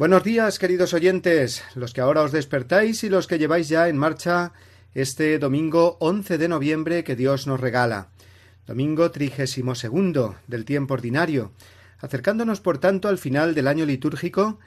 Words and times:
Buenos 0.00 0.24
días, 0.24 0.58
queridos 0.58 0.94
oyentes, 0.94 1.62
los 1.74 1.92
que 1.92 2.00
ahora 2.00 2.22
os 2.22 2.32
despertáis 2.32 3.04
y 3.04 3.10
los 3.10 3.26
que 3.26 3.38
lleváis 3.38 3.68
ya 3.68 3.86
en 3.86 3.98
marcha 3.98 4.54
este 4.94 5.38
domingo 5.38 5.98
11 6.00 6.38
de 6.38 6.48
noviembre 6.48 7.04
que 7.04 7.16
Dios 7.16 7.46
nos 7.46 7.60
regala, 7.60 8.08
domingo 8.66 9.10
trigésimo 9.10 9.74
segundo 9.74 10.36
del 10.46 10.64
tiempo 10.64 10.94
ordinario, 10.94 11.52
acercándonos 11.98 12.62
por 12.62 12.78
tanto 12.78 13.08
al 13.08 13.18
final 13.18 13.54
del 13.54 13.68
año 13.68 13.84
litúrgico 13.84 14.58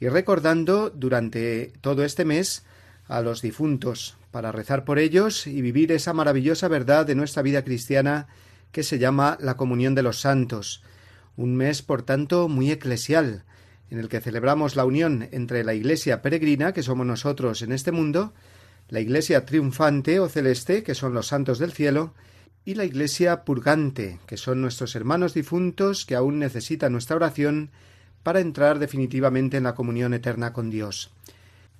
y 0.00 0.08
recordando 0.08 0.90
durante 0.90 1.72
todo 1.82 2.02
este 2.02 2.24
mes 2.24 2.64
a 3.06 3.20
los 3.20 3.42
difuntos, 3.42 4.16
para 4.32 4.50
rezar 4.50 4.84
por 4.84 4.98
ellos 4.98 5.46
y 5.46 5.62
vivir 5.62 5.92
esa 5.92 6.14
maravillosa 6.14 6.66
verdad 6.66 7.06
de 7.06 7.14
nuestra 7.14 7.42
vida 7.42 7.62
cristiana 7.62 8.26
que 8.72 8.82
se 8.82 8.98
llama 8.98 9.38
la 9.40 9.56
comunión 9.56 9.94
de 9.94 10.02
los 10.02 10.20
santos, 10.20 10.82
un 11.36 11.54
mes 11.54 11.80
por 11.80 12.02
tanto 12.02 12.48
muy 12.48 12.72
eclesial, 12.72 13.44
en 13.90 13.98
el 13.98 14.08
que 14.08 14.20
celebramos 14.20 14.76
la 14.76 14.84
unión 14.84 15.28
entre 15.32 15.64
la 15.64 15.74
Iglesia 15.74 16.22
peregrina, 16.22 16.72
que 16.72 16.82
somos 16.82 17.06
nosotros 17.06 17.62
en 17.62 17.72
este 17.72 17.92
mundo, 17.92 18.32
la 18.88 19.00
Iglesia 19.00 19.44
triunfante 19.44 20.20
o 20.20 20.28
celeste, 20.28 20.82
que 20.82 20.94
son 20.94 21.12
los 21.14 21.26
santos 21.26 21.58
del 21.58 21.72
cielo, 21.72 22.14
y 22.64 22.74
la 22.74 22.84
Iglesia 22.84 23.44
purgante, 23.44 24.18
que 24.26 24.36
son 24.36 24.60
nuestros 24.60 24.94
hermanos 24.94 25.34
difuntos 25.34 26.04
que 26.06 26.14
aún 26.14 26.38
necesitan 26.38 26.92
nuestra 26.92 27.16
oración 27.16 27.70
para 28.22 28.40
entrar 28.40 28.78
definitivamente 28.78 29.56
en 29.56 29.64
la 29.64 29.74
comunión 29.74 30.14
eterna 30.14 30.52
con 30.52 30.70
Dios. 30.70 31.10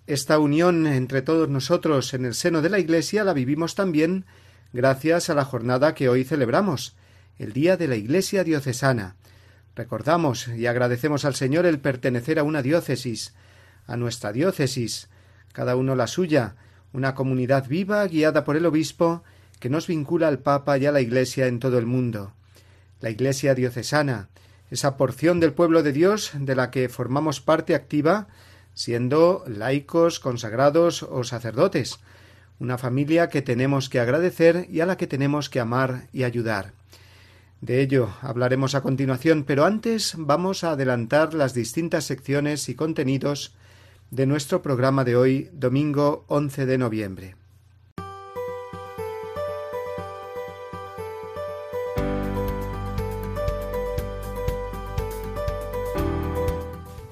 Esta 0.07 0.39
unión 0.39 0.87
entre 0.87 1.23
todos 1.23 1.49
nosotros 1.49 2.15
en 2.15 2.25
el 2.25 2.35
seno 2.35 2.63
de 2.63 2.71
la 2.71 2.79
Iglesia 2.79 3.23
la 3.23 3.35
vivimos 3.35 3.75
también 3.75 4.25
gracias 4.73 5.31
a 5.31 5.35
la 5.35 5.45
jornada 5.45 5.95
que 5.95 6.09
hoy 6.09 6.25
celebramos, 6.25 6.97
el 7.39 7.53
Día 7.53 7.77
de 7.77 7.89
la 7.89 7.97
Iglesia 7.97 8.43
Diocesana, 8.43 9.17
Recordamos 9.81 10.47
y 10.49 10.67
agradecemos 10.67 11.25
al 11.25 11.35
Señor 11.35 11.65
el 11.65 11.79
pertenecer 11.79 12.39
a 12.39 12.43
una 12.43 12.61
diócesis, 12.61 13.33
a 13.87 13.97
nuestra 13.97 14.31
diócesis, 14.31 15.09
cada 15.55 15.75
uno 15.75 15.97
la 15.97 16.07
suya, 16.07 16.55
una 16.93 17.15
comunidad 17.15 17.67
viva 17.67 18.07
guiada 18.07 18.45
por 18.45 18.59
el 18.59 18.67
obispo 18.67 19.25
que 19.59 19.71
nos 19.71 19.87
vincula 19.87 20.29
al 20.29 20.41
Papa 20.41 20.77
y 20.77 20.85
a 20.85 20.93
la 20.93 21.01
Iglesia 21.01 21.47
en 21.47 21.61
todo 21.61 21.79
el 21.79 21.87
mundo. 21.87 22.35
La 23.01 23.09
Iglesia 23.09 23.55
diocesana, 23.55 24.29
esa 24.71 24.99
porción 24.99 25.41
del 25.41 25.55
pueblo 25.55 25.83
de 25.83 25.93
Dios 25.93 26.33
de 26.35 26.57
la 26.57 26.71
que 26.71 26.91
formamos 26.91 27.41
parte 27.41 27.75
activa, 27.75 28.29
siendo 28.75 29.45
laicos, 29.47 30.21
consagrados 30.21 31.05
o 31.05 31.25
sacerdotes, 31.25 32.01
una 32.59 32.77
familia 32.77 33.31
que 33.31 33.41
tenemos 33.41 33.89
que 33.89 34.01
agradecer 34.01 34.67
y 34.69 34.81
a 34.81 34.87
la 34.87 34.99
que 34.99 35.07
tenemos 35.07 35.49
que 35.49 35.59
amar 35.59 36.03
y 36.13 36.25
ayudar. 36.25 36.73
De 37.61 37.83
ello 37.83 38.09
hablaremos 38.23 38.75
a 38.75 38.81
continuación, 38.81 39.45
pero 39.45 39.67
antes 39.67 40.15
vamos 40.17 40.65
a 40.65 40.73
adelantar 40.73 41.35
las 41.35 41.53
distintas 41.53 42.05
secciones 42.05 42.71
y 42.71 42.75
contenidos 42.75 43.53
de 44.11 44.25
nuestro 44.25 44.63
programa 44.63 45.05
de 45.05 45.15
hoy, 45.15 45.51
domingo 45.53 46.25
11 46.29 46.65
de 46.65 46.79
noviembre. 46.79 47.37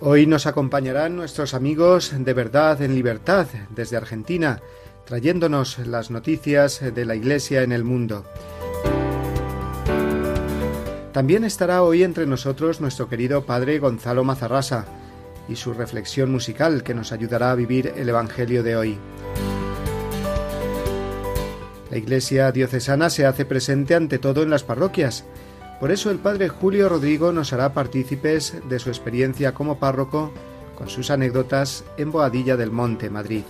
Hoy 0.01 0.27
nos 0.27 0.47
acompañarán 0.47 1.15
nuestros 1.15 1.53
amigos 1.53 2.15
de 2.17 2.33
Verdad 2.33 2.81
en 2.81 2.95
Libertad 2.95 3.47
desde 3.69 3.99
Argentina, 3.99 4.63
trayéndonos 5.05 5.79
las 5.87 6.11
noticias 6.11 6.81
de 6.95 7.05
la 7.05 7.15
Iglesia 7.15 7.63
en 7.63 7.73
el 7.73 7.85
mundo. 7.85 8.25
También 11.19 11.43
estará 11.43 11.83
hoy 11.83 12.05
entre 12.05 12.27
nosotros 12.27 12.81
nuestro 12.81 13.09
querido 13.09 13.45
Padre 13.45 13.81
Gonzalo 13.81 14.23
Mazarrasa 14.23 14.87
y 15.49 15.57
su 15.57 15.75
reflexión 15.75 16.31
musical 16.31 16.85
que 16.85 16.95
nos 16.95 17.11
ayudará 17.11 17.51
a 17.51 17.57
vivir 17.57 17.93
el 17.97 18.09
Evangelio 18.09 18.63
de 18.63 18.77
hoy. 18.77 18.99
La 21.91 21.97
Iglesia 21.99 22.53
diocesana 22.53 23.11
se 23.11 23.27
hace 23.27 23.45
presente 23.45 23.97
ante 23.97 24.21
todo 24.21 24.45
en 24.45 24.51
las 24.51 24.63
parroquias. 24.63 25.25
Por 25.81 25.91
eso 25.91 26.13
el 26.13 26.19
Padre 26.19 26.51
Julio 26.51 26.89
Rodrigo 26.89 27.33
nos 27.33 27.53
hará 27.53 27.75
partícipes 27.75 28.55
de 28.69 28.79
su 28.79 28.89
experiencia 28.89 29.55
como 29.55 29.81
párroco 29.81 30.33
con 30.77 30.89
sus 30.89 31.11
anécdotas 31.11 31.83
en 31.97 32.13
Boadilla 32.13 32.57
del 32.57 32.71
Monte, 32.71 33.11
Madrid. 33.11 33.43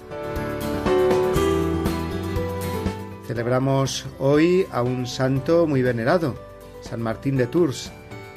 Celebramos 3.26 4.06
hoy 4.18 4.66
a 4.72 4.80
un 4.80 5.06
santo 5.06 5.66
muy 5.66 5.82
venerado, 5.82 6.47
San 6.80 7.02
Martín 7.02 7.36
de 7.36 7.46
Tours, 7.46 7.92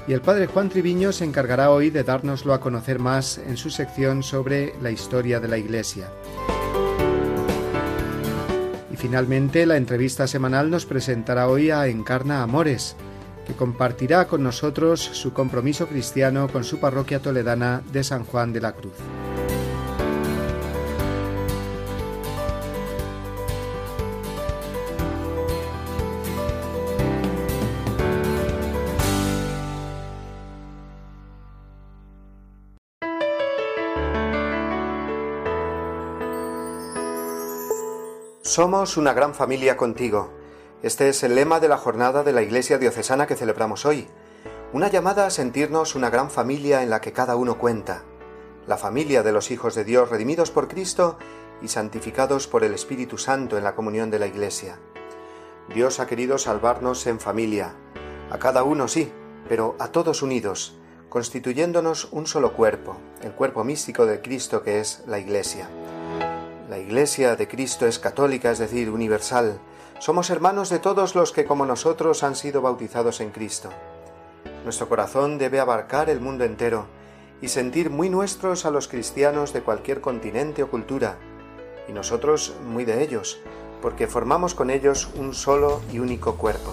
y 0.07 0.13
el 0.13 0.21
padre 0.21 0.47
Juan 0.47 0.69
Triviño 0.69 1.11
se 1.11 1.25
encargará 1.25 1.71
hoy 1.71 1.89
de 1.89 2.03
dárnoslo 2.03 2.53
a 2.53 2.59
conocer 2.59 2.99
más 2.99 3.37
en 3.37 3.57
su 3.57 3.69
sección 3.69 4.23
sobre 4.23 4.73
la 4.81 4.91
historia 4.91 5.39
de 5.39 5.47
la 5.47 5.57
Iglesia. 5.57 6.09
Y 8.91 8.97
finalmente 8.97 9.65
la 9.65 9.77
entrevista 9.77 10.27
semanal 10.27 10.69
nos 10.69 10.85
presentará 10.85 11.47
hoy 11.47 11.69
a 11.69 11.87
Encarna 11.87 12.41
Amores, 12.41 12.95
que 13.45 13.53
compartirá 13.53 14.27
con 14.27 14.43
nosotros 14.43 15.01
su 15.01 15.33
compromiso 15.33 15.87
cristiano 15.87 16.47
con 16.47 16.63
su 16.63 16.79
parroquia 16.79 17.19
toledana 17.19 17.81
de 17.91 18.03
San 18.03 18.25
Juan 18.25 18.53
de 18.53 18.61
la 18.61 18.73
Cruz. 18.73 18.93
Somos 38.51 38.97
una 38.97 39.13
gran 39.13 39.33
familia 39.33 39.77
contigo. 39.77 40.29
Este 40.83 41.07
es 41.07 41.23
el 41.23 41.35
lema 41.35 41.61
de 41.61 41.69
la 41.69 41.77
jornada 41.77 42.21
de 42.21 42.33
la 42.33 42.41
Iglesia 42.41 42.77
Diocesana 42.77 43.25
que 43.25 43.37
celebramos 43.37 43.85
hoy. 43.85 44.09
Una 44.73 44.89
llamada 44.89 45.25
a 45.25 45.29
sentirnos 45.29 45.95
una 45.95 46.09
gran 46.09 46.29
familia 46.29 46.83
en 46.83 46.89
la 46.89 46.99
que 46.99 47.13
cada 47.13 47.37
uno 47.37 47.57
cuenta. 47.57 48.03
La 48.67 48.75
familia 48.75 49.23
de 49.23 49.31
los 49.31 49.51
hijos 49.51 49.73
de 49.73 49.85
Dios 49.85 50.09
redimidos 50.09 50.51
por 50.51 50.67
Cristo 50.67 51.17
y 51.61 51.69
santificados 51.69 52.47
por 52.47 52.65
el 52.65 52.73
Espíritu 52.73 53.17
Santo 53.17 53.57
en 53.57 53.63
la 53.63 53.73
comunión 53.73 54.11
de 54.11 54.19
la 54.19 54.27
Iglesia. 54.27 54.79
Dios 55.73 56.01
ha 56.01 56.07
querido 56.07 56.37
salvarnos 56.37 57.07
en 57.07 57.21
familia. 57.21 57.73
A 58.31 58.37
cada 58.37 58.63
uno 58.63 58.89
sí, 58.89 59.13
pero 59.47 59.77
a 59.79 59.93
todos 59.93 60.23
unidos, 60.23 60.75
constituyéndonos 61.07 62.09
un 62.11 62.27
solo 62.27 62.51
cuerpo, 62.51 62.97
el 63.21 63.31
cuerpo 63.31 63.63
místico 63.63 64.05
de 64.05 64.21
Cristo 64.21 64.61
que 64.61 64.81
es 64.81 65.05
la 65.07 65.19
Iglesia. 65.19 65.69
La 66.71 66.79
Iglesia 66.79 67.35
de 67.35 67.49
Cristo 67.49 67.85
es 67.85 67.99
católica, 67.99 68.49
es 68.49 68.59
decir, 68.59 68.91
universal. 68.91 69.59
Somos 69.99 70.29
hermanos 70.29 70.69
de 70.69 70.79
todos 70.79 71.15
los 71.15 71.33
que 71.33 71.43
como 71.43 71.65
nosotros 71.65 72.23
han 72.23 72.33
sido 72.33 72.61
bautizados 72.61 73.19
en 73.19 73.31
Cristo. 73.31 73.67
Nuestro 74.63 74.87
corazón 74.87 75.37
debe 75.37 75.59
abarcar 75.59 76.09
el 76.09 76.21
mundo 76.21 76.45
entero 76.45 76.85
y 77.41 77.49
sentir 77.49 77.89
muy 77.89 78.09
nuestros 78.09 78.65
a 78.65 78.71
los 78.71 78.87
cristianos 78.87 79.51
de 79.51 79.63
cualquier 79.63 79.99
continente 79.99 80.63
o 80.63 80.69
cultura, 80.69 81.17
y 81.89 81.91
nosotros 81.91 82.55
muy 82.65 82.85
de 82.85 83.03
ellos, 83.03 83.41
porque 83.81 84.07
formamos 84.07 84.55
con 84.55 84.69
ellos 84.69 85.09
un 85.15 85.33
solo 85.33 85.81
y 85.91 85.99
único 85.99 86.35
cuerpo. 86.37 86.71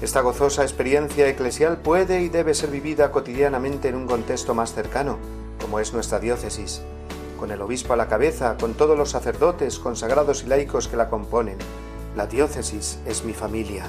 Esta 0.00 0.20
gozosa 0.20 0.62
experiencia 0.62 1.26
eclesial 1.26 1.78
puede 1.78 2.22
y 2.22 2.28
debe 2.28 2.54
ser 2.54 2.70
vivida 2.70 3.10
cotidianamente 3.10 3.88
en 3.88 3.96
un 3.96 4.06
contexto 4.06 4.54
más 4.54 4.72
cercano, 4.72 5.18
como 5.60 5.80
es 5.80 5.92
nuestra 5.92 6.20
diócesis 6.20 6.80
con 7.40 7.50
el 7.50 7.62
obispo 7.62 7.94
a 7.94 7.96
la 7.96 8.06
cabeza, 8.06 8.58
con 8.58 8.74
todos 8.74 8.96
los 8.96 9.10
sacerdotes, 9.10 9.78
consagrados 9.78 10.44
y 10.44 10.46
laicos 10.46 10.88
que 10.88 10.98
la 10.98 11.08
componen. 11.08 11.56
La 12.14 12.26
diócesis 12.26 12.98
es 13.06 13.24
mi 13.24 13.32
familia, 13.32 13.86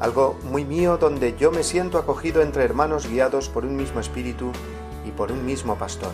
algo 0.00 0.38
muy 0.44 0.66
mío 0.66 0.98
donde 0.98 1.34
yo 1.38 1.50
me 1.50 1.62
siento 1.62 1.96
acogido 1.96 2.42
entre 2.42 2.62
hermanos 2.62 3.08
guiados 3.08 3.48
por 3.48 3.64
un 3.64 3.74
mismo 3.74 4.00
espíritu 4.00 4.52
y 5.06 5.12
por 5.12 5.32
un 5.32 5.46
mismo 5.46 5.76
pastor. 5.76 6.12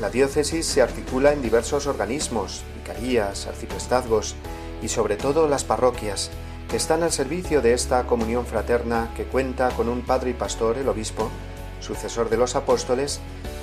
La 0.00 0.08
diócesis 0.08 0.64
se 0.64 0.80
articula 0.80 1.34
en 1.34 1.42
diversos 1.42 1.86
organismos, 1.86 2.62
vicarías, 2.78 3.46
arciprestazgos 3.46 4.36
y 4.82 4.88
sobre 4.88 5.16
todo 5.16 5.48
las 5.48 5.64
parroquias, 5.64 6.30
que 6.70 6.76
están 6.76 7.02
al 7.02 7.12
servicio 7.12 7.60
de 7.60 7.74
esta 7.74 8.06
comunión 8.06 8.46
fraterna 8.46 9.12
que 9.14 9.24
cuenta 9.24 9.68
con 9.70 9.90
un 9.90 10.00
padre 10.00 10.30
y 10.30 10.34
pastor, 10.34 10.78
el 10.78 10.88
obispo, 10.88 11.28
sucesor 11.80 12.30
de 12.30 12.38
los 12.38 12.56
apóstoles, 12.56 13.20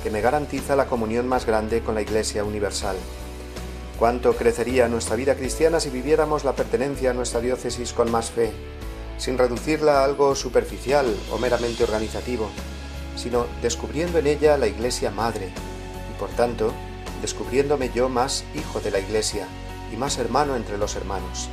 que 0.07 0.13
me 0.13 0.21
garantiza 0.21 0.77
la 0.77 0.85
comunión 0.85 1.27
más 1.27 1.45
grande 1.45 1.81
con 1.81 1.93
la 1.93 2.01
Iglesia 2.01 2.45
universal. 2.45 2.95
Cuánto 3.99 4.37
crecería 4.37 4.87
nuestra 4.87 5.17
vida 5.17 5.35
cristiana 5.35 5.81
si 5.81 5.89
viviéramos 5.89 6.45
la 6.45 6.55
pertenencia 6.55 7.11
a 7.11 7.13
nuestra 7.13 7.41
diócesis 7.41 7.91
con 7.91 8.09
más 8.09 8.31
fe, 8.31 8.53
sin 9.17 9.37
reducirla 9.37 9.99
a 9.99 10.05
algo 10.05 10.33
superficial 10.33 11.13
o 11.29 11.37
meramente 11.39 11.83
organizativo, 11.83 12.49
sino 13.17 13.47
descubriendo 13.61 14.19
en 14.19 14.27
ella 14.27 14.57
la 14.57 14.67
Iglesia 14.67 15.11
Madre 15.11 15.49
y, 16.09 16.17
por 16.17 16.29
tanto, 16.29 16.71
descubriéndome 17.21 17.91
yo 17.93 18.07
más 18.07 18.45
hijo 18.55 18.79
de 18.79 18.91
la 18.91 18.99
Iglesia 18.99 19.45
y 19.91 19.97
más 19.97 20.19
hermano 20.19 20.55
entre 20.55 20.77
los 20.77 20.95
hermanos. 20.95 21.49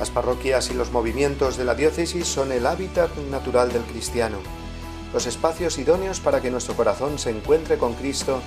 Las 0.00 0.10
parroquias 0.10 0.72
y 0.72 0.74
los 0.74 0.90
movimientos 0.90 1.56
de 1.56 1.66
la 1.66 1.76
diócesis 1.76 2.26
son 2.26 2.50
el 2.50 2.66
hábitat 2.66 3.16
natural 3.30 3.72
del 3.72 3.82
cristiano, 3.82 4.38
los 5.12 5.26
espacios 5.26 5.78
idóneos 5.78 6.20
para 6.20 6.40
que 6.40 6.50
nuestro 6.50 6.74
corazón 6.74 7.18
se 7.18 7.30
encuentre 7.30 7.78
con 7.78 7.94
Cristo 7.94 8.40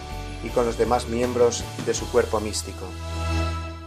y 0.43 0.49
con 0.49 0.65
los 0.65 0.77
demás 0.77 1.07
miembros 1.07 1.63
de 1.85 1.93
su 1.93 2.09
cuerpo 2.11 2.39
místico. 2.39 2.85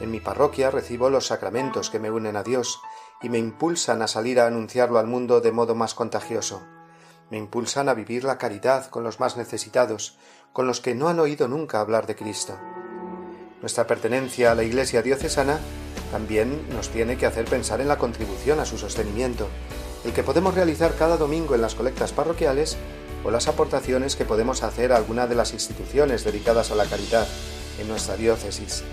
En 0.01 0.11
mi 0.11 0.21
parroquia 0.21 0.71
recibo 0.71 1.09
los 1.09 1.27
sacramentos 1.27 1.89
que 1.91 1.99
me 1.99 2.11
unen 2.11 2.37
a 2.37 2.43
Dios 2.43 2.81
y 3.23 3.31
me 3.31 3.39
impulsan 3.39 4.03
a 4.03 4.09
salir 4.09 4.41
a 4.41 4.47
anunciarlo 4.47 4.99
al 4.99 5.07
mundo 5.07 5.41
de 5.41 5.53
modo 5.53 5.75
más 5.75 5.95
contagioso. 5.95 6.63
Me 7.31 7.39
impulsan 7.39 7.89
a 7.89 7.95
vivir 7.95 8.25
la 8.25 8.39
caridad 8.39 8.89
con 8.91 9.03
los 9.03 9.21
más 9.21 9.37
necesitados, 9.37 10.19
con 10.53 10.67
los 10.67 10.81
que 10.81 10.95
no 10.95 11.09
han 11.09 11.19
oído 11.19 11.49
nunca 11.49 11.81
hablar 11.81 12.07
de 12.07 12.15
Cristo. 12.15 12.59
Nuestra 13.61 13.87
pertenencia 13.87 14.53
a 14.53 14.55
la 14.55 14.63
Iglesia 14.63 15.03
diocesana 15.03 15.59
también 16.13 16.69
nos 16.75 16.91
tiene 16.91 17.17
que 17.17 17.27
hacer 17.27 17.47
pensar 17.47 17.81
en 17.81 17.89
la 17.89 17.99
contribución 17.99 18.61
a 18.61 18.67
su 18.67 18.79
sostenimiento, 18.79 19.49
el 20.05 20.13
que 20.13 20.23
podemos 20.23 20.55
realizar 20.55 20.95
cada 20.97 21.17
domingo 21.17 21.55
en 21.55 21.63
las 21.63 21.75
colectas 21.75 22.13
parroquiales 22.13 22.77
o 23.25 23.31
las 23.31 23.49
aportaciones 23.49 24.17
que 24.17 24.25
podemos 24.25 24.63
hacer 24.63 24.93
a 24.93 24.97
alguna 24.97 25.27
de 25.27 25.35
las 25.35 25.53
instituciones 25.53 26.25
dedicadas 26.25 26.71
a 26.71 26.75
la 26.75 26.87
caridad 26.87 27.27
en 27.81 27.89
nuestra 27.89 28.17
diócesis, 28.17 28.85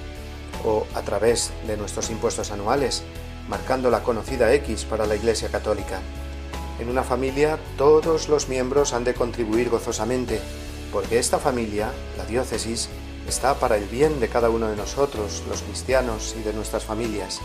o 0.65 0.85
a 0.95 1.01
través 1.01 1.51
de 1.67 1.77
nuestros 1.77 2.09
impuestos 2.09 2.51
anuales, 2.51 3.03
marcando 3.47 3.89
la 3.89 4.03
conocida 4.03 4.53
X 4.53 4.85
para 4.85 5.05
la 5.05 5.15
Iglesia 5.15 5.49
Católica. 5.49 5.99
En 6.79 6.89
una 6.89 7.03
familia 7.03 7.59
todos 7.77 8.29
los 8.29 8.49
miembros 8.49 8.93
han 8.93 9.03
de 9.03 9.13
contribuir 9.13 9.69
gozosamente, 9.69 10.39
porque 10.91 11.19
esta 11.19 11.39
familia, 11.39 11.91
la 12.17 12.25
diócesis, 12.25 12.89
está 13.27 13.55
para 13.55 13.77
el 13.77 13.85
bien 13.85 14.19
de 14.19 14.29
cada 14.29 14.49
uno 14.49 14.67
de 14.67 14.75
nosotros, 14.75 15.43
los 15.47 15.61
cristianos 15.61 16.35
y 16.39 16.43
de 16.43 16.53
nuestras 16.53 16.83
familias. 16.83 17.39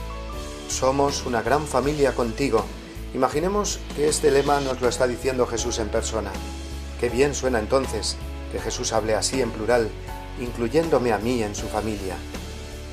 Somos 0.69 1.25
una 1.25 1.43
gran 1.43 1.67
familia 1.67 2.15
contigo. 2.15 2.65
Imaginemos 3.15 3.81
que 3.97 4.09
este 4.09 4.31
lema 4.31 4.61
nos 4.61 4.81
lo 4.81 4.89
está 4.89 5.07
diciendo 5.07 5.47
Jesús 5.47 5.79
en 5.79 5.89
persona. 5.89 6.31
Qué 7.01 7.09
bien 7.09 7.35
suena 7.35 7.59
entonces 7.59 8.17
que 8.53 8.61
Jesús 8.61 8.93
hable 8.93 9.15
así 9.15 9.41
en 9.41 9.51
plural, 9.51 9.89
incluyéndome 10.41 11.13
a 11.13 11.19
mí 11.19 11.43
en 11.43 11.55
su 11.55 11.69
familia, 11.69 12.17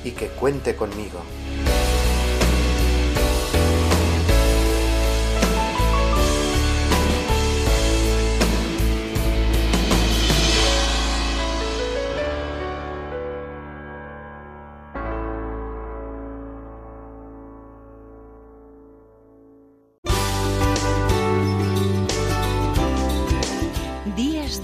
y 0.04 0.12
que 0.12 0.28
cuente 0.28 0.74
conmigo. 0.74 1.20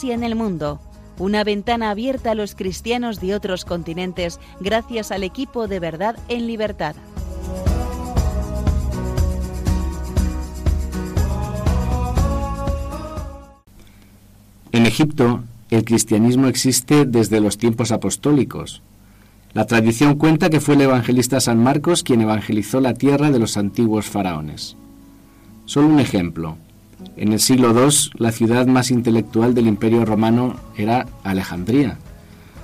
Iglesia 0.00 0.14
en 0.14 0.24
el 0.24 0.34
mundo, 0.34 0.80
una 1.18 1.44
ventana 1.44 1.90
abierta 1.90 2.30
a 2.30 2.34
los 2.34 2.54
cristianos 2.54 3.20
de 3.20 3.34
otros 3.34 3.66
continentes 3.66 4.40
gracias 4.58 5.10
al 5.12 5.24
equipo 5.24 5.68
de 5.68 5.78
verdad 5.78 6.16
en 6.28 6.46
libertad. 6.46 6.96
En 14.72 14.86
Egipto, 14.86 15.44
el 15.70 15.84
cristianismo 15.84 16.46
existe 16.46 17.04
desde 17.04 17.40
los 17.40 17.58
tiempos 17.58 17.92
apostólicos. 17.92 18.80
La 19.52 19.66
tradición 19.66 20.14
cuenta 20.14 20.48
que 20.48 20.60
fue 20.60 20.76
el 20.76 20.82
evangelista 20.82 21.40
San 21.40 21.62
Marcos 21.62 22.02
quien 22.02 22.22
evangelizó 22.22 22.80
la 22.80 22.94
tierra 22.94 23.30
de 23.30 23.38
los 23.38 23.58
antiguos 23.58 24.06
faraones. 24.06 24.76
Solo 25.66 25.88
un 25.88 26.00
ejemplo. 26.00 26.56
En 27.16 27.32
el 27.32 27.40
siglo 27.40 27.72
II, 27.72 27.94
la 28.18 28.32
ciudad 28.32 28.66
más 28.66 28.90
intelectual 28.90 29.54
del 29.54 29.66
Imperio 29.66 30.04
Romano 30.04 30.56
era 30.76 31.06
Alejandría. 31.22 31.98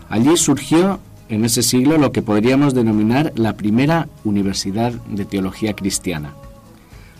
Allí 0.09 0.37
surgió 0.37 1.01
en 1.29 1.45
ese 1.45 1.63
siglo 1.63 1.99
lo 1.99 2.13
que 2.13 2.23
podríamos 2.23 2.75
denominar 2.75 3.33
la 3.37 3.55
primera 3.57 4.09
universidad 4.25 4.93
de 4.93 5.25
teología 5.25 5.75
cristiana. 5.75 6.35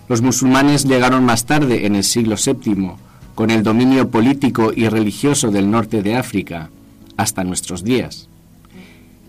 Los 0.09 0.23
musulmanes 0.23 0.85
llegaron 0.85 1.25
más 1.25 1.47
tarde, 1.47 1.87
en 1.87 1.97
el 1.97 2.05
siglo 2.05 2.37
VII, 2.37 2.93
con 3.35 3.51
el 3.51 3.63
dominio 3.63 4.09
político 4.09 4.73
y 4.75 4.89
religioso 4.89 5.51
del 5.51 5.71
norte 5.71 6.03
de 6.03 6.17
África, 6.17 6.71
hasta 7.17 7.43
nuestros 7.43 7.83
días. 7.83 8.29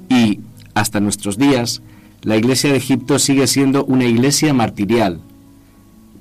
Y, 0.08 0.40
hasta 0.76 1.00
nuestros 1.00 1.38
días, 1.38 1.82
la 2.22 2.38
Iglesia 2.38 2.72
de 2.72 2.78
Egipto 2.78 3.18
sigue 3.20 3.48
siendo 3.48 3.86
una 3.86 4.06
iglesia 4.06 4.54
martirial, 4.54 5.20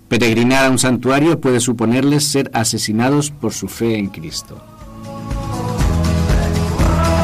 Peregrinar 0.09 0.67
a 0.67 0.71
un 0.71 0.79
santuario 0.79 1.41
puede 1.41 1.59
suponerles 1.59 2.25
ser 2.25 2.49
asesinados 2.55 3.33
por 3.33 3.53
su 3.53 3.67
fe 3.67 3.99
en 3.99 4.07
Cristo. 4.07 4.57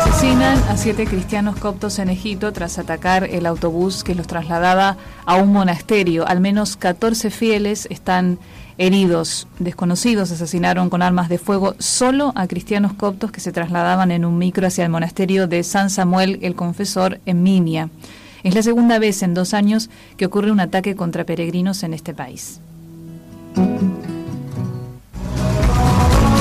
Asesinan 0.01 0.59
a 0.69 0.77
siete 0.77 1.07
cristianos 1.07 1.57
coptos 1.57 2.01
en 2.01 2.09
Egipto 2.09 2.53
tras 2.53 2.79
atacar 2.79 3.23
el 3.25 3.47
autobús 3.47 4.03
que 4.03 4.17
los 4.17 4.27
trasladaba 4.27 4.97
a 5.27 5.37
un 5.37 5.53
monasterio. 5.53 6.27
Al 6.27 6.41
menos 6.41 6.77
14 6.77 7.31
fieles 7.31 7.87
están 7.89 8.41
heridos. 8.79 9.47
Desconocidos 9.61 10.33
asesinaron 10.33 10.91
con 10.91 11.03
armas 11.03 11.29
de 11.29 11.39
fuego 11.39 11.77
solo 11.79 12.33
a 12.35 12.49
cristianos 12.49 12.95
coptos 12.95 13.31
que 13.31 13.41
se 13.41 13.53
trasladaban 13.53 14.11
en 14.11 14.25
un 14.25 14.39
micro 14.39 14.67
hacia 14.67 14.85
el 14.85 14.91
monasterio 14.91 15.47
de 15.47 15.62
San 15.62 15.89
Samuel 15.89 16.41
el 16.43 16.57
Confesor 16.57 17.21
en 17.27 17.45
Minia. 17.45 17.91
Es 18.43 18.57
la 18.57 18.62
segunda 18.62 18.99
vez 18.99 19.23
en 19.23 19.35
dos 19.35 19.55
años 19.55 19.89
que 20.17 20.27
ocurre 20.27 20.51
un 20.51 20.59
ataque 20.59 20.97
contra 20.97 21.25
peregrinos 21.25 21.85
en 21.85 21.95
este 21.95 22.12
país. 22.12 22.61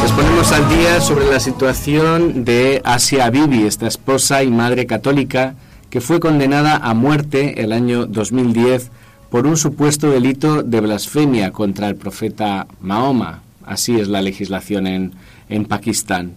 Les 0.01 0.12
ponemos 0.12 0.51
al 0.51 0.70
día 0.70 1.01
sobre 1.01 1.30
la 1.30 1.39
situación 1.39 2.44
de 2.44 2.82
Asia 2.84 3.30
Bibi, 3.30 3.63
esta 3.63 3.88
esposa 3.88 4.44
y 4.44 4.50
madre 4.51 4.86
católica 4.86 5.56
que 5.89 6.01
fue 6.01 6.20
condenada 6.20 6.77
a 6.77 6.94
muerte 6.94 7.62
el 7.62 7.74
año 7.74 8.06
2010 8.06 8.91
por 9.30 9.46
un 9.46 9.58
supuesto 9.58 10.10
delito 10.10 10.63
de 10.63 10.82
blasfemia 10.82 11.51
contra 11.51 11.88
el 11.88 11.96
profeta 11.96 12.68
Mahoma. 12.82 13.44
Así 13.65 14.00
es 14.00 14.08
la 14.08 14.22
legislación 14.22 14.88
en, 14.88 15.13
en 15.50 15.65
Pakistán. 15.65 16.34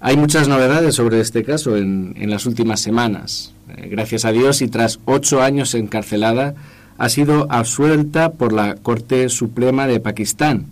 Hay 0.00 0.16
muchas 0.16 0.48
novedades 0.48 0.96
sobre 0.96 1.20
este 1.20 1.44
caso 1.44 1.76
en, 1.76 2.14
en 2.18 2.28
las 2.28 2.44
últimas 2.44 2.80
semanas. 2.80 3.54
Eh, 3.76 3.88
gracias 3.88 4.24
a 4.24 4.32
Dios 4.32 4.60
y 4.60 4.68
tras 4.68 4.98
ocho 5.04 5.42
años 5.42 5.74
encarcelada, 5.74 6.54
ha 6.98 7.08
sido 7.08 7.46
absuelta 7.50 8.32
por 8.32 8.52
la 8.52 8.76
Corte 8.76 9.28
Suprema 9.28 9.86
de 9.86 10.00
Pakistán 10.00 10.66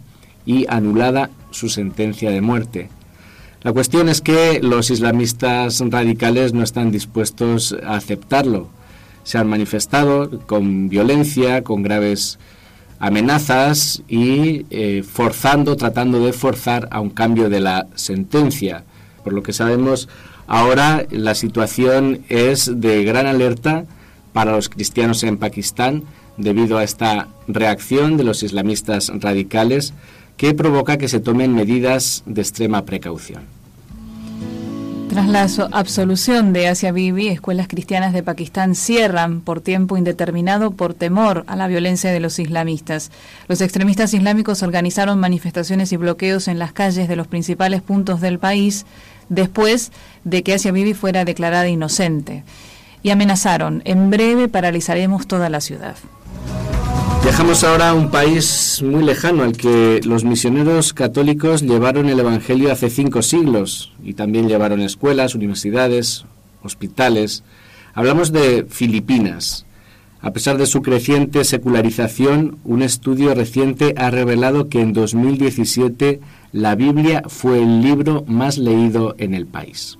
y 0.46 0.66
anulada 0.68 1.30
su 1.50 1.68
sentencia 1.68 2.30
de 2.30 2.40
muerte. 2.40 2.88
La 3.62 3.72
cuestión 3.72 4.08
es 4.08 4.20
que 4.20 4.60
los 4.62 4.90
islamistas 4.90 5.82
radicales 5.90 6.54
no 6.54 6.62
están 6.62 6.90
dispuestos 6.90 7.76
a 7.84 7.96
aceptarlo. 7.96 8.68
Se 9.22 9.36
han 9.36 9.48
manifestado 9.48 10.40
con 10.46 10.88
violencia, 10.88 11.62
con 11.62 11.82
graves 11.82 12.38
amenazas 13.00 14.02
y 14.08 14.66
eh, 14.70 15.02
forzando, 15.02 15.76
tratando 15.76 16.24
de 16.24 16.32
forzar 16.32 16.88
a 16.90 17.00
un 17.00 17.10
cambio 17.10 17.50
de 17.50 17.60
la 17.60 17.86
sentencia. 17.96 18.84
Por 19.24 19.34
lo 19.34 19.42
que 19.42 19.52
sabemos, 19.52 20.08
ahora 20.46 21.06
la 21.10 21.34
situación 21.34 22.20
es 22.28 22.80
de 22.80 23.04
gran 23.04 23.26
alerta 23.26 23.84
para 24.32 24.52
los 24.52 24.68
cristianos 24.68 25.22
en 25.24 25.36
Pakistán 25.36 26.04
debido 26.36 26.78
a 26.78 26.84
esta 26.84 27.28
reacción 27.48 28.16
de 28.16 28.24
los 28.24 28.42
islamistas 28.42 29.10
radicales 29.14 29.92
que 30.36 30.54
provoca 30.54 30.96
que 30.96 31.08
se 31.08 31.20
tomen 31.20 31.54
medidas 31.54 32.22
de 32.26 32.40
extrema 32.40 32.84
precaución. 32.84 33.60
Tras 35.10 35.28
la 35.28 35.48
absolución 35.72 36.52
de 36.52 36.68
Asia 36.68 36.92
Bibi, 36.92 37.26
escuelas 37.26 37.66
cristianas 37.66 38.12
de 38.12 38.22
Pakistán 38.22 38.76
cierran 38.76 39.40
por 39.40 39.60
tiempo 39.60 39.96
indeterminado 39.96 40.70
por 40.70 40.94
temor 40.94 41.42
a 41.48 41.56
la 41.56 41.66
violencia 41.66 42.12
de 42.12 42.20
los 42.20 42.38
islamistas. 42.38 43.10
Los 43.48 43.60
extremistas 43.60 44.14
islámicos 44.14 44.62
organizaron 44.62 45.18
manifestaciones 45.18 45.90
y 45.92 45.96
bloqueos 45.96 46.46
en 46.46 46.60
las 46.60 46.72
calles 46.72 47.08
de 47.08 47.16
los 47.16 47.26
principales 47.26 47.82
puntos 47.82 48.20
del 48.20 48.38
país 48.38 48.86
después 49.28 49.90
de 50.22 50.44
que 50.44 50.54
Asia 50.54 50.70
Bibi 50.70 50.94
fuera 50.94 51.24
declarada 51.24 51.68
inocente. 51.68 52.44
Y 53.02 53.10
amenazaron, 53.10 53.82
en 53.84 54.10
breve 54.10 54.48
paralizaremos 54.48 55.26
toda 55.26 55.48
la 55.48 55.60
ciudad. 55.60 55.96
Viajamos 57.22 57.64
ahora 57.64 57.90
a 57.90 57.94
un 57.94 58.10
país 58.10 58.82
muy 58.82 59.04
lejano 59.04 59.42
al 59.42 59.56
que 59.56 60.00
los 60.04 60.24
misioneros 60.24 60.94
católicos 60.94 61.62
llevaron 61.62 62.08
el 62.08 62.18
Evangelio 62.18 62.72
hace 62.72 62.88
cinco 62.88 63.22
siglos 63.22 63.92
y 64.02 64.14
también 64.14 64.48
llevaron 64.48 64.80
escuelas, 64.80 65.34
universidades, 65.34 66.24
hospitales. 66.62 67.44
Hablamos 67.94 68.32
de 68.32 68.66
Filipinas. 68.68 69.66
A 70.22 70.32
pesar 70.32 70.58
de 70.58 70.66
su 70.66 70.82
creciente 70.82 71.44
secularización, 71.44 72.58
un 72.64 72.82
estudio 72.82 73.34
reciente 73.34 73.94
ha 73.96 74.10
revelado 74.10 74.68
que 74.68 74.80
en 74.80 74.92
2017 74.92 76.20
la 76.52 76.74
Biblia 76.74 77.22
fue 77.28 77.62
el 77.62 77.82
libro 77.82 78.24
más 78.26 78.58
leído 78.58 79.14
en 79.18 79.34
el 79.34 79.46
país. 79.46 79.98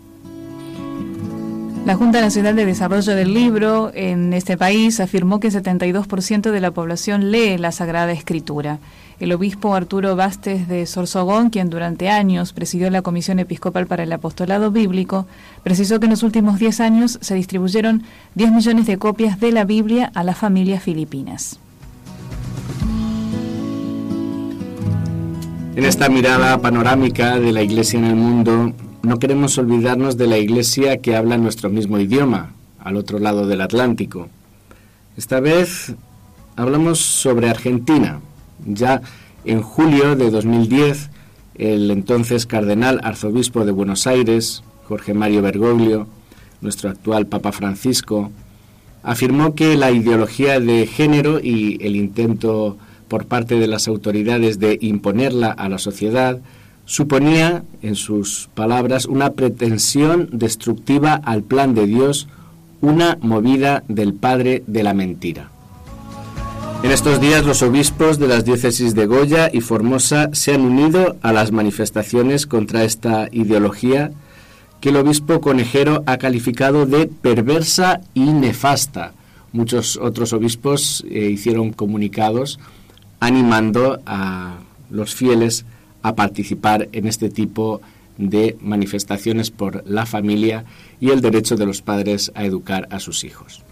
La 1.87 1.97
Junta 1.97 2.21
Nacional 2.21 2.57
de 2.57 2.67
Desarrollo 2.67 3.15
del 3.15 3.33
Libro 3.33 3.91
en 3.95 4.35
este 4.35 4.59
país 4.59 5.01
afirmó 5.01 5.41
que 5.41 5.49
el 5.49 5.55
72% 5.55 6.51
de 6.51 6.61
la 6.61 6.71
población 6.73 7.31
lee 7.31 7.57
la 7.57 7.73
Sagrada 7.73 8.13
Escritura. 8.13 8.79
El 9.19 9.33
obispo 9.33 9.75
Arturo 9.75 10.15
Bastes 10.15 10.69
de 10.69 10.85
Sorsogón, 10.85 11.49
quien 11.49 11.71
durante 11.71 12.11
años 12.11 12.53
presidió 12.53 12.91
la 12.91 13.01
Comisión 13.01 13.39
Episcopal 13.39 13.87
para 13.87 14.03
el 14.03 14.13
Apostolado 14.13 14.71
Bíblico, 14.71 15.27
precisó 15.63 15.99
que 15.99 16.07
en 16.07 16.11
los 16.11 16.23
últimos 16.23 16.59
10 16.59 16.81
años 16.81 17.19
se 17.23 17.35
distribuyeron 17.35 18.03
10 18.35 18.53
millones 18.53 18.87
de 18.87 18.99
copias 18.99 19.41
de 19.41 19.51
la 19.51 19.65
Biblia 19.65 20.13
a 20.15 20.23
las 20.23 20.37
familias 20.37 20.83
filipinas. 20.83 21.59
En 25.77 25.85
esta 25.85 26.11
mirada 26.11 26.59
panorámica 26.59 27.39
de 27.39 27.53
la 27.53 27.63
Iglesia 27.63 27.99
en 27.99 28.05
el 28.05 28.17
mundo, 28.17 28.75
no 29.03 29.19
queremos 29.19 29.57
olvidarnos 29.59 30.17
de 30.17 30.27
la 30.27 30.39
iglesia 30.39 30.99
que 30.99 31.17
habla 31.17 31.39
nuestro 31.39 31.71
mismo 31.71 31.99
idioma, 31.99 32.53
al 32.79 32.97
otro 32.97 33.19
lado 33.19 33.47
del 33.47 33.63
Atlántico. 33.63 34.29
Esta 35.17 35.41
vez 35.41 35.95
hablamos 36.57 37.01
sobre 37.01 37.49
Argentina. 37.49 38.21
Ya 38.67 39.01
en 39.45 39.63
julio 39.63 40.17
de 40.17 40.31
2010, 40.31 41.11
el 41.55 41.91
entonces 41.91 42.47
cardenal 42.47 43.01
arzobispo 43.03 43.65
de 43.65 43.73
Buenos 43.73 44.07
Aires, 44.07 44.63
Jorge 44.87 45.15
Mario 45.15 45.43
Bergoglio, 45.43 46.07
nuestro 46.61 46.91
actual 46.91 47.27
Papa 47.27 47.53
Francisco, 47.53 48.31
afirmó 49.03 49.55
que 49.55 49.77
la 49.77 49.91
ideología 49.91 50.61
de 50.61 50.87
género 50.87 51.41
y 51.41 51.79
el 51.81 51.97
intento 51.97 52.77
por 53.09 53.27
parte 53.27 53.57
de 53.57 53.67
las 53.67 53.89
autoridades 53.89 54.59
de 54.59 54.79
imponerla 54.81 55.51
a 55.51 55.69
la 55.69 55.79
sociedad 55.79 56.39
suponía, 56.91 57.63
en 57.83 57.95
sus 57.95 58.51
palabras, 58.53 59.07
una 59.07 59.31
pretensión 59.35 60.29
destructiva 60.33 61.15
al 61.15 61.45
plan 61.45 61.73
de 61.73 61.87
Dios, 61.87 62.27
una 62.81 63.17
movida 63.21 63.85
del 63.87 64.13
padre 64.13 64.65
de 64.67 64.83
la 64.83 64.93
mentira. 64.93 65.51
En 66.83 66.91
estos 66.91 67.21
días 67.21 67.45
los 67.45 67.63
obispos 67.63 68.19
de 68.19 68.27
las 68.27 68.45
diócesis 68.45 68.97
de 68.97 69.07
Goya 69.07 69.51
y 69.53 69.61
Formosa 69.61 70.31
se 70.33 70.53
han 70.53 70.63
unido 70.63 71.17
a 71.23 71.33
las 71.33 71.53
manifestaciones 71.53 72.49
contra 72.49 72.83
esta 72.83 73.29
ideología 73.31 74.11
que 74.81 74.89
el 74.89 74.97
obispo 74.97 75.41
conejero 75.41 76.03
ha 76.07 76.17
calificado 76.17 76.87
de 76.87 77.07
perversa 77.07 78.01
y 78.15 78.33
nefasta. 78.33 79.13
Muchos 79.53 79.97
otros 79.97 80.33
obispos 80.33 81.05
eh, 81.09 81.31
hicieron 81.31 81.73
comunicados 81.73 82.59
animando 83.21 84.01
a 84.07 84.57
los 84.91 85.15
fieles 85.15 85.65
a 86.03 86.15
participar 86.15 86.89
en 86.93 87.07
este 87.07 87.31
tipo 87.31 87.81
de 88.19 88.57
manifestaciones 88.61 89.51
por 89.51 89.83
la 89.87 90.07
familia 90.07 90.65
y 91.01 91.11
el 91.11 91.21
derecho 91.21 91.57
de 91.57 91.67
los 91.67 91.83
padres 91.83 92.31
a 92.35 92.45
educar 92.45 92.87
a 92.91 93.01
sus 93.01 93.25
hijos. 93.25 93.65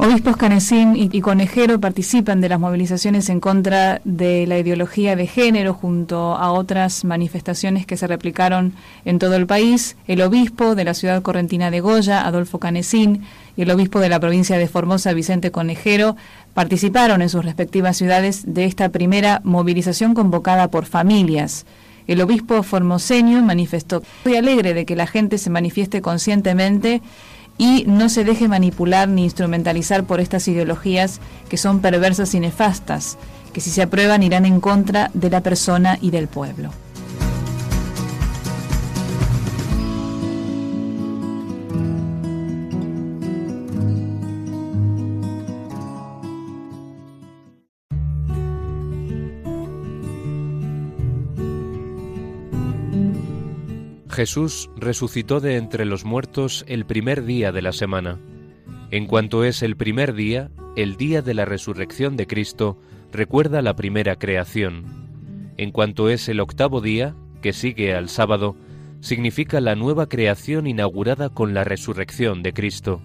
Obispos 0.00 0.36
Canecín 0.36 0.94
y 0.96 1.20
Conejero 1.20 1.80
participan 1.80 2.40
de 2.40 2.48
las 2.48 2.60
movilizaciones 2.60 3.28
en 3.30 3.40
contra 3.40 4.00
de 4.04 4.46
la 4.46 4.56
ideología 4.56 5.16
de 5.16 5.26
género 5.26 5.74
junto 5.74 6.36
a 6.36 6.52
otras 6.52 7.04
manifestaciones 7.04 7.84
que 7.84 7.96
se 7.96 8.06
replicaron 8.06 8.74
en 9.04 9.18
todo 9.18 9.34
el 9.34 9.48
país. 9.48 9.96
El 10.06 10.22
obispo 10.22 10.76
de 10.76 10.84
la 10.84 10.94
ciudad 10.94 11.20
correntina 11.22 11.72
de 11.72 11.80
Goya, 11.80 12.24
Adolfo 12.24 12.60
Canecín, 12.60 13.24
y 13.56 13.62
el 13.62 13.72
obispo 13.72 13.98
de 13.98 14.08
la 14.08 14.20
provincia 14.20 14.56
de 14.56 14.68
Formosa, 14.68 15.12
Vicente 15.14 15.50
Conejero, 15.50 16.14
participaron 16.58 17.22
en 17.22 17.28
sus 17.28 17.44
respectivas 17.44 17.96
ciudades 17.96 18.42
de 18.44 18.64
esta 18.64 18.88
primera 18.88 19.40
movilización 19.44 20.12
convocada 20.12 20.72
por 20.72 20.86
familias. 20.86 21.66
El 22.08 22.20
obispo 22.20 22.64
formoseño 22.64 23.40
manifestó, 23.42 24.02
estoy 24.16 24.34
alegre 24.34 24.74
de 24.74 24.84
que 24.84 24.96
la 24.96 25.06
gente 25.06 25.38
se 25.38 25.50
manifieste 25.50 26.02
conscientemente 26.02 27.00
y 27.58 27.84
no 27.86 28.08
se 28.08 28.24
deje 28.24 28.48
manipular 28.48 29.08
ni 29.08 29.22
instrumentalizar 29.22 30.02
por 30.02 30.18
estas 30.18 30.48
ideologías 30.48 31.20
que 31.48 31.58
son 31.58 31.78
perversas 31.78 32.34
y 32.34 32.40
nefastas, 32.40 33.18
que 33.52 33.60
si 33.60 33.70
se 33.70 33.82
aprueban 33.82 34.24
irán 34.24 34.44
en 34.44 34.58
contra 34.60 35.12
de 35.14 35.30
la 35.30 35.42
persona 35.44 35.96
y 36.00 36.10
del 36.10 36.26
pueblo. 36.26 36.72
Jesús 54.18 54.68
resucitó 54.74 55.38
de 55.38 55.54
entre 55.54 55.84
los 55.84 56.04
muertos 56.04 56.64
el 56.66 56.86
primer 56.86 57.24
día 57.24 57.52
de 57.52 57.62
la 57.62 57.70
semana. 57.70 58.18
En 58.90 59.06
cuanto 59.06 59.44
es 59.44 59.62
el 59.62 59.76
primer 59.76 60.12
día, 60.12 60.50
el 60.74 60.96
día 60.96 61.22
de 61.22 61.34
la 61.34 61.44
resurrección 61.44 62.16
de 62.16 62.26
Cristo 62.26 62.80
recuerda 63.12 63.62
la 63.62 63.76
primera 63.76 64.16
creación. 64.16 65.52
En 65.56 65.70
cuanto 65.70 66.10
es 66.10 66.28
el 66.28 66.40
octavo 66.40 66.80
día, 66.80 67.14
que 67.42 67.52
sigue 67.52 67.94
al 67.94 68.08
sábado, 68.08 68.56
significa 68.98 69.60
la 69.60 69.76
nueva 69.76 70.08
creación 70.08 70.66
inaugurada 70.66 71.28
con 71.28 71.54
la 71.54 71.62
resurrección 71.62 72.42
de 72.42 72.52
Cristo. 72.52 73.00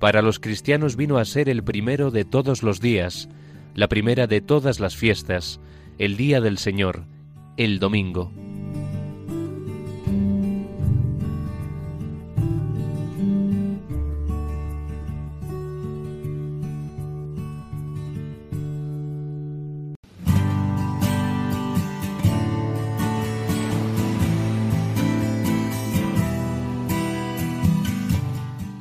Para 0.00 0.20
los 0.20 0.40
cristianos 0.40 0.96
vino 0.96 1.18
a 1.18 1.24
ser 1.26 1.48
el 1.48 1.62
primero 1.62 2.10
de 2.10 2.24
todos 2.24 2.64
los 2.64 2.80
días, 2.80 3.28
la 3.76 3.86
primera 3.86 4.26
de 4.26 4.40
todas 4.40 4.80
las 4.80 4.96
fiestas, 4.96 5.60
el 5.96 6.16
día 6.16 6.40
del 6.40 6.58
Señor, 6.58 7.04
el 7.56 7.78
domingo. 7.78 8.32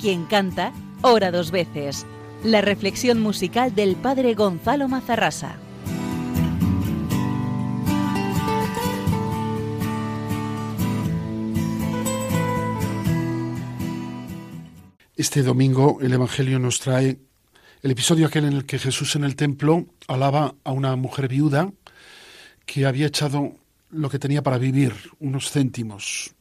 Quien 0.08 0.24
canta, 0.24 0.72
ora 1.02 1.32
dos 1.32 1.52
veces. 1.52 2.06
La 2.42 2.62
reflexión 2.62 3.20
musical 3.20 3.76
del 3.76 3.98
padre 3.98 4.36
Gonzalo 4.36 4.88
Mazarrasa. 4.88 5.58
Este 15.18 15.44
domingo 15.44 15.98
el 16.00 16.14
Evangelio 16.14 16.58
nos 16.58 16.80
trae 16.80 17.20
el 17.82 17.92
episodio 17.92 18.28
aquel 18.28 18.46
en 18.46 18.54
el 18.54 18.66
que 18.66 18.80
Jesús 18.80 19.18
en 19.18 19.26
el 19.26 19.36
templo 19.36 19.88
alaba 20.08 20.56
a 20.64 20.72
una 20.72 20.96
mujer 20.96 21.28
viuda 21.28 21.74
que 22.66 22.86
había 22.86 23.08
echado 23.08 23.58
lo 23.90 24.10
que 24.10 24.20
tenía 24.20 24.42
para 24.42 24.58
vivir, 24.58 24.94
unos 25.20 25.52
céntimos, 25.52 26.34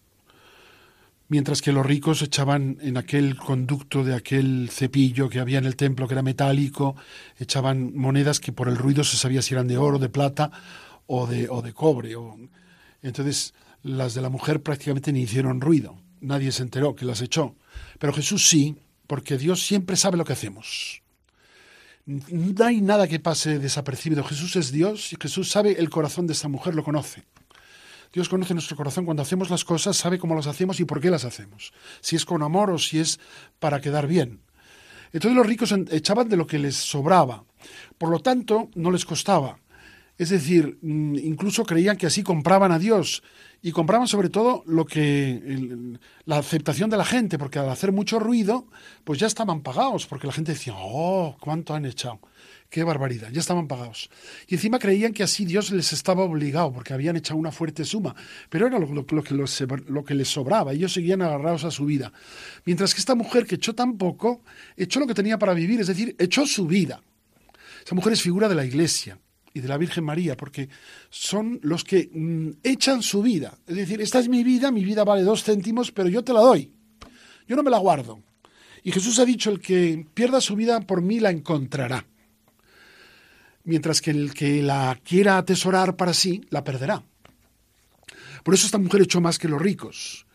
mientras 1.28 1.62
que 1.62 1.73
los 1.73 1.85
ricos 1.85 2.23
echaban 2.23 2.78
en 2.80 2.97
aquel 2.97 3.37
conducto 3.37 4.04
de 4.04 4.14
aquel 4.14 4.68
cepillo 4.71 5.28
que 5.28 5.40
había 5.40 5.59
en 5.59 5.64
el 5.64 5.76
templo, 5.76 6.06
que 6.06 6.14
era 6.14 6.23
metálico, 6.23 6.97
echaban 7.38 7.97
monedas 7.97 8.40
que 8.40 8.52
por 8.52 8.68
el 8.68 8.76
ruido 8.76 9.04
se 9.04 9.16
sabía 9.16 9.42
si 9.42 9.54
eran 9.54 9.68
de 9.68 9.78
oro, 9.78 9.99
de 9.99 10.09
plata 10.09 10.50
o 11.06 11.26
de, 11.26 11.49
o 11.49 11.62
de 11.62 11.73
cobre. 11.73 12.14
Entonces 13.02 13.54
las 13.83 14.14
de 14.14 14.23
la 14.23 14.30
mujer 14.30 14.62
prácticamente 14.62 15.12
ni 15.12 15.23
hicieron 15.23 15.61
ruido, 15.61 15.97
nadie 16.21 16.52
se 16.52 16.62
enteró 16.62 16.95
que 16.95 17.04
las 17.04 17.21
echó. 17.21 17.54
Pero 17.99 18.12
Jesús 18.12 18.49
sí, 18.49 18.76
porque 19.06 19.38
Dios 19.38 19.64
siempre 19.64 19.97
sabe 19.97 20.16
lo 20.16 20.25
que 20.25 20.33
hacemos. 20.33 21.02
No 22.06 22.64
hay 22.64 22.80
nada 22.80 23.09
que 23.09 23.18
pase 23.18 23.59
desapercibido. 23.59 24.23
Jesús 24.23 24.54
es 24.56 24.71
Dios 24.71 25.12
y 25.12 25.16
Jesús 25.21 25.50
sabe 25.50 25.73
el 25.78 25.90
corazón 25.90 26.26
de 26.26 26.35
esta 26.35 26.49
mujer, 26.49 26.75
lo 26.75 26.85
conoce. 26.85 27.25
Dios 28.16 28.30
conoce 28.30 28.54
nuestro 28.54 28.78
corazón 28.78 29.04
cuando 29.04 29.23
hacemos 29.23 29.50
las 29.50 29.62
cosas, 29.62 29.94
sabe 29.94 30.18
cómo 30.18 30.35
las 30.35 30.46
hacemos 30.46 30.80
y 30.80 30.87
por 30.87 31.02
qué 31.02 31.11
las 31.11 31.26
hacemos. 31.26 31.75
Si 32.00 32.16
es 32.16 32.25
con 32.25 32.42
amor 32.42 32.70
o 32.70 32.78
si 32.78 32.99
es 32.99 33.20
para 33.58 33.82
quedar 33.82 34.06
bien. 34.06 34.40
Entonces 35.12 35.37
los 35.37 35.46
ricos 35.46 35.75
echaban 35.90 36.26
de 36.30 36.38
lo 36.38 36.46
que 36.46 36.58
les 36.58 36.76
sobraba. 36.76 37.45
Por 37.99 38.08
lo 38.08 38.21
tanto, 38.21 38.71
no 38.75 38.90
les 38.90 39.04
costaba. 39.04 39.58
Es 40.18 40.30
decir, 40.30 40.78
mm, 40.80 41.16
incluso 41.16 41.64
creían 41.64 41.96
que 41.96 42.06
así 42.06 42.22
compraban 42.22 42.72
a 42.72 42.78
Dios 42.78 43.22
y 43.60 43.72
compraban 43.72 44.08
sobre 44.08 44.30
todo 44.30 44.62
lo 44.66 44.86
que 44.86 45.98
la 46.24 46.38
aceptación 46.38 46.88
de 46.88 46.96
la 46.96 47.04
gente, 47.04 47.38
porque 47.38 47.58
al 47.58 47.68
hacer 47.68 47.92
mucho 47.92 48.18
ruido, 48.18 48.66
pues 49.04 49.18
ya 49.18 49.26
estaban 49.26 49.60
pagados, 49.60 50.06
porque 50.06 50.26
la 50.26 50.32
gente 50.32 50.52
decía, 50.52 50.74
"Oh, 50.76 51.36
cuánto 51.40 51.74
han 51.74 51.84
echado." 51.84 52.20
Qué 52.70 52.82
barbaridad, 52.82 53.30
ya 53.30 53.40
estaban 53.40 53.68
pagados. 53.68 54.10
Y 54.48 54.54
encima 54.54 54.78
creían 54.80 55.12
que 55.12 55.22
así 55.22 55.44
Dios 55.44 55.70
les 55.70 55.92
estaba 55.92 56.24
obligado, 56.24 56.72
porque 56.72 56.94
habían 56.94 57.16
echado 57.16 57.38
una 57.38 57.52
fuerte 57.52 57.84
suma. 57.84 58.16
Pero 58.50 58.66
era 58.66 58.78
lo, 58.78 59.06
que, 59.06 59.34
lo 59.34 60.04
que 60.04 60.14
les 60.14 60.28
sobraba, 60.28 60.72
ellos 60.72 60.92
seguían 60.92 61.22
agarrados 61.22 61.64
a 61.64 61.70
su 61.70 61.84
vida. 61.84 62.12
Mientras 62.64 62.92
que 62.92 63.00
esta 63.00 63.14
mujer 63.14 63.46
que 63.46 63.54
echó 63.54 63.74
tan 63.74 63.96
poco, 63.98 64.42
echó 64.76 64.98
lo 64.98 65.06
que 65.06 65.14
tenía 65.14 65.38
para 65.38 65.54
vivir, 65.54 65.80
es 65.80 65.86
decir, 65.86 66.16
echó 66.18 66.44
su 66.44 66.66
vida. 66.66 67.02
Esa 67.84 67.94
mujer 67.94 68.14
es 68.14 68.22
figura 68.22 68.48
de 68.48 68.56
la 68.56 68.64
Iglesia 68.64 69.18
y 69.56 69.60
de 69.60 69.69
la 69.69 69.78
Virgen 69.78 70.04
María, 70.04 70.36
porque 70.36 70.69
son 71.08 71.58
los 71.62 71.82
que 71.82 72.10
mm, 72.12 72.58
echan 72.62 73.02
su 73.02 73.23
vida. 73.23 73.56
Es 73.66 73.76
decir, 73.76 74.02
esta 74.02 74.19
es 74.19 74.28
mi 74.28 74.45
vida, 74.45 74.71
mi 74.71 74.84
vida 74.84 75.02
vale 75.02 75.23
dos 75.23 75.45
céntimos, 75.45 75.92
pero 75.92 76.10
yo 76.10 76.23
te 76.23 76.34
la 76.34 76.40
doy. 76.40 76.71
Yo 77.49 77.56
no 77.56 77.62
me 77.62 77.71
la 77.71 77.78
guardo. 77.78 78.23
Y 78.82 78.92
Jesús 78.92 79.19
ha 79.19 79.25
dicho, 79.25 79.50
el 79.50 79.60
que 79.60 80.06
pierda 80.12 80.40
su 80.40 80.56
vida 80.56 80.80
por 80.80 81.00
mí 81.00 81.21
la 81.21 81.30
encontrará 81.30 82.06
mientras 83.64 84.00
que 84.00 84.12
el 84.12 84.32
que 84.32 84.62
la 84.62 84.99
quiera 85.02 85.38
atesorar 85.38 85.97
para 85.97 86.14
sí, 86.14 86.42
la 86.50 86.62
perderá. 86.62 87.02
Por 88.45 88.54
eso 88.54 88.66
esta 88.66 88.78
mujer 88.78 89.02
echó 89.02 89.21
más 89.21 89.38
que 89.38 89.49
los 89.49 89.60
ricos. 89.60 90.26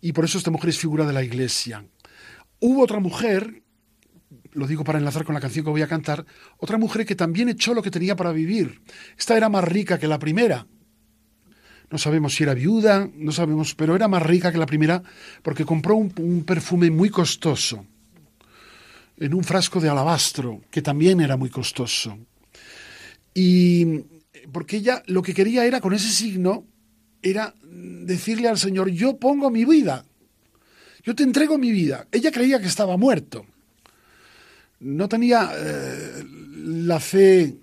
Y 0.00 0.12
por 0.12 0.24
eso 0.24 0.38
esta 0.38 0.52
mujer 0.52 0.70
es 0.70 0.78
figura 0.78 1.04
de 1.04 1.12
la 1.12 1.24
iglesia. 1.24 1.84
Hubo 2.60 2.82
otra 2.82 3.00
mujer, 3.00 3.63
lo 4.54 4.66
digo 4.66 4.84
para 4.84 4.98
enlazar 4.98 5.24
con 5.24 5.34
la 5.34 5.40
canción 5.40 5.64
que 5.64 5.70
voy 5.70 5.82
a 5.82 5.88
cantar, 5.88 6.24
otra 6.58 6.78
mujer 6.78 7.04
que 7.04 7.14
también 7.14 7.48
echó 7.48 7.74
lo 7.74 7.82
que 7.82 7.90
tenía 7.90 8.16
para 8.16 8.32
vivir. 8.32 8.80
Esta 9.18 9.36
era 9.36 9.48
más 9.48 9.64
rica 9.64 9.98
que 9.98 10.08
la 10.08 10.18
primera. 10.18 10.66
No 11.90 11.98
sabemos 11.98 12.34
si 12.34 12.44
era 12.44 12.54
viuda, 12.54 13.10
no 13.14 13.32
sabemos, 13.32 13.74
pero 13.74 13.94
era 13.94 14.08
más 14.08 14.22
rica 14.22 14.50
que 14.50 14.58
la 14.58 14.66
primera 14.66 15.02
porque 15.42 15.64
compró 15.64 15.96
un, 15.96 16.44
perfume 16.44 16.90
muy 16.90 17.10
costoso 17.10 17.84
en 19.16 19.34
un 19.34 19.44
frasco 19.44 19.80
de 19.80 19.88
alabastro, 19.88 20.62
que 20.70 20.82
también 20.82 21.20
era 21.20 21.36
muy 21.36 21.50
costoso. 21.50 22.18
Y 23.32 24.00
porque 24.50 24.78
ella 24.78 25.02
lo 25.06 25.22
que 25.22 25.34
quería 25.34 25.66
era, 25.66 25.80
con 25.80 25.92
ese 25.94 26.10
signo, 26.10 26.64
era 27.22 27.54
decirle 27.62 28.48
al 28.48 28.58
Señor, 28.58 28.90
yo 28.90 29.16
pongo 29.18 29.50
mi 29.50 29.64
vida, 29.64 30.04
yo 31.04 31.14
te 31.14 31.22
entrego 31.22 31.58
mi 31.58 31.70
vida. 31.70 32.06
Ella 32.10 32.32
creía 32.32 32.60
que 32.60 32.66
estaba 32.66 32.96
muerto. 32.96 33.46
No 34.80 35.08
tenía 35.08 35.50
eh, 35.54 36.24
la 36.64 37.00
fe 37.00 37.56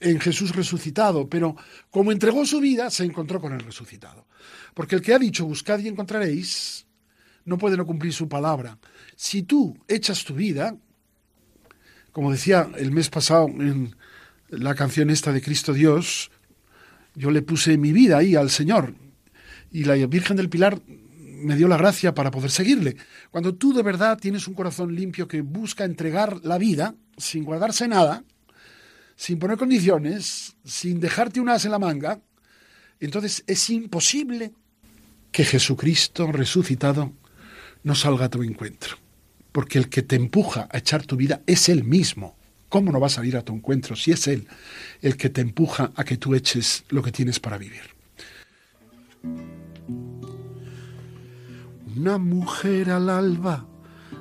en 0.00 0.20
Jesús 0.20 0.54
resucitado, 0.54 1.28
pero 1.28 1.56
como 1.90 2.12
entregó 2.12 2.44
su 2.44 2.60
vida, 2.60 2.90
se 2.90 3.04
encontró 3.04 3.40
con 3.40 3.52
el 3.52 3.60
resucitado. 3.60 4.26
Porque 4.74 4.96
el 4.96 5.02
que 5.02 5.14
ha 5.14 5.18
dicho, 5.18 5.46
buscad 5.46 5.78
y 5.78 5.88
encontraréis, 5.88 6.86
no 7.44 7.58
puede 7.58 7.76
no 7.76 7.86
cumplir 7.86 8.12
su 8.12 8.28
palabra. 8.28 8.78
Si 9.16 9.42
tú 9.42 9.78
echas 9.88 10.24
tu 10.24 10.34
vida, 10.34 10.76
como 12.10 12.32
decía 12.32 12.68
el 12.76 12.90
mes 12.90 13.08
pasado 13.08 13.46
en 13.46 13.94
la 14.48 14.74
canción 14.74 15.10
esta 15.10 15.32
de 15.32 15.40
Cristo 15.40 15.72
Dios, 15.72 16.30
yo 17.14 17.30
le 17.30 17.42
puse 17.42 17.76
mi 17.78 17.92
vida 17.92 18.18
ahí 18.18 18.34
al 18.34 18.50
Señor 18.50 18.94
y 19.70 19.84
la 19.84 19.94
Virgen 20.06 20.36
del 20.36 20.48
Pilar 20.48 20.80
me 21.42 21.56
dio 21.56 21.68
la 21.68 21.76
gracia 21.76 22.14
para 22.14 22.30
poder 22.30 22.50
seguirle. 22.50 22.96
Cuando 23.30 23.54
tú 23.54 23.72
de 23.72 23.82
verdad 23.82 24.18
tienes 24.18 24.48
un 24.48 24.54
corazón 24.54 24.94
limpio 24.94 25.28
que 25.28 25.40
busca 25.40 25.84
entregar 25.84 26.40
la 26.42 26.58
vida 26.58 26.94
sin 27.16 27.44
guardarse 27.44 27.88
nada, 27.88 28.24
sin 29.16 29.38
poner 29.38 29.58
condiciones, 29.58 30.56
sin 30.64 31.00
dejarte 31.00 31.40
un 31.40 31.48
as 31.48 31.64
en 31.64 31.72
la 31.72 31.78
manga, 31.78 32.20
entonces 33.00 33.44
es 33.46 33.70
imposible 33.70 34.52
que 35.30 35.44
Jesucristo 35.44 36.30
resucitado 36.30 37.12
no 37.82 37.94
salga 37.94 38.26
a 38.26 38.30
tu 38.30 38.42
encuentro. 38.42 38.96
Porque 39.50 39.78
el 39.78 39.88
que 39.88 40.02
te 40.02 40.16
empuja 40.16 40.68
a 40.70 40.78
echar 40.78 41.04
tu 41.04 41.16
vida 41.16 41.42
es 41.46 41.68
Él 41.68 41.84
mismo. 41.84 42.36
¿Cómo 42.68 42.90
no 42.90 43.00
va 43.00 43.08
a 43.08 43.10
salir 43.10 43.36
a 43.36 43.42
tu 43.42 43.54
encuentro 43.54 43.96
si 43.96 44.12
es 44.12 44.26
Él 44.28 44.46
el 45.02 45.16
que 45.16 45.28
te 45.28 45.40
empuja 45.40 45.92
a 45.94 46.04
que 46.04 46.16
tú 46.16 46.34
eches 46.34 46.84
lo 46.88 47.02
que 47.02 47.12
tienes 47.12 47.38
para 47.38 47.58
vivir? 47.58 47.82
Una 51.94 52.16
mujer 52.16 52.90
al 52.90 53.10
alba 53.10 53.66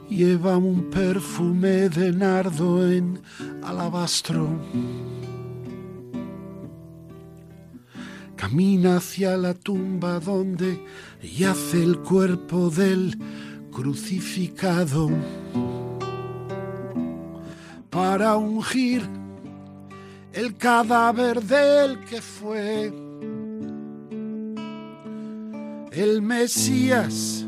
lleva 0.10 0.57
un 0.57 0.89
perfume 0.89 1.88
de 1.88 2.12
nardo 2.12 2.86
en 2.86 3.21
alabastro. 3.63 4.49
Camina 8.36 8.97
hacia 8.97 9.38
la 9.38 9.53
tumba 9.53 10.19
donde 10.19 10.84
yace 11.21 11.81
el 11.81 11.99
cuerpo 11.99 12.69
del 12.69 13.17
crucificado 13.71 15.10
para 17.89 18.36
ungir 18.36 19.01
el 20.34 20.57
cadáver 20.57 21.41
del 21.41 21.99
que 22.01 22.21
fue 22.21 22.91
el 25.91 26.21
Mesías 26.21 27.45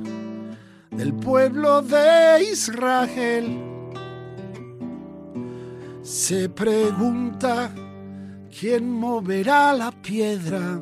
del 0.97 1.13
pueblo 1.13 1.82
de 1.82 2.43
Israel. 2.51 3.60
Se 6.01 6.49
pregunta 6.49 7.71
quién 8.58 8.89
moverá 8.89 9.73
la 9.73 9.91
piedra 9.91 10.82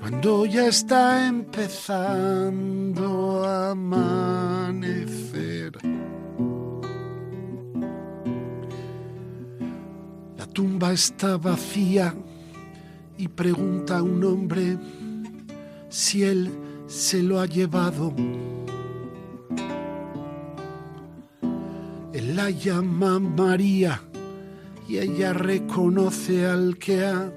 cuando 0.00 0.46
ya 0.46 0.66
está 0.66 1.26
empezando 1.26 3.04
a 3.44 3.70
amanecer. 3.70 5.22
tumba 10.52 10.92
está 10.92 11.36
vacía 11.36 12.14
y 13.16 13.28
pregunta 13.28 13.98
a 13.98 14.02
un 14.02 14.22
hombre, 14.24 14.78
si 15.88 16.24
él 16.24 16.50
se 16.86 17.22
lo 17.22 17.40
ha 17.40 17.46
llevado. 17.46 18.12
La 22.42 22.50
llama 22.50 23.20
María 23.20 24.02
y 24.88 24.98
ella 24.98 25.32
reconoce 25.32 26.44
al 26.44 26.76
que 26.76 27.04
ha 27.04 27.32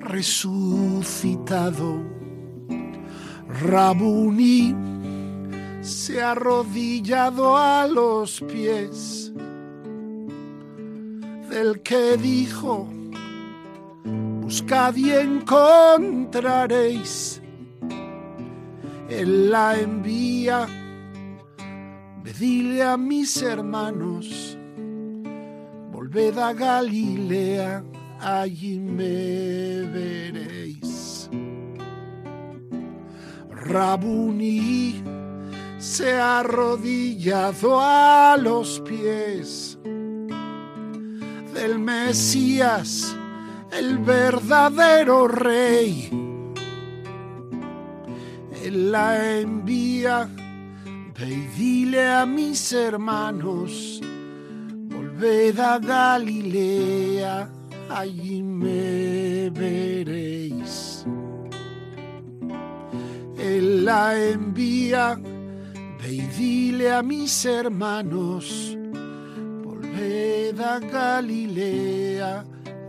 resucitado. 0.00 2.00
Rabuni 3.60 4.74
se 5.82 6.22
ha 6.22 6.30
arrodillado 6.30 7.58
a 7.58 7.86
los 7.86 8.40
pies 8.40 9.34
del 11.50 11.82
que 11.82 12.16
dijo, 12.16 12.88
buscad 14.40 14.96
y 14.96 15.10
encontraréis. 15.10 17.42
Él 19.10 19.50
la 19.50 19.78
envía, 19.78 20.66
pedile 22.22 22.82
a 22.82 22.96
mis 22.96 23.42
hermanos 23.42 24.56
Ved 26.12 26.36
a 26.36 26.52
Galilea, 26.52 27.82
allí 28.20 28.78
me 28.78 29.80
veréis. 29.90 31.30
Rabuni 33.50 35.02
se 35.78 36.12
ha 36.12 36.40
arrodillado 36.40 37.80
a 37.80 38.36
los 38.38 38.78
pies 38.80 39.78
del 41.54 41.78
Mesías, 41.78 43.16
el 43.72 43.96
verdadero 43.96 45.28
rey. 45.28 46.10
Él 48.62 48.92
la 48.92 49.38
envía, 49.40 50.28
ve 51.18 51.36
dile 51.56 52.08
a 52.10 52.26
mis 52.26 52.72
hermanos 52.72 54.00
Ved 55.22 55.60
a 55.60 55.78
Galilea, 55.78 57.48
allí 57.88 58.42
me 58.42 59.48
veréis. 59.50 61.06
Él 63.38 63.84
la 63.84 64.18
envía, 64.18 65.20
ve 66.00 66.28
dile 66.36 66.90
a 66.90 67.02
mis 67.04 67.44
hermanos, 67.44 68.76
volved 69.62 70.60
a 70.60 70.80
Galilea, 70.80 72.44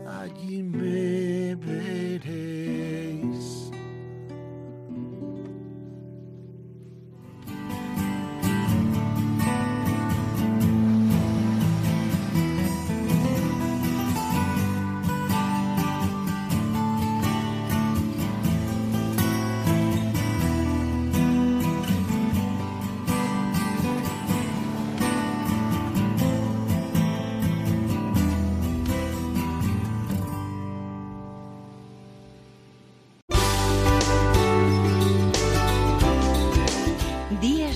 allí 0.08 0.64
me 0.64 1.54
veréis. 1.54 2.83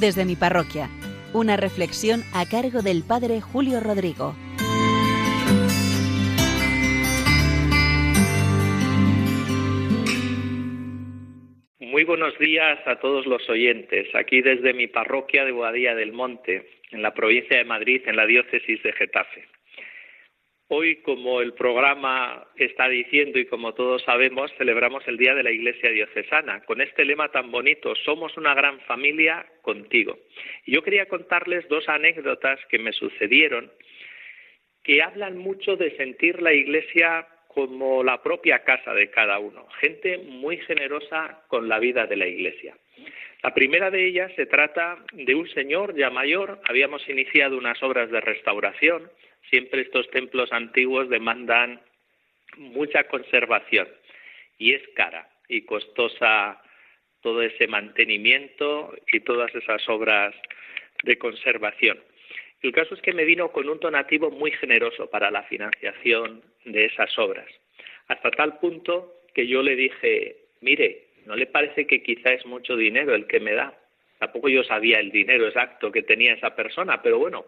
Desde 0.00 0.24
mi 0.24 0.36
parroquia. 0.36 0.88
Una 1.32 1.56
reflexión 1.56 2.22
a 2.32 2.46
cargo 2.46 2.82
del 2.82 3.02
Padre 3.02 3.40
Julio 3.40 3.80
Rodrigo. 3.80 4.34
Muy 11.80 12.04
buenos 12.04 12.38
días 12.38 12.78
a 12.86 13.00
todos 13.00 13.26
los 13.26 13.48
oyentes, 13.50 14.14
aquí 14.14 14.40
desde 14.40 14.72
mi 14.72 14.86
parroquia 14.86 15.44
de 15.44 15.52
Boadilla 15.52 15.94
del 15.94 16.12
Monte, 16.12 16.68
en 16.92 17.02
la 17.02 17.12
provincia 17.12 17.56
de 17.56 17.64
Madrid, 17.64 18.02
en 18.06 18.16
la 18.16 18.26
diócesis 18.26 18.82
de 18.82 18.92
Getafe. 18.92 19.48
Hoy, 20.70 20.96
como 20.96 21.40
el 21.40 21.54
programa 21.54 22.46
está 22.56 22.90
diciendo 22.90 23.38
y 23.38 23.46
como 23.46 23.72
todos 23.72 24.02
sabemos, 24.02 24.52
celebramos 24.58 25.02
el 25.08 25.16
Día 25.16 25.34
de 25.34 25.42
la 25.42 25.50
Iglesia 25.50 25.90
Diocesana, 25.90 26.60
con 26.66 26.82
este 26.82 27.06
lema 27.06 27.30
tan 27.30 27.50
bonito, 27.50 27.94
somos 27.94 28.36
una 28.36 28.52
gran 28.52 28.78
familia 28.80 29.46
contigo. 29.62 30.18
Y 30.66 30.72
yo 30.72 30.82
quería 30.82 31.06
contarles 31.06 31.66
dos 31.68 31.88
anécdotas 31.88 32.60
que 32.68 32.78
me 32.78 32.92
sucedieron 32.92 33.72
que 34.82 35.02
hablan 35.02 35.38
mucho 35.38 35.76
de 35.76 35.96
sentir 35.96 36.42
la 36.42 36.52
Iglesia 36.52 37.26
como 37.48 38.04
la 38.04 38.22
propia 38.22 38.62
casa 38.62 38.92
de 38.92 39.10
cada 39.10 39.38
uno, 39.38 39.66
gente 39.80 40.18
muy 40.18 40.58
generosa 40.58 41.44
con 41.48 41.66
la 41.70 41.78
vida 41.78 42.06
de 42.06 42.16
la 42.16 42.26
Iglesia. 42.26 42.76
La 43.42 43.54
primera 43.54 43.90
de 43.90 44.06
ellas 44.06 44.32
se 44.36 44.44
trata 44.44 44.98
de 45.14 45.34
un 45.34 45.48
señor 45.48 45.96
ya 45.96 46.10
mayor, 46.10 46.60
habíamos 46.68 47.08
iniciado 47.08 47.56
unas 47.56 47.82
obras 47.82 48.10
de 48.10 48.20
restauración, 48.20 49.10
siempre 49.50 49.82
estos 49.82 50.08
templos 50.10 50.52
antiguos 50.52 51.08
demandan 51.08 51.80
mucha 52.56 53.04
conservación 53.04 53.88
y 54.58 54.74
es 54.74 54.82
cara 54.94 55.28
y 55.48 55.62
costosa 55.62 56.60
todo 57.20 57.42
ese 57.42 57.66
mantenimiento 57.66 58.94
y 59.12 59.20
todas 59.20 59.54
esas 59.54 59.88
obras 59.88 60.34
de 61.04 61.18
conservación. 61.18 61.98
El 62.62 62.72
caso 62.72 62.94
es 62.94 63.02
que 63.02 63.12
me 63.12 63.24
vino 63.24 63.52
con 63.52 63.68
un 63.68 63.78
donativo 63.78 64.30
muy 64.30 64.50
generoso 64.50 65.08
para 65.08 65.30
la 65.30 65.44
financiación 65.44 66.42
de 66.64 66.86
esas 66.86 67.16
obras, 67.18 67.46
hasta 68.08 68.30
tal 68.32 68.58
punto 68.58 69.14
que 69.34 69.46
yo 69.46 69.62
le 69.62 69.76
dije, 69.76 70.36
mire, 70.60 71.06
¿no 71.26 71.36
le 71.36 71.46
parece 71.46 71.86
que 71.86 72.02
quizá 72.02 72.32
es 72.32 72.44
mucho 72.46 72.76
dinero 72.76 73.14
el 73.14 73.26
que 73.26 73.38
me 73.38 73.52
da? 73.52 73.78
Tampoco 74.18 74.48
yo 74.48 74.64
sabía 74.64 74.98
el 74.98 75.12
dinero 75.12 75.46
exacto 75.46 75.92
que 75.92 76.02
tenía 76.02 76.34
esa 76.34 76.56
persona, 76.56 77.00
pero 77.02 77.18
bueno, 77.18 77.46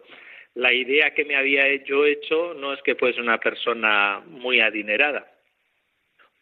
la 0.55 0.73
idea 0.73 1.13
que 1.13 1.25
me 1.25 1.35
había 1.35 1.73
yo 1.83 2.05
hecho 2.05 2.53
no 2.53 2.73
es 2.73 2.81
que 2.81 2.95
fuese 2.95 3.21
una 3.21 3.39
persona 3.39 4.21
muy 4.25 4.59
adinerada. 4.59 5.27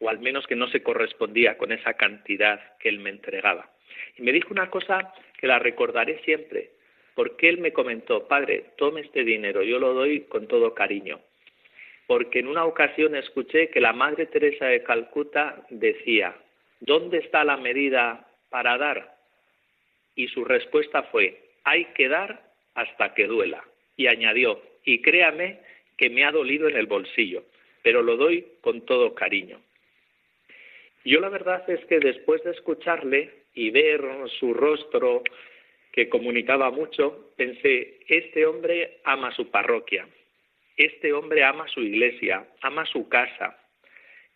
o 0.02 0.10
al 0.10 0.20
menos 0.20 0.48
que 0.48 0.56
no 0.56 0.70
se 0.70 0.82
correspondía 0.82 1.58
con 1.58 1.74
esa 1.74 1.96
cantidad 1.96 2.78
que 2.78 2.88
él 2.88 3.00
me 3.00 3.10
entregaba. 3.10 3.70
Y 4.18 4.22
me 4.22 4.32
dijo 4.32 4.48
una 4.52 4.70
cosa 4.70 5.14
que 5.38 5.46
la 5.46 5.60
recordaré 5.60 6.22
siempre, 6.24 6.72
porque 7.16 7.50
él 7.50 7.58
me 7.58 7.74
comentó, 7.74 8.26
padre, 8.26 8.64
tome 8.78 9.02
este 9.02 9.26
dinero, 9.26 9.62
yo 9.62 9.78
lo 9.78 9.94
doy 9.94 10.22
con 10.22 10.48
todo 10.48 10.74
cariño. 10.74 11.20
Porque 12.08 12.40
en 12.40 12.48
una 12.48 12.64
ocasión 12.64 13.14
escuché 13.14 13.70
que 13.70 13.82
la 13.82 13.92
Madre 13.92 14.26
Teresa 14.28 14.68
de 14.68 14.84
Calcuta 14.84 15.66
decía, 15.70 16.34
¿dónde 16.80 17.18
está 17.18 17.44
la 17.44 17.58
medida 17.58 18.26
para 18.50 18.78
dar? 18.78 19.18
Y 20.16 20.30
su 20.30 20.46
respuesta 20.46 21.04
fue, 21.04 21.42
hay 21.66 21.86
que 21.94 22.08
dar 22.08 22.42
hasta 22.74 23.14
que 23.14 23.28
duela. 23.28 23.66
Y 24.00 24.08
añadió, 24.08 24.62
y 24.86 25.02
créame 25.02 25.60
que 25.98 26.10
me 26.10 26.24
ha 26.24 26.32
dolido 26.32 26.70
en 26.70 26.78
el 26.78 26.86
bolsillo, 26.86 27.44
pero 27.84 28.02
lo 28.02 28.16
doy 28.16 28.48
con 28.62 28.86
todo 28.86 29.14
cariño. 29.14 29.60
Yo 31.04 31.20
la 31.20 31.28
verdad 31.28 31.70
es 31.70 31.84
que 31.84 32.00
después 32.00 32.42
de 32.46 32.52
escucharle 32.52 33.30
y 33.54 33.72
ver 33.72 34.02
su 34.40 34.54
rostro 34.54 35.22
que 35.92 36.08
comunicaba 36.08 36.72
mucho, 36.72 37.34
pensé, 37.36 38.00
este 38.08 38.46
hombre 38.46 39.00
ama 39.04 39.36
su 39.36 39.52
parroquia, 39.52 40.08
este 40.78 41.12
hombre 41.12 41.44
ama 41.44 41.68
su 41.68 41.82
iglesia, 41.82 42.48
ama 42.62 42.86
su 42.86 43.10
casa, 43.10 43.60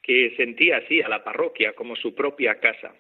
que 0.02 0.34
sentía 0.36 0.80
así 0.80 1.02
a 1.02 1.08
la 1.08 1.23
parroquia 1.23 1.71
como 1.71 1.95
su 1.95 2.13
propia 2.13 2.60
casa. 2.60 2.93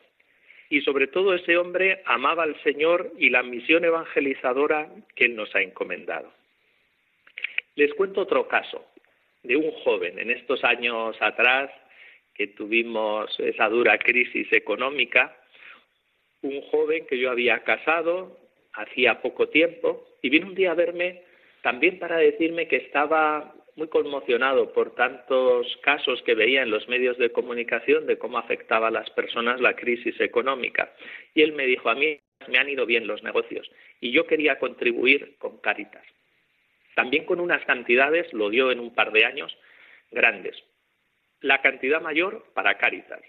Y 0.69 0.79
sobre 0.79 1.07
todo 1.07 1.33
ese 1.33 1.57
hombre 1.57 2.01
amaba 2.05 2.43
al 2.43 2.55
Señor 2.63 3.11
y 3.17 3.31
la 3.31 3.43
misión 3.43 3.83
evangelizadora 3.83 4.89
que 5.13 5.25
Él 5.25 5.35
nos 5.35 5.53
ha 5.55 5.61
encomendado. 5.61 6.31
Les 7.75 7.93
cuento 7.93 8.21
otro 8.21 8.47
caso 8.47 8.85
de 9.43 9.55
un 9.55 9.71
joven 9.83 10.19
en 10.19 10.31
estos 10.31 10.63
años 10.63 11.15
atrás 11.19 11.71
que 12.33 12.47
tuvimos 12.47 13.37
esa 13.39 13.69
dura 13.69 13.97
crisis 13.97 14.51
económica, 14.51 15.35
un 16.41 16.61
joven 16.61 17.05
que 17.05 17.17
yo 17.17 17.31
había 17.31 17.63
casado 17.63 18.37
hacía 18.73 19.21
poco 19.21 19.49
tiempo 19.49 20.05
y 20.21 20.29
vino 20.29 20.47
un 20.47 20.55
día 20.55 20.71
a 20.71 20.75
verme 20.75 21.21
también 21.61 21.99
para 21.99 22.17
decirme 22.17 22.67
que 22.67 22.77
estaba 22.77 23.53
muy 23.75 23.87
conmocionado 23.87 24.71
por 24.73 24.93
tantos 24.95 25.77
casos 25.81 26.21
que 26.23 26.35
veía 26.35 26.61
en 26.61 26.69
los 26.69 26.87
medios 26.87 27.17
de 27.17 27.31
comunicación 27.31 28.05
de 28.05 28.17
cómo 28.17 28.37
afectaba 28.37 28.87
a 28.87 28.91
las 28.91 29.09
personas 29.11 29.61
la 29.61 29.75
crisis 29.75 30.19
económica. 30.19 30.93
Y 31.33 31.41
él 31.41 31.53
me 31.53 31.65
dijo, 31.65 31.89
a 31.89 31.95
mí 31.95 32.19
me 32.47 32.57
han 32.57 32.69
ido 32.69 32.85
bien 32.85 33.07
los 33.07 33.23
negocios 33.23 33.69
y 33.99 34.11
yo 34.11 34.27
quería 34.27 34.59
contribuir 34.59 35.37
con 35.37 35.57
Caritas. 35.57 36.03
También 36.95 37.25
con 37.25 37.39
unas 37.39 37.63
cantidades, 37.65 38.31
lo 38.33 38.49
dio 38.49 38.71
en 38.71 38.79
un 38.79 38.93
par 38.93 39.11
de 39.11 39.25
años, 39.25 39.57
grandes. 40.11 40.55
La 41.41 41.61
cantidad 41.61 42.01
mayor 42.01 42.45
para 42.53 42.77
Caritas 42.77 43.21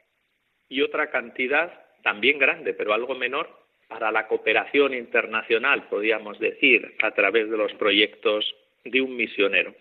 y 0.68 0.82
otra 0.82 1.10
cantidad 1.10 1.72
también 2.02 2.38
grande, 2.38 2.74
pero 2.74 2.92
algo 2.92 3.14
menor, 3.14 3.48
para 3.88 4.10
la 4.10 4.26
cooperación 4.26 4.94
internacional, 4.94 5.88
podríamos 5.88 6.38
decir, 6.38 6.94
a 7.02 7.12
través 7.12 7.50
de 7.50 7.56
los 7.56 7.72
proyectos 7.74 8.54
de 8.84 9.00
un 9.00 9.16
misionero. 9.16 9.74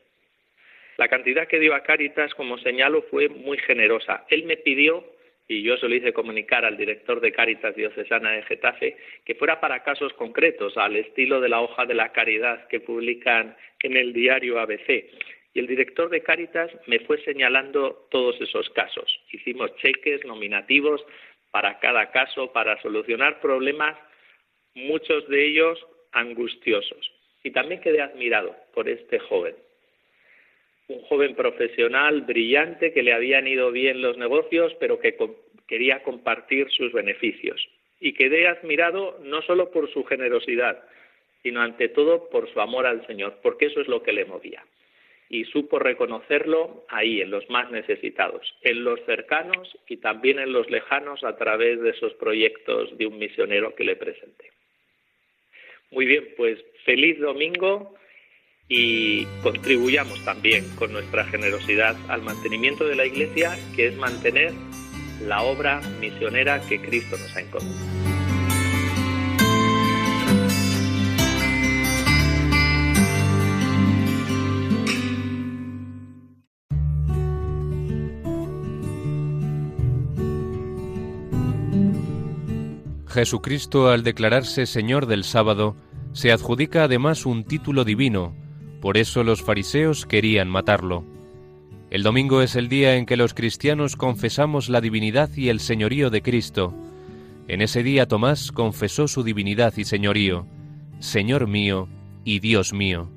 La 0.97 1.07
cantidad 1.07 1.47
que 1.47 1.59
dio 1.59 1.73
a 1.73 1.81
Cáritas, 1.83 2.33
como 2.35 2.57
señalo, 2.59 3.01
fue 3.03 3.27
muy 3.27 3.57
generosa. 3.57 4.25
Él 4.29 4.43
me 4.43 4.57
pidió, 4.57 5.03
y 5.47 5.61
yo 5.61 5.77
se 5.77 5.87
lo 5.87 5.95
hice 5.95 6.13
comunicar 6.13 6.65
al 6.65 6.77
director 6.77 7.19
de 7.19 7.31
Cáritas 7.31 7.75
Diocesana 7.75 8.31
de 8.31 8.43
Getafe, 8.43 8.97
que 9.25 9.35
fuera 9.35 9.59
para 9.59 9.83
casos 9.83 10.13
concretos, 10.13 10.77
al 10.77 10.95
estilo 10.95 11.41
de 11.41 11.49
la 11.49 11.61
hoja 11.61 11.85
de 11.85 11.93
la 11.93 12.11
caridad 12.11 12.67
que 12.67 12.79
publican 12.79 13.55
en 13.81 13.97
el 13.97 14.13
diario 14.13 14.59
ABC. 14.59 15.05
Y 15.53 15.59
el 15.59 15.67
director 15.67 16.09
de 16.09 16.23
Cáritas 16.23 16.71
me 16.87 16.99
fue 16.99 17.21
señalando 17.23 18.07
todos 18.09 18.39
esos 18.41 18.69
casos. 18.69 19.19
Hicimos 19.31 19.75
cheques 19.77 20.25
nominativos 20.25 21.05
para 21.51 21.79
cada 21.79 22.09
caso, 22.11 22.51
para 22.51 22.81
solucionar 22.81 23.39
problemas, 23.39 23.97
muchos 24.73 25.27
de 25.27 25.45
ellos 25.45 25.85
angustiosos. 26.13 27.11
Y 27.43 27.51
también 27.51 27.81
quedé 27.81 28.01
admirado 28.01 28.55
por 28.73 28.87
este 28.89 29.19
joven 29.19 29.53
un 30.87 31.01
joven 31.03 31.35
profesional 31.35 32.21
brillante 32.21 32.93
que 32.93 33.03
le 33.03 33.13
habían 33.13 33.47
ido 33.47 33.71
bien 33.71 34.01
los 34.01 34.17
negocios, 34.17 34.73
pero 34.79 34.99
que 34.99 35.15
quería 35.67 36.03
compartir 36.03 36.69
sus 36.71 36.91
beneficios. 36.91 37.67
Y 37.99 38.13
quedé 38.13 38.47
admirado 38.47 39.19
no 39.23 39.41
solo 39.43 39.71
por 39.71 39.91
su 39.91 40.03
generosidad, 40.03 40.83
sino 41.41 41.61
ante 41.61 41.89
todo 41.89 42.29
por 42.29 42.51
su 42.51 42.59
amor 42.59 42.85
al 42.85 43.05
Señor, 43.07 43.39
porque 43.41 43.67
eso 43.67 43.81
es 43.81 43.87
lo 43.87 44.03
que 44.03 44.13
le 44.13 44.25
movía. 44.25 44.63
Y 45.29 45.45
supo 45.45 45.79
reconocerlo 45.79 46.85
ahí, 46.89 47.21
en 47.21 47.31
los 47.31 47.49
más 47.49 47.71
necesitados, 47.71 48.55
en 48.61 48.83
los 48.83 48.99
cercanos 49.05 49.77
y 49.87 49.97
también 49.97 50.39
en 50.39 50.51
los 50.51 50.69
lejanos 50.69 51.23
a 51.23 51.37
través 51.37 51.81
de 51.81 51.91
esos 51.91 52.13
proyectos 52.15 52.97
de 52.97 53.07
un 53.07 53.17
misionero 53.17 53.73
que 53.73 53.83
le 53.83 53.95
presenté. 53.95 54.51
Muy 55.91 56.05
bien, 56.05 56.27
pues 56.35 56.63
feliz 56.85 57.19
domingo 57.19 57.95
y 58.75 59.27
contribuyamos 59.43 60.19
también 60.25 60.67
con 60.75 60.91
nuestra 60.91 61.23
generosidad 61.25 61.95
al 62.07 62.23
mantenimiento 62.23 62.85
de 62.85 62.95
la 62.95 63.05
Iglesia, 63.05 63.55
que 63.75 63.89
es 63.89 63.97
mantener 63.97 64.51
la 65.27 65.43
obra 65.43 65.79
misionera 66.01 66.59
que 66.59 66.81
Cristo 66.81 67.15
nos 67.15 67.35
ha 67.35 67.41
encomendado. 67.41 67.93
Jesucristo, 83.07 83.89
al 83.89 84.01
declararse 84.01 84.65
Señor 84.65 85.05
del 85.05 85.23
sábado, 85.23 85.75
se 86.13 86.31
adjudica 86.31 86.85
además 86.85 87.27
un 87.27 87.43
título 87.43 87.83
divino, 87.83 88.42
por 88.83 88.97
eso 88.97 89.23
los 89.23 89.41
fariseos 89.41 90.05
querían 90.05 90.49
matarlo. 90.49 91.05
El 91.89 92.03
domingo 92.03 92.41
es 92.41 92.57
el 92.57 92.67
día 92.67 92.97
en 92.97 93.05
que 93.05 93.15
los 93.15 93.33
cristianos 93.33 93.95
confesamos 93.95 94.67
la 94.67 94.81
divinidad 94.81 95.29
y 95.37 95.47
el 95.47 95.61
señorío 95.61 96.09
de 96.09 96.21
Cristo. 96.21 96.73
En 97.47 97.61
ese 97.61 97.81
día 97.81 98.09
Tomás 98.09 98.51
confesó 98.51 99.07
su 99.07 99.23
divinidad 99.23 99.73
y 99.77 99.85
señorío, 99.85 100.47
Señor 100.99 101.47
mío 101.47 101.87
y 102.25 102.41
Dios 102.41 102.73
mío. 102.73 103.09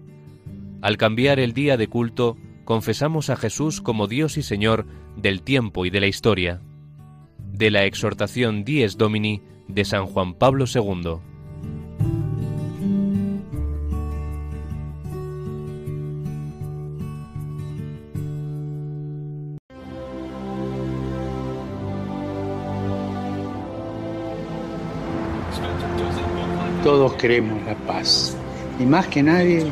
Al 0.83 0.99
cambiar 0.99 1.41
el 1.41 1.53
día 1.53 1.77
de 1.77 1.89
culto, 1.89 2.37
confesamos 2.65 3.29
a 3.29 3.35
Jesús 3.35 3.81
como 3.81 4.07
Dios 4.07 4.37
y 4.37 4.45
Señor 4.45 4.87
del 5.17 5.43
tiempo 5.43 5.85
y 5.85 5.91
de 5.91 5.99
la 5.99 6.07
historia. 6.07 6.61
De 7.39 7.73
la 7.73 7.87
exhortación 7.87 8.63
Dies 8.63 8.99
Domini 8.99 9.43
de 9.67 9.85
San 9.85 10.07
Juan 10.07 10.35
Pablo 10.35 10.67
II. 10.73 11.17
Todos 26.87 27.15
queremos 27.15 27.61
la 27.65 27.75
paz 27.75 28.37
y 28.79 28.85
más 28.85 29.09
que 29.09 29.21
nadie 29.21 29.67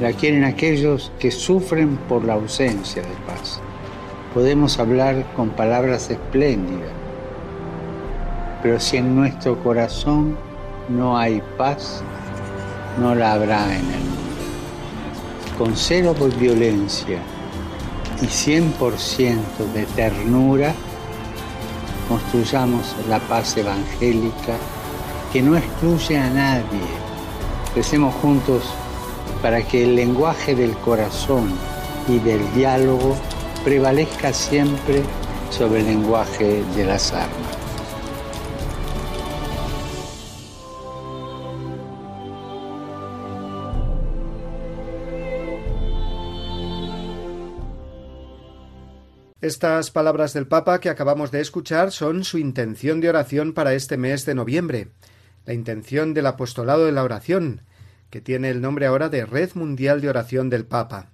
la 0.00 0.12
quieren 0.12 0.44
aquellos 0.44 1.10
que 1.18 1.32
sufren 1.32 1.96
por 2.08 2.24
la 2.24 2.34
ausencia 2.34 3.02
de 3.02 3.08
paz. 3.26 3.60
Podemos 4.32 4.78
hablar 4.78 5.26
con 5.34 5.50
palabras 5.50 6.10
espléndidas, 6.10 6.92
pero 8.62 8.78
si 8.78 8.98
en 8.98 9.16
nuestro 9.16 9.60
corazón 9.64 10.36
no 10.88 11.18
hay 11.18 11.42
paz, 11.58 12.04
no 13.00 13.16
la 13.16 13.32
habrá 13.32 13.64
en 13.64 13.86
el 13.86 14.04
mundo. 14.04 15.58
Con 15.58 15.74
cero 15.74 16.14
por 16.16 16.32
violencia 16.36 17.18
y 18.22 18.26
100% 18.26 19.40
de 19.74 19.86
ternura, 19.96 20.72
construyamos 22.08 22.94
la 23.08 23.18
paz 23.18 23.56
evangélica 23.56 24.54
que 25.32 25.42
no 25.42 25.56
excluye 25.56 26.18
a 26.18 26.28
nadie. 26.30 26.86
Recemos 27.74 28.14
juntos 28.16 28.64
para 29.42 29.62
que 29.62 29.84
el 29.84 29.96
lenguaje 29.96 30.54
del 30.54 30.76
corazón 30.78 31.50
y 32.08 32.18
del 32.18 32.40
diálogo 32.54 33.16
prevalezca 33.64 34.32
siempre 34.32 35.02
sobre 35.50 35.80
el 35.80 35.86
lenguaje 35.86 36.64
de 36.76 36.84
las 36.84 37.12
armas. 37.12 37.60
Estas 49.40 49.90
palabras 49.90 50.34
del 50.34 50.46
Papa 50.46 50.80
que 50.80 50.90
acabamos 50.90 51.30
de 51.30 51.40
escuchar 51.40 51.92
son 51.92 52.24
su 52.24 52.36
intención 52.36 53.00
de 53.00 53.08
oración 53.08 53.54
para 53.54 53.72
este 53.72 53.96
mes 53.96 54.26
de 54.26 54.34
noviembre 54.34 54.88
la 55.46 55.54
intención 55.54 56.14
del 56.14 56.26
apostolado 56.26 56.86
de 56.86 56.92
la 56.92 57.04
oración, 57.04 57.62
que 58.10 58.20
tiene 58.20 58.50
el 58.50 58.60
nombre 58.60 58.86
ahora 58.86 59.08
de 59.08 59.24
Red 59.24 59.50
Mundial 59.54 60.00
de 60.00 60.08
Oración 60.08 60.50
del 60.50 60.66
Papa. 60.66 61.10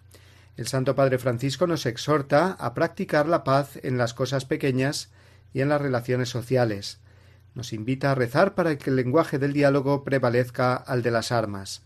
El 0.57 0.67
Santo 0.67 0.95
Padre 0.95 1.19
Francisco 1.19 1.67
nos 1.67 1.85
exhorta 1.87 2.53
a 2.53 2.75
practicar 2.75 3.29
la 3.29 3.45
paz 3.45 3.79
en 3.83 3.99
las 3.99 4.15
cosas 4.15 4.47
pequeñas 4.47 5.11
y 5.53 5.61
en 5.61 5.69
las 5.69 5.81
relaciones 5.81 6.29
sociales. 6.29 6.99
Nos 7.55 7.73
invita 7.73 8.13
a 8.13 8.15
rezar 8.15 8.55
para 8.55 8.77
que 8.77 8.91
el 8.91 8.97
lenguaje 8.97 9.39
del 9.39 9.53
diálogo 9.53 10.05
prevalezca 10.05 10.75
al 10.75 11.03
de 11.03 11.11
las 11.11 11.33
armas. 11.33 11.83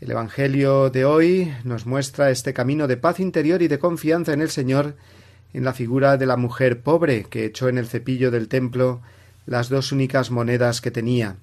El 0.00 0.10
Evangelio 0.10 0.88
de 0.88 1.04
hoy 1.04 1.54
nos 1.64 1.84
muestra 1.84 2.30
este 2.30 2.54
camino 2.54 2.86
de 2.86 2.96
paz 2.96 3.20
interior 3.20 3.60
y 3.60 3.68
de 3.68 3.78
confianza 3.78 4.32
en 4.32 4.40
el 4.40 4.50
Señor 4.50 4.96
en 5.52 5.64
la 5.64 5.74
figura 5.74 6.16
de 6.16 6.26
la 6.26 6.36
mujer 6.36 6.82
pobre 6.82 7.24
que 7.24 7.44
echó 7.44 7.68
en 7.68 7.76
el 7.76 7.86
cepillo 7.86 8.30
del 8.30 8.48
templo 8.48 9.02
las 9.46 9.68
dos 9.68 9.92
únicas 9.92 10.30
monedas 10.30 10.80
que 10.80 10.90
tenía. 10.90 11.36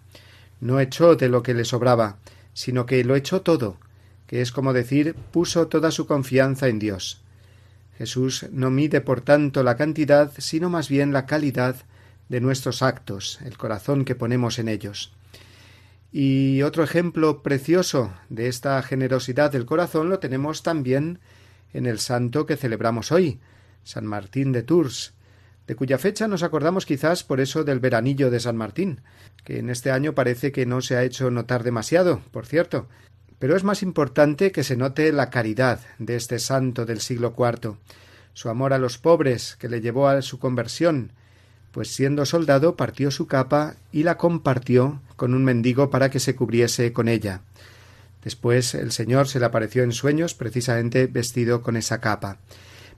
No 0.59 0.79
echó 0.79 1.15
de 1.15 1.29
lo 1.29 1.43
que 1.43 1.53
le 1.53 1.65
sobraba, 1.65 2.17
sino 2.53 2.85
que 2.85 3.03
lo 3.03 3.15
echó 3.15 3.41
todo, 3.41 3.77
que 4.27 4.41
es 4.41 4.51
como 4.51 4.73
decir 4.73 5.15
puso 5.31 5.67
toda 5.67 5.91
su 5.91 6.07
confianza 6.07 6.67
en 6.67 6.79
Dios. 6.79 7.21
Jesús 7.97 8.45
no 8.51 8.69
mide 8.69 9.01
por 9.01 9.21
tanto 9.21 9.63
la 9.63 9.75
cantidad, 9.75 10.31
sino 10.37 10.69
más 10.69 10.89
bien 10.89 11.13
la 11.13 11.25
calidad 11.25 11.75
de 12.29 12.41
nuestros 12.41 12.81
actos, 12.81 13.39
el 13.43 13.57
corazón 13.57 14.05
que 14.05 14.15
ponemos 14.15 14.59
en 14.59 14.67
ellos. 14.67 15.13
Y 16.11 16.61
otro 16.61 16.83
ejemplo 16.83 17.41
precioso 17.41 18.13
de 18.29 18.47
esta 18.47 18.81
generosidad 18.81 19.51
del 19.51 19.65
corazón 19.65 20.09
lo 20.09 20.19
tenemos 20.19 20.63
también 20.63 21.19
en 21.73 21.85
el 21.85 21.99
santo 21.99 22.45
que 22.45 22.57
celebramos 22.57 23.11
hoy, 23.11 23.39
San 23.83 24.05
Martín 24.05 24.51
de 24.51 24.63
Tours, 24.63 25.13
de 25.67 25.75
cuya 25.75 25.97
fecha 25.97 26.27
nos 26.27 26.43
acordamos 26.43 26.85
quizás 26.85 27.23
por 27.23 27.41
eso 27.41 27.63
del 27.63 27.79
veranillo 27.79 28.31
de 28.31 28.39
San 28.39 28.55
Martín, 28.55 29.01
que 29.43 29.59
en 29.59 29.69
este 29.69 29.91
año 29.91 30.13
parece 30.13 30.51
que 30.51 30.65
no 30.65 30.81
se 30.81 30.95
ha 30.95 31.03
hecho 31.03 31.29
notar 31.29 31.63
demasiado, 31.63 32.21
por 32.31 32.45
cierto, 32.45 32.87
pero 33.39 33.55
es 33.55 33.63
más 33.63 33.83
importante 33.83 34.51
que 34.51 34.63
se 34.63 34.77
note 34.77 35.11
la 35.11 35.29
caridad 35.29 35.81
de 35.99 36.15
este 36.15 36.39
santo 36.39 36.85
del 36.85 37.01
siglo 37.01 37.35
IV, 37.37 37.75
su 38.33 38.49
amor 38.49 38.73
a 38.73 38.77
los 38.77 38.97
pobres 38.97 39.57
que 39.59 39.69
le 39.69 39.81
llevó 39.81 40.07
a 40.07 40.21
su 40.21 40.39
conversión, 40.39 41.11
pues 41.71 41.89
siendo 41.89 42.25
soldado 42.25 42.75
partió 42.75 43.11
su 43.11 43.27
capa 43.27 43.75
y 43.91 44.03
la 44.03 44.17
compartió 44.17 45.01
con 45.15 45.33
un 45.33 45.43
mendigo 45.43 45.89
para 45.89 46.09
que 46.09 46.19
se 46.19 46.35
cubriese 46.35 46.93
con 46.93 47.07
ella. 47.07 47.41
Después 48.23 48.73
el 48.73 48.91
Señor 48.91 49.27
se 49.27 49.39
le 49.39 49.45
apareció 49.45 49.83
en 49.83 49.91
sueños 49.91 50.33
precisamente 50.33 51.07
vestido 51.07 51.61
con 51.61 51.77
esa 51.77 51.99
capa. 51.99 52.39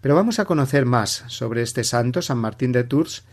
Pero 0.01 0.15
vamos 0.15 0.39
a 0.39 0.45
conocer 0.45 0.85
más 0.85 1.23
sobre 1.27 1.61
este 1.61 1.83
santo 1.83 2.21
San 2.21 2.37
Martín 2.37 2.71
de 2.71 2.83
Tours 2.83 3.23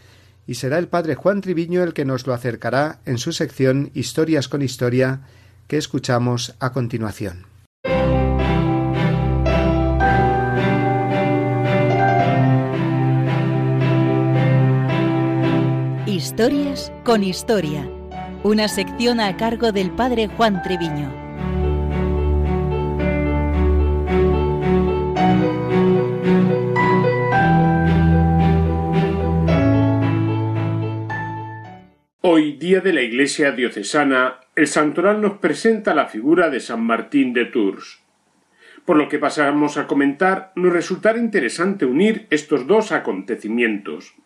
y 0.47 0.55
será 0.55 0.79
el 0.79 0.89
padre 0.89 1.15
Juan 1.15 1.41
Triviño 1.41 1.83
el 1.83 1.93
que 1.93 2.05
nos 2.05 2.27
lo 2.27 2.35
acercará 2.35 3.01
en 3.05 3.19
su 3.19 3.33
sección 3.33 3.91
Historias 3.95 4.49
con 4.49 4.63
Historia 4.63 5.21
que 5.69 5.77
escuchamos 5.77 6.55
a 6.61 6.73
continuación. 6.73 7.47
Historias 16.07 16.93
con 17.05 17.23
Historia, 17.23 17.89
una 18.43 18.69
sección 18.69 19.21
a 19.21 19.37
cargo 19.37 19.71
del 19.73 19.91
padre 19.91 20.29
Juan 20.29 20.63
Treviño. 20.63 21.26
Día 32.67 32.81
de 32.81 32.93
la 32.93 33.03
Iglesia 33.03 33.53
diocesana, 33.53 34.41
el 34.57 34.67
santoral 34.67 35.21
nos 35.21 35.35
presenta 35.35 35.95
la 35.95 36.07
figura 36.07 36.51
de 36.51 36.59
San 36.59 36.83
Martín 36.83 37.33
de 37.33 37.45
Tours. 37.45 38.01
Por 38.85 38.97
lo 38.97 39.09
que 39.09 39.21
pasamos 39.21 39.77
a 39.77 39.87
comentar, 39.87 40.51
nos 40.57 40.73
resultará 40.73 41.17
interesante 41.21 41.85
unir 41.87 42.27
estos 42.29 42.67
dos 42.67 42.91
acontecimientos. 42.91 44.17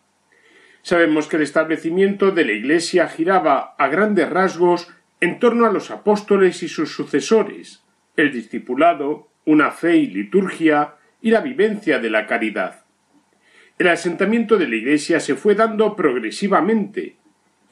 Sabemos 0.81 1.27
que 1.27 1.35
el 1.35 1.43
establecimiento 1.43 2.31
de 2.31 2.45
la 2.45 2.53
Iglesia 2.53 3.07
giraba 3.07 3.75
a 3.77 3.87
grandes 3.89 4.27
rasgos 4.27 4.91
en 5.19 5.37
torno 5.37 5.67
a 5.67 5.71
los 5.71 5.91
apóstoles 5.91 6.63
y 6.63 6.67
sus 6.67 6.95
sucesores, 6.95 7.83
el 8.17 8.31
discipulado, 8.31 9.27
una 9.45 9.69
fe 9.69 9.97
y 9.97 10.07
liturgia 10.07 10.95
y 11.21 11.29
la 11.29 11.41
vivencia 11.41 11.99
de 11.99 12.09
la 12.09 12.25
caridad. 12.25 12.85
El 13.77 13.89
asentamiento 13.89 14.57
de 14.57 14.67
la 14.67 14.77
Iglesia 14.77 15.19
se 15.19 15.35
fue 15.35 15.53
dando 15.53 15.95
progresivamente. 15.95 17.20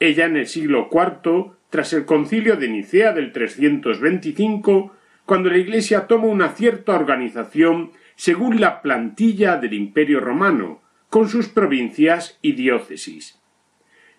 Ella 0.00 0.24
en 0.24 0.36
el 0.36 0.46
siglo 0.46 0.88
IV, 0.90 1.52
tras 1.68 1.92
el 1.92 2.06
concilio 2.06 2.56
de 2.56 2.68
Nicea 2.68 3.12
del 3.12 3.32
325, 3.32 4.96
cuando 5.26 5.50
la 5.50 5.58
Iglesia 5.58 6.06
toma 6.06 6.24
una 6.24 6.48
cierta 6.48 6.94
organización 6.94 7.92
según 8.16 8.60
la 8.60 8.82
plantilla 8.82 9.56
del 9.56 9.74
Imperio 9.74 10.20
romano, 10.20 10.80
con 11.10 11.28
sus 11.28 11.48
provincias 11.48 12.38
y 12.40 12.52
diócesis. 12.52 13.38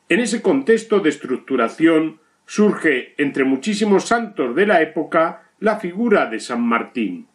En 0.08 0.20
ese 0.20 0.42
contexto 0.42 1.00
de 1.00 1.10
estructuración 1.10 2.20
surge, 2.46 3.16
entre 3.18 3.44
muchísimos 3.44 4.06
santos 4.06 4.56
de 4.56 4.68
la 4.68 4.82
época, 4.82 5.50
la 5.60 5.78
figura 5.78 6.28
de 6.28 6.40
San 6.40 6.62
Martín. 6.62 7.28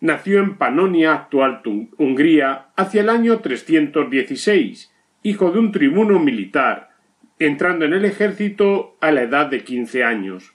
Nació 0.00 0.38
en 0.38 0.56
Panonia, 0.56 1.12
actual 1.14 1.60
Hungría, 1.98 2.68
hacia 2.76 3.02
el 3.02 3.08
año 3.08 3.40
316, 3.40 4.92
hijo 5.22 5.50
de 5.50 5.58
un 5.58 5.72
tribuno 5.72 6.18
militar, 6.18 6.91
entrando 7.38 7.84
en 7.84 7.92
el 7.92 8.04
ejército 8.04 8.96
a 9.00 9.10
la 9.10 9.22
edad 9.22 9.46
de 9.46 9.64
quince 9.64 10.04
años. 10.04 10.52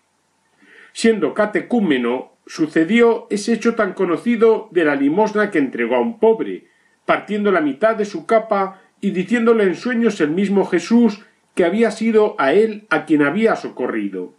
Siendo 0.93 1.33
catecúmeno, 1.33 2.33
sucedió 2.45 3.27
ese 3.29 3.53
hecho 3.53 3.75
tan 3.75 3.93
conocido 3.93 4.69
de 4.71 4.85
la 4.85 4.95
limosna 4.95 5.51
que 5.51 5.59
entregó 5.59 5.95
a 5.95 6.01
un 6.01 6.19
pobre, 6.19 6.67
partiendo 7.05 7.51
la 7.51 7.61
mitad 7.61 7.95
de 7.95 8.05
su 8.05 8.25
capa 8.25 8.81
y 9.01 9.11
diciéndole 9.11 9.63
en 9.63 9.75
sueños 9.75 10.19
el 10.21 10.31
mismo 10.31 10.65
Jesús 10.65 11.23
que 11.55 11.65
había 11.65 11.91
sido 11.91 12.35
a 12.39 12.53
él 12.53 12.85
a 12.89 13.05
quien 13.05 13.23
había 13.23 13.55
socorrido. 13.55 14.33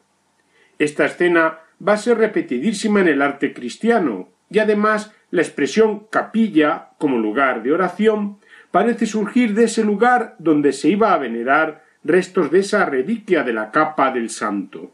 Esta 0.78 1.04
escena 1.04 1.58
va 1.86 1.94
a 1.94 1.98
ser 1.98 2.18
repetidísima 2.18 3.00
en 3.00 3.08
el 3.08 3.22
arte 3.22 3.52
cristiano, 3.52 4.28
y 4.50 4.60
además 4.60 5.12
la 5.30 5.42
expresión 5.42 6.06
capilla 6.10 6.90
como 6.98 7.18
lugar 7.18 7.62
de 7.62 7.72
oración 7.72 8.38
parece 8.70 9.06
surgir 9.06 9.54
de 9.54 9.64
ese 9.64 9.84
lugar 9.84 10.36
donde 10.38 10.72
se 10.72 10.88
iba 10.88 11.12
a 11.12 11.18
venerar 11.18 11.84
restos 12.04 12.50
de 12.50 12.60
esa 12.60 12.84
reliquia 12.84 13.42
de 13.42 13.52
la 13.52 13.70
capa 13.70 14.10
del 14.10 14.30
santo. 14.30 14.92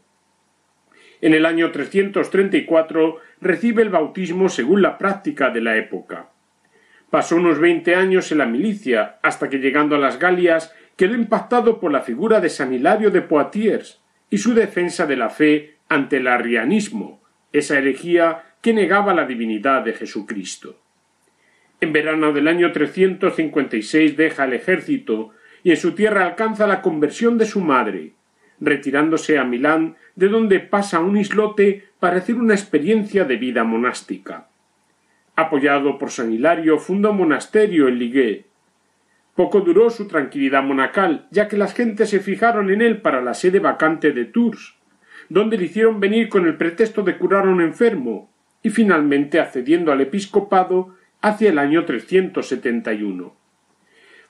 En 1.21 1.33
el 1.33 1.45
año 1.45 1.71
334 1.71 3.17
recibe 3.41 3.81
el 3.81 3.89
bautismo 3.89 4.49
según 4.49 4.81
la 4.81 4.97
práctica 4.97 5.49
de 5.49 5.61
la 5.61 5.77
época. 5.77 6.29
Pasó 7.09 7.37
unos 7.37 7.59
veinte 7.59 7.95
años 7.95 8.31
en 8.31 8.39
la 8.39 8.45
milicia, 8.45 9.19
hasta 9.21 9.49
que 9.49 9.59
llegando 9.59 9.95
a 9.95 9.99
las 9.99 10.19
Galias 10.19 10.73
quedó 10.97 11.15
impactado 11.15 11.79
por 11.79 11.91
la 11.91 12.01
figura 12.01 12.41
de 12.41 12.49
San 12.49 12.73
Hilario 12.73 13.11
de 13.11 13.21
Poitiers 13.21 14.01
y 14.29 14.37
su 14.37 14.53
defensa 14.53 15.05
de 15.05 15.15
la 15.15 15.29
fe 15.29 15.77
ante 15.87 16.17
el 16.17 16.27
arrianismo, 16.27 17.21
esa 17.53 17.77
herejía 17.77 18.43
que 18.61 18.73
negaba 18.73 19.13
la 19.13 19.25
divinidad 19.25 19.83
de 19.83 19.93
Jesucristo. 19.93 20.81
En 21.79 21.93
verano 21.93 22.33
del 22.33 22.47
año 22.47 22.71
356 22.71 24.17
deja 24.17 24.45
el 24.45 24.53
ejército 24.53 25.31
y 25.65 25.71
en 25.71 25.77
su 25.77 25.93
tierra 25.93 26.27
alcanza 26.27 26.67
la 26.67 26.83
conversión 26.83 27.39
de 27.39 27.47
su 27.47 27.59
madre, 27.59 28.13
retirándose 28.59 29.39
a 29.39 29.43
Milán, 29.43 29.95
de 30.15 30.27
donde 30.27 30.59
pasa 30.59 30.99
un 30.99 31.17
islote 31.17 31.85
para 31.99 32.17
hacer 32.17 32.35
una 32.35 32.53
experiencia 32.53 33.25
de 33.25 33.37
vida 33.37 33.63
monástica. 33.63 34.47
Apoyado 35.35 35.97
por 35.97 36.11
San 36.11 36.31
Hilario, 36.31 36.77
funda 36.77 37.09
un 37.09 37.17
monasterio 37.17 37.87
en 37.87 37.97
Ligué. 37.97 38.45
Poco 39.33 39.61
duró 39.61 39.89
su 39.89 40.07
tranquilidad 40.07 40.61
monacal, 40.61 41.25
ya 41.31 41.47
que 41.47 41.57
las 41.57 41.73
gentes 41.73 42.11
se 42.11 42.19
fijaron 42.19 42.69
en 42.69 42.83
él 42.83 43.01
para 43.01 43.23
la 43.23 43.33
sede 43.33 43.57
vacante 43.57 44.11
de 44.11 44.25
Tours, 44.25 44.75
donde 45.29 45.57
le 45.57 45.65
hicieron 45.65 45.99
venir 45.99 46.29
con 46.29 46.45
el 46.45 46.57
pretexto 46.57 47.01
de 47.01 47.17
curar 47.17 47.47
a 47.47 47.49
un 47.49 47.61
enfermo, 47.61 48.29
y 48.61 48.69
finalmente 48.69 49.39
accediendo 49.39 49.91
al 49.91 50.01
episcopado 50.01 50.93
hacia 51.21 51.49
el 51.49 51.57
año 51.57 51.85
371. 51.85 53.44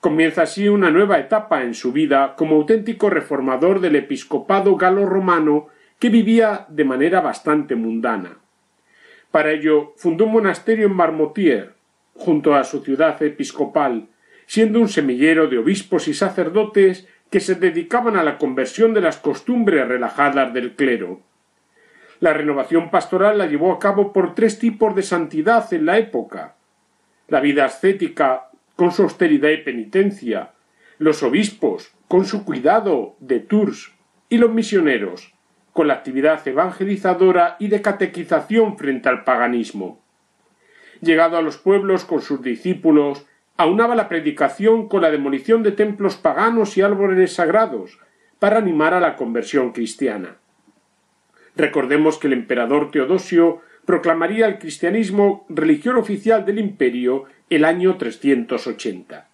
Comienza 0.06 0.43
así 0.43 0.70
una 0.70 0.91
nueva 0.91 1.18
etapa 1.18 1.64
en 1.64 1.74
su 1.74 1.91
vida 1.91 2.36
como 2.38 2.58
auténtico 2.58 3.10
reformador 3.10 3.82
del 3.82 3.95
episcopado 3.95 4.76
galo-romano 4.76 5.70
que 5.97 6.10
vivía 6.10 6.68
de 6.70 6.84
manera 6.84 7.22
bastante 7.22 7.74
mundana. 7.74 8.38
Para 9.32 9.49
ello 9.51 9.93
fundó 9.97 10.26
un 10.26 10.34
monasterio 10.34 10.86
en 10.86 10.93
Marmotier, 10.93 11.74
junto 12.14 12.53
a 12.53 12.64
su 12.66 12.84
ciudad 12.84 13.20
episcopal, 13.24 14.06
siendo 14.45 14.80
un 14.80 14.89
semillero 14.89 15.47
de 15.47 15.58
obispos 15.58 16.08
y 16.08 16.14
sacerdotes 16.14 17.08
que 17.32 17.39
se 17.39 17.56
dedicaban 17.56 18.16
a 18.16 18.24
la 18.24 18.38
conversión 18.38 18.93
de 18.93 19.01
las 19.01 19.18
costumbres 19.18 19.88
relajadas 19.88 20.53
del 20.53 20.76
clero. 20.76 21.22
La 22.20 22.32
renovación 22.32 22.91
pastoral 22.91 23.39
la 23.39 23.47
llevó 23.47 23.74
a 23.74 23.80
cabo 23.80 24.14
por 24.14 24.36
tres 24.36 24.60
tipos 24.60 24.95
de 24.95 25.01
santidad 25.01 25.74
en 25.74 25.88
la 25.88 25.97
época 25.97 26.53
la 27.28 27.39
vida 27.39 27.66
ascética 27.66 28.49
con 28.76 28.92
su 28.92 29.04
austeridad 29.04 29.50
y 29.50 29.58
penitencia, 29.58 30.54
los 30.98 31.24
obispos 31.24 31.92
con 32.08 32.26
su 32.26 32.46
cuidado 32.46 33.16
de 33.20 33.40
Tours 33.40 33.94
y 34.30 34.38
los 34.38 34.52
misioneros 34.52 35.36
con 35.76 35.90
la 35.90 35.96
actividad 35.96 36.48
evangelizadora 36.48 37.58
y 37.60 37.68
de 37.68 37.82
catequización 37.82 38.78
frente 38.78 39.10
al 39.10 39.26
paganismo. 39.26 40.02
llegado 41.02 41.36
a 41.36 41.42
los 41.42 41.58
pueblos 41.58 42.06
con 42.06 42.22
sus 42.22 42.42
discípulos, 42.42 43.26
aunaba 43.58 43.94
la 43.94 44.08
predicación 44.08 44.88
con 44.88 45.02
la 45.02 45.12
demolición 45.12 45.64
de 45.64 45.74
templos 45.74 46.16
paganos 46.16 46.78
y 46.78 46.82
árboles 46.82 47.34
sagrados, 47.34 48.00
para 48.40 48.60
animar 48.60 48.94
a 48.94 49.02
la 49.02 49.18
conversión 49.18 49.74
cristiana. 49.74 50.38
Recordemos 51.58 52.20
que 52.20 52.28
el 52.28 52.34
emperador 52.34 52.90
Teodosio 52.90 53.60
proclamaría 53.84 54.46
el 54.46 54.60
cristianismo 54.60 55.46
religión 55.50 55.98
oficial 55.98 56.46
del 56.46 56.60
imperio 56.60 57.26
el 57.50 57.66
año 57.66 57.98
380. 57.98 59.28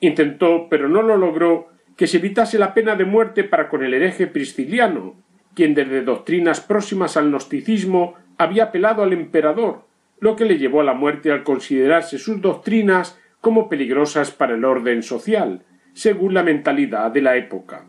Intentó, 0.00 0.68
pero 0.70 0.88
no 0.88 1.02
lo 1.02 1.16
logró, 1.16 1.68
que 1.96 2.06
se 2.06 2.16
evitase 2.16 2.58
la 2.58 2.72
pena 2.72 2.96
de 2.96 3.04
muerte 3.04 3.44
para 3.44 3.68
con 3.68 3.84
el 3.84 3.92
hereje 3.92 4.26
prisciliano, 4.26 5.14
quien 5.54 5.74
desde 5.74 6.02
doctrinas 6.02 6.60
próximas 6.60 7.16
al 7.16 7.30
gnosticismo 7.30 8.14
había 8.38 8.64
apelado 8.64 9.02
al 9.02 9.12
emperador, 9.12 9.82
lo 10.18 10.36
que 10.36 10.46
le 10.46 10.56
llevó 10.56 10.80
a 10.80 10.84
la 10.84 10.94
muerte 10.94 11.30
al 11.30 11.42
considerarse 11.42 12.18
sus 12.18 12.40
doctrinas 12.40 13.18
como 13.40 13.68
peligrosas 13.68 14.30
para 14.30 14.54
el 14.54 14.64
orden 14.64 15.02
social, 15.02 15.62
según 15.92 16.34
la 16.34 16.42
mentalidad 16.42 17.10
de 17.10 17.22
la 17.22 17.36
época. 17.36 17.84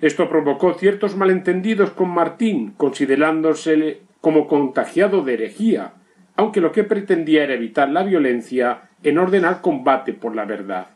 Esto 0.00 0.28
provocó 0.28 0.74
ciertos 0.74 1.16
malentendidos 1.16 1.90
con 1.90 2.10
Martín, 2.10 2.74
considerándose 2.76 4.00
como 4.20 4.46
contagiado 4.46 5.22
de 5.22 5.34
herejía, 5.34 5.94
aunque 6.38 6.60
lo 6.60 6.70
que 6.70 6.84
pretendía 6.84 7.42
era 7.42 7.54
evitar 7.54 7.90
la 7.90 8.04
violencia 8.04 8.90
en 9.02 9.18
orden 9.18 9.44
al 9.44 9.60
combate 9.60 10.12
por 10.12 10.36
la 10.36 10.44
verdad. 10.44 10.86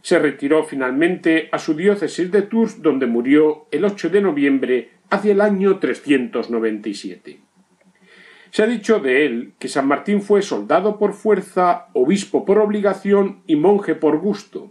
Se 0.00 0.18
retiró 0.18 0.64
finalmente 0.64 1.50
a 1.52 1.58
su 1.58 1.74
diócesis 1.74 2.32
de 2.32 2.40
Tours, 2.40 2.80
donde 2.80 3.04
murió 3.04 3.66
el 3.70 3.84
8 3.84 4.08
de 4.08 4.22
noviembre 4.22 4.90
hacia 5.10 5.32
el 5.32 5.42
año 5.42 5.78
397. 5.78 7.40
Se 8.50 8.62
ha 8.62 8.66
dicho 8.66 9.00
de 9.00 9.26
él 9.26 9.52
que 9.58 9.68
San 9.68 9.86
Martín 9.86 10.22
fue 10.22 10.40
soldado 10.40 10.98
por 10.98 11.12
fuerza, 11.12 11.88
obispo 11.92 12.46
por 12.46 12.58
obligación 12.58 13.42
y 13.46 13.56
monje 13.56 13.96
por 13.96 14.18
gusto. 14.18 14.70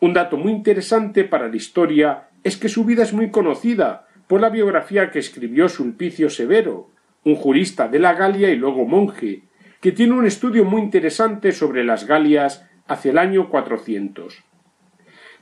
Un 0.00 0.12
dato 0.12 0.36
muy 0.36 0.50
interesante 0.50 1.22
para 1.22 1.46
la 1.46 1.56
historia 1.56 2.30
es 2.42 2.56
que 2.56 2.68
su 2.68 2.84
vida 2.84 3.04
es 3.04 3.12
muy 3.12 3.30
conocida 3.30 4.08
por 4.26 4.40
la 4.40 4.48
biografía 4.48 5.12
que 5.12 5.20
escribió 5.20 5.68
Sulpicio 5.68 6.30
Severo, 6.30 6.90
un 7.28 7.36
jurista 7.36 7.88
de 7.88 7.98
la 7.98 8.14
Galia 8.14 8.50
y 8.50 8.56
luego 8.56 8.86
monje, 8.86 9.42
que 9.80 9.92
tiene 9.92 10.14
un 10.14 10.26
estudio 10.26 10.64
muy 10.64 10.80
interesante 10.80 11.52
sobre 11.52 11.84
las 11.84 12.06
Galias 12.06 12.66
hacia 12.86 13.10
el 13.10 13.18
año 13.18 13.50
400. 13.50 14.42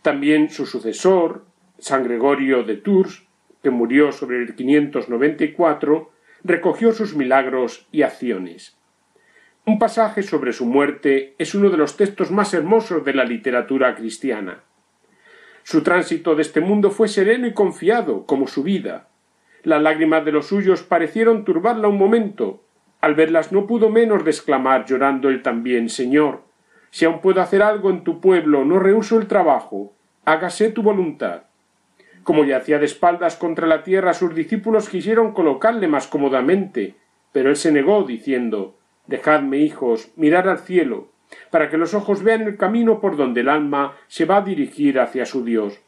También 0.03 0.51
su 0.51 0.67
sucesor, 0.67 1.47
San 1.79 2.05
Gregorio 2.05 2.65
de 2.65 2.77
Tours, 2.77 3.25
que 3.63 3.71
murió 3.71 4.13
sobre 4.13 4.43
el 4.43 4.55
594, 4.55 6.11
recogió 6.45 6.93
sus 6.93 7.17
milagros 7.17 7.87
y 7.93 8.03
acciones. 8.03 8.77
Un 9.65 9.79
pasaje 9.79 10.23
sobre 10.23 10.53
su 10.53 10.67
muerte 10.67 11.35
es 11.39 11.55
uno 11.55 11.71
de 11.71 11.77
los 11.77 11.97
textos 11.97 12.31
más 12.31 12.55
hermosos 12.55 13.05
de 13.05 13.15
la 13.15 13.25
literatura 13.25 13.95
cristiana. 13.95 14.63
Su 15.63 15.83
tránsito 15.83 16.37
de 16.37 16.43
este 16.43 16.61
mundo 16.61 16.91
fue 16.91 17.09
sereno 17.09 17.47
y 17.49 17.53
confiado, 17.53 18.27
como 18.27 18.47
su 18.47 18.63
vida. 18.63 19.09
Las 19.67 19.83
lágrimas 19.83 20.25
de 20.25 20.31
los 20.31 20.47
suyos 20.47 20.85
parecieron 20.85 21.45
turbarla 21.45 21.89
un 21.89 21.99
momento. 21.99 22.63
Al 23.01 23.17
verlas 23.17 23.51
no 23.51 23.67
pudo 23.67 23.91
menos 23.91 24.25
de 24.25 24.31
exclamar 24.31 24.85
llorando 24.85 25.29
él 25.29 25.43
también 25.43 25.89
Señor, 25.89 26.43
si 26.91 27.05
aún 27.05 27.21
puedo 27.21 27.41
hacer 27.41 27.65
algo 27.65 27.91
en 27.91 28.05
tu 28.05 28.21
pueblo, 28.21 28.65
no 28.65 28.79
rehuso 28.79 29.19
el 29.19 29.27
trabajo, 29.27 29.93
hágase 30.25 30.71
tu 30.71 30.85
voluntad. 30.85 31.47
Como 32.23 32.45
yacía 32.45 32.79
de 32.79 32.85
espaldas 32.85 33.35
contra 33.35 33.67
la 33.67 33.83
tierra, 33.83 34.15
sus 34.15 34.37
discípulos 34.37 34.89
quisieron 34.89 35.33
colocarle 35.33 35.89
más 35.89 36.07
cómodamente, 36.07 36.95
pero 37.33 37.51
él 37.51 37.57
se 37.57 37.73
negó, 37.73 38.05
diciendo 38.05 38.77
Dejadme, 39.09 39.59
hijos, 39.59 40.13
mirar 40.15 40.49
al 40.49 40.61
cielo, 40.61 41.09
para 41.51 41.69
que 41.71 41.77
los 41.77 41.93
ojos 41.93 42.23
vean 42.23 42.43
el 42.43 42.57
camino 42.57 43.01
por 43.01 43.17
donde 43.17 43.41
el 43.41 43.49
alma 43.49 43.97
se 44.07 44.27
va 44.27 44.37
a 44.37 44.43
dirigir 44.43 45.01
hacia 45.01 45.27
su 45.27 45.45
Dios. 45.45 45.81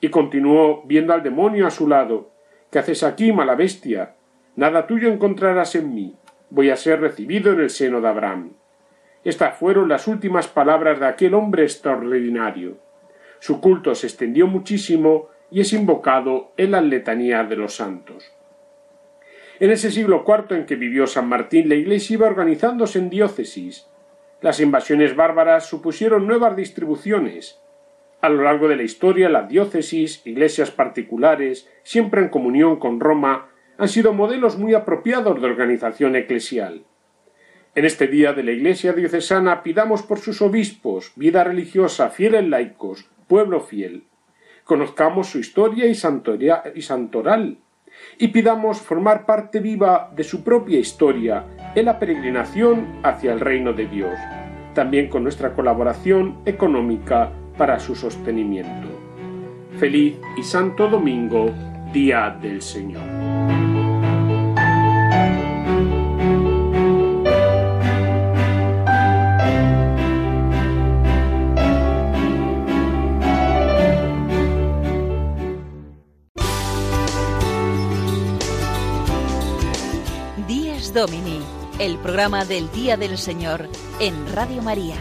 Y 0.00 0.08
continuó 0.08 0.84
viendo 0.86 1.12
al 1.12 1.22
demonio 1.22 1.66
a 1.66 1.70
su 1.70 1.86
lado 1.86 2.32
¿Qué 2.74 2.80
haces 2.80 3.04
aquí, 3.04 3.32
mala 3.32 3.54
bestia? 3.54 4.16
Nada 4.56 4.88
tuyo 4.88 5.08
encontrarás 5.08 5.76
en 5.76 5.94
mí. 5.94 6.16
Voy 6.50 6.70
a 6.70 6.76
ser 6.76 7.00
recibido 7.00 7.52
en 7.52 7.60
el 7.60 7.70
seno 7.70 8.00
de 8.00 8.08
Abraham. 8.08 8.54
Estas 9.22 9.56
fueron 9.56 9.88
las 9.88 10.08
últimas 10.08 10.48
palabras 10.48 10.98
de 10.98 11.06
aquel 11.06 11.34
hombre 11.34 11.62
extraordinario. 11.62 12.78
Su 13.38 13.60
culto 13.60 13.94
se 13.94 14.08
extendió 14.08 14.48
muchísimo 14.48 15.28
y 15.52 15.60
es 15.60 15.72
invocado 15.72 16.50
en 16.56 16.72
las 16.72 16.82
letanías 16.82 17.48
de 17.48 17.54
los 17.54 17.76
santos. 17.76 18.32
En 19.60 19.70
ese 19.70 19.92
siglo 19.92 20.24
IV 20.26 20.56
en 20.56 20.66
que 20.66 20.74
vivió 20.74 21.06
San 21.06 21.28
Martín, 21.28 21.68
la 21.68 21.76
Iglesia 21.76 22.14
iba 22.14 22.26
organizándose 22.26 22.98
en 22.98 23.08
diócesis. 23.08 23.86
Las 24.40 24.58
invasiones 24.58 25.14
bárbaras 25.14 25.66
supusieron 25.66 26.26
nuevas 26.26 26.56
distribuciones. 26.56 27.62
A 28.24 28.30
lo 28.30 28.44
largo 28.44 28.68
de 28.68 28.76
la 28.76 28.84
historia, 28.84 29.28
las 29.28 29.50
diócesis, 29.50 30.22
iglesias 30.24 30.70
particulares, 30.70 31.68
siempre 31.82 32.22
en 32.22 32.30
comunión 32.30 32.76
con 32.76 32.98
Roma, 32.98 33.50
han 33.76 33.88
sido 33.88 34.14
modelos 34.14 34.56
muy 34.56 34.72
apropiados 34.72 35.38
de 35.38 35.46
organización 35.46 36.16
eclesial. 36.16 36.86
En 37.74 37.84
este 37.84 38.06
día 38.06 38.32
de 38.32 38.42
la 38.42 38.52
Iglesia 38.52 38.94
diocesana 38.94 39.62
pidamos 39.62 40.04
por 40.04 40.20
sus 40.20 40.40
obispos, 40.40 41.12
vida 41.16 41.44
religiosa, 41.44 42.08
fieles 42.08 42.48
laicos, 42.48 43.10
pueblo 43.28 43.60
fiel, 43.60 44.04
conozcamos 44.64 45.28
su 45.28 45.38
historia 45.38 45.84
y, 45.84 45.94
santoral, 45.94 47.58
y 48.16 48.28
pidamos 48.28 48.80
formar 48.80 49.26
parte 49.26 49.60
viva 49.60 50.10
de 50.16 50.24
su 50.24 50.42
propia 50.42 50.78
historia 50.78 51.44
en 51.74 51.84
la 51.84 51.98
peregrinación 51.98 53.00
hacia 53.02 53.34
el 53.34 53.40
reino 53.40 53.74
de 53.74 53.86
Dios, 53.86 54.18
también 54.72 55.10
con 55.10 55.24
nuestra 55.24 55.52
colaboración 55.52 56.40
económica 56.46 57.30
para 57.56 57.78
su 57.78 57.94
sostenimiento. 57.94 58.88
Feliz 59.78 60.16
y 60.36 60.42
Santo 60.42 60.88
Domingo, 60.88 61.50
Día 61.92 62.36
del 62.40 62.62
Señor. 62.62 63.24
Domini, 80.94 81.40
el 81.80 81.98
programa 81.98 82.44
del 82.44 82.70
Día 82.70 82.96
del 82.96 83.18
Señor 83.18 83.68
en 83.98 84.32
Radio 84.32 84.62
María. 84.62 84.94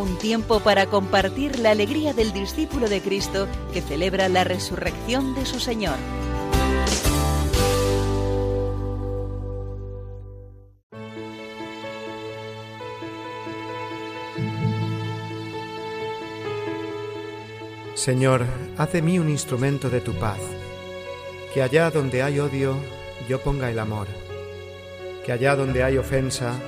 Un 0.00 0.16
tiempo 0.16 0.60
para 0.60 0.86
compartir 0.86 1.58
la 1.58 1.72
alegría 1.72 2.14
del 2.14 2.32
discípulo 2.32 2.88
de 2.88 3.02
Cristo 3.02 3.46
que 3.74 3.82
celebra 3.82 4.30
la 4.30 4.44
resurrección 4.44 5.34
de 5.34 5.44
su 5.44 5.60
Señor. 5.60 5.96
Señor, 17.94 18.46
haz 18.78 18.92
de 18.92 19.02
mí 19.02 19.18
un 19.18 19.28
instrumento 19.28 19.90
de 19.90 20.00
tu 20.00 20.14
paz, 20.14 20.38
que 21.52 21.60
allá 21.62 21.90
donde 21.90 22.22
hay 22.22 22.40
odio, 22.40 22.74
yo 23.28 23.38
ponga 23.42 23.70
el 23.70 23.78
amor, 23.78 24.06
que 25.26 25.32
allá 25.32 25.56
donde 25.56 25.84
hay 25.84 25.98
ofensa, 25.98 26.58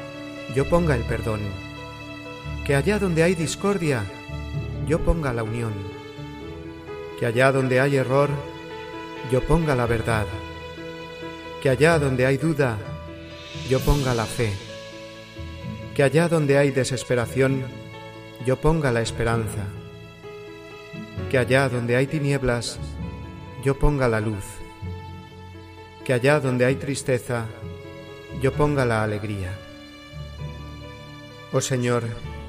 yo 0.55 0.69
ponga 0.69 0.95
el 0.95 1.05
perdón, 1.05 1.41
que 2.65 2.75
allá 2.75 2.99
donde 2.99 3.23
hay 3.23 3.35
discordia, 3.35 4.05
yo 4.87 5.01
ponga 5.01 5.33
la 5.33 5.43
unión, 5.43 5.73
que 7.19 7.27
allá 7.27 7.53
donde 7.53 7.81
hay 7.81 7.97
error, 7.97 8.31
yo 9.31 9.41
ponga 9.43 9.75
la 9.75 9.87
verdad, 9.87 10.27
que 11.63 11.71
allá 11.71 11.99
donde 11.99 12.27
hay 12.27 12.37
duda, 12.37 12.79
yo 13.69 13.81
ponga 13.81 14.15
la 14.15 14.27
fe, 14.27 14.53
que 15.95 16.03
allá 16.03 16.29
donde 16.29 16.59
hay 16.59 16.71
desesperación, 16.71 17.65
yo 18.47 18.61
ponga 18.61 18.93
la 18.93 19.03
esperanza, 19.03 19.65
que 21.31 21.39
allá 21.39 21.69
donde 21.69 21.97
hay 21.97 22.07
tinieblas, 22.07 22.79
yo 23.63 23.79
ponga 23.79 24.09
la 24.09 24.21
luz. 24.21 24.45
Que 26.05 26.13
allá 26.13 26.41
donde 26.41 26.65
hay 26.65 26.75
tristeza, 26.75 27.47
yo 28.41 28.53
ponga 28.53 28.85
la 28.85 29.05
alegría. 29.05 29.57
Oh 31.53 31.61
Señor, 31.61 32.03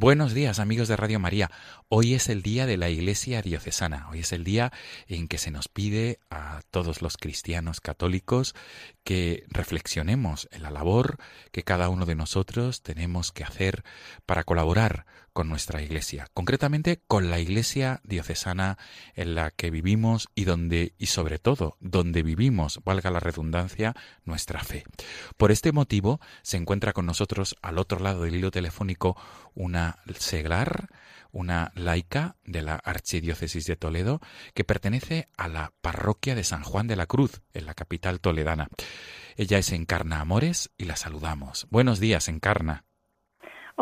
Buenos 0.00 0.32
días 0.32 0.60
amigos 0.60 0.88
de 0.88 0.96
Radio 0.96 1.20
María. 1.20 1.50
Hoy 1.90 2.14
es 2.14 2.30
el 2.30 2.40
día 2.40 2.64
de 2.64 2.78
la 2.78 2.88
Iglesia 2.88 3.42
Diocesana. 3.42 4.08
Hoy 4.10 4.20
es 4.20 4.32
el 4.32 4.44
día 4.44 4.72
en 5.08 5.28
que 5.28 5.36
se 5.36 5.50
nos 5.50 5.68
pide 5.68 6.20
a 6.30 6.62
todos 6.70 7.02
los 7.02 7.18
cristianos 7.18 7.82
católicos 7.82 8.54
que 9.04 9.44
reflexionemos 9.50 10.48
en 10.52 10.62
la 10.62 10.70
labor 10.70 11.18
que 11.52 11.64
cada 11.64 11.90
uno 11.90 12.06
de 12.06 12.14
nosotros 12.14 12.82
tenemos 12.82 13.30
que 13.30 13.44
hacer 13.44 13.84
para 14.24 14.42
colaborar 14.42 15.04
con 15.32 15.48
nuestra 15.48 15.82
iglesia, 15.82 16.28
concretamente 16.34 17.02
con 17.06 17.30
la 17.30 17.38
iglesia 17.38 18.00
diocesana 18.04 18.78
en 19.14 19.34
la 19.34 19.50
que 19.50 19.70
vivimos 19.70 20.28
y 20.34 20.44
donde 20.44 20.94
y 20.98 21.06
sobre 21.06 21.38
todo 21.38 21.76
donde 21.80 22.22
vivimos, 22.22 22.80
valga 22.84 23.10
la 23.10 23.20
redundancia, 23.20 23.94
nuestra 24.24 24.60
fe. 24.60 24.84
Por 25.36 25.50
este 25.50 25.72
motivo 25.72 26.20
se 26.42 26.56
encuentra 26.56 26.92
con 26.92 27.06
nosotros 27.06 27.56
al 27.62 27.78
otro 27.78 28.00
lado 28.00 28.22
del 28.22 28.36
hilo 28.36 28.50
telefónico 28.50 29.16
una 29.54 29.98
seglar, 30.18 30.88
una 31.32 31.72
laica 31.74 32.36
de 32.44 32.62
la 32.62 32.74
Archidiócesis 32.74 33.66
de 33.66 33.76
Toledo 33.76 34.20
que 34.54 34.64
pertenece 34.64 35.28
a 35.36 35.48
la 35.48 35.72
parroquia 35.80 36.34
de 36.34 36.44
San 36.44 36.62
Juan 36.62 36.86
de 36.86 36.96
la 36.96 37.06
Cruz, 37.06 37.42
en 37.54 37.66
la 37.66 37.74
capital 37.74 38.20
toledana. 38.20 38.68
Ella 39.36 39.58
es 39.58 39.72
Encarna 39.72 40.20
Amores 40.20 40.70
y 40.76 40.84
la 40.84 40.96
saludamos. 40.96 41.66
Buenos 41.70 42.00
días, 42.00 42.28
Encarna. 42.28 42.84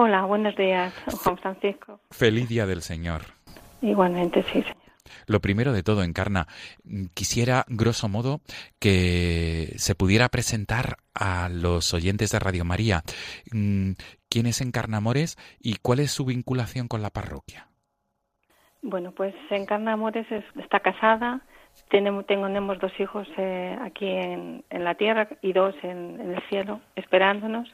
Hola, 0.01 0.27
buenos 0.27 0.55
días, 0.55 0.95
Juan 1.25 1.37
Francisco. 1.39 1.99
Feliz 2.13 2.49
día 2.49 2.67
del 2.67 2.83
Señor. 2.83 3.23
Igualmente, 3.83 4.45
sí, 4.45 4.63
señor. 4.63 4.77
Lo 5.27 5.41
primero 5.41 5.73
de 5.73 5.83
todo, 5.83 6.05
Encarna, 6.05 6.47
quisiera, 7.15 7.65
grosso 7.67 8.09
modo, 8.09 8.41
que 8.79 9.73
se 9.75 9.97
pudiera 9.97 10.29
presentar 10.29 10.99
a 11.15 11.49
los 11.49 11.93
oyentes 11.95 12.31
de 12.31 12.39
Radio 12.39 12.65
María 12.65 13.03
mm, 13.51 13.95
quién 14.31 14.47
es 14.47 14.61
Encarna 14.61 14.99
Amores 14.99 15.37
y 15.59 15.79
cuál 15.83 15.99
es 15.99 16.13
su 16.13 16.25
vinculación 16.25 16.87
con 16.87 17.03
la 17.03 17.11
parroquia. 17.11 17.67
Bueno, 18.83 19.11
pues 19.11 19.35
Encarna 19.51 19.95
Amores 19.95 20.29
está 20.31 20.79
casada, 20.79 21.41
tenemos, 21.91 22.25
tenemos 22.25 22.79
dos 22.79 22.93
hijos 23.01 23.27
eh, 23.37 23.77
aquí 23.83 24.07
en, 24.07 24.63
la 24.71 24.95
tierra 24.95 25.29
y 25.43 25.53
dos 25.53 25.75
en 25.83 26.21
el 26.21 26.41
cielo 26.49 26.81
esperándonos. 26.95 27.69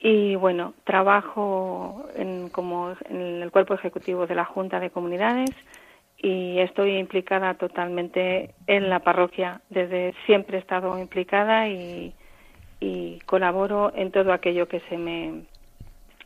Y 0.00 0.34
bueno, 0.34 0.72
trabajo 0.84 2.06
en, 2.16 2.48
como 2.48 2.94
en 3.08 3.42
el 3.42 3.50
cuerpo 3.50 3.74
ejecutivo 3.74 4.26
de 4.26 4.34
la 4.34 4.46
Junta 4.46 4.80
de 4.80 4.90
Comunidades 4.90 5.50
y 6.16 6.58
estoy 6.58 6.96
implicada 6.96 7.54
totalmente 7.54 8.54
en 8.66 8.88
la 8.88 9.00
parroquia. 9.00 9.60
Desde 9.68 10.14
siempre 10.24 10.56
he 10.56 10.60
estado 10.60 10.98
implicada 10.98 11.68
y, 11.68 12.14
y 12.80 13.18
colaboro 13.26 13.92
en 13.94 14.10
todo 14.10 14.32
aquello 14.32 14.68
que 14.68 14.80
se 14.88 14.96
me 14.96 15.44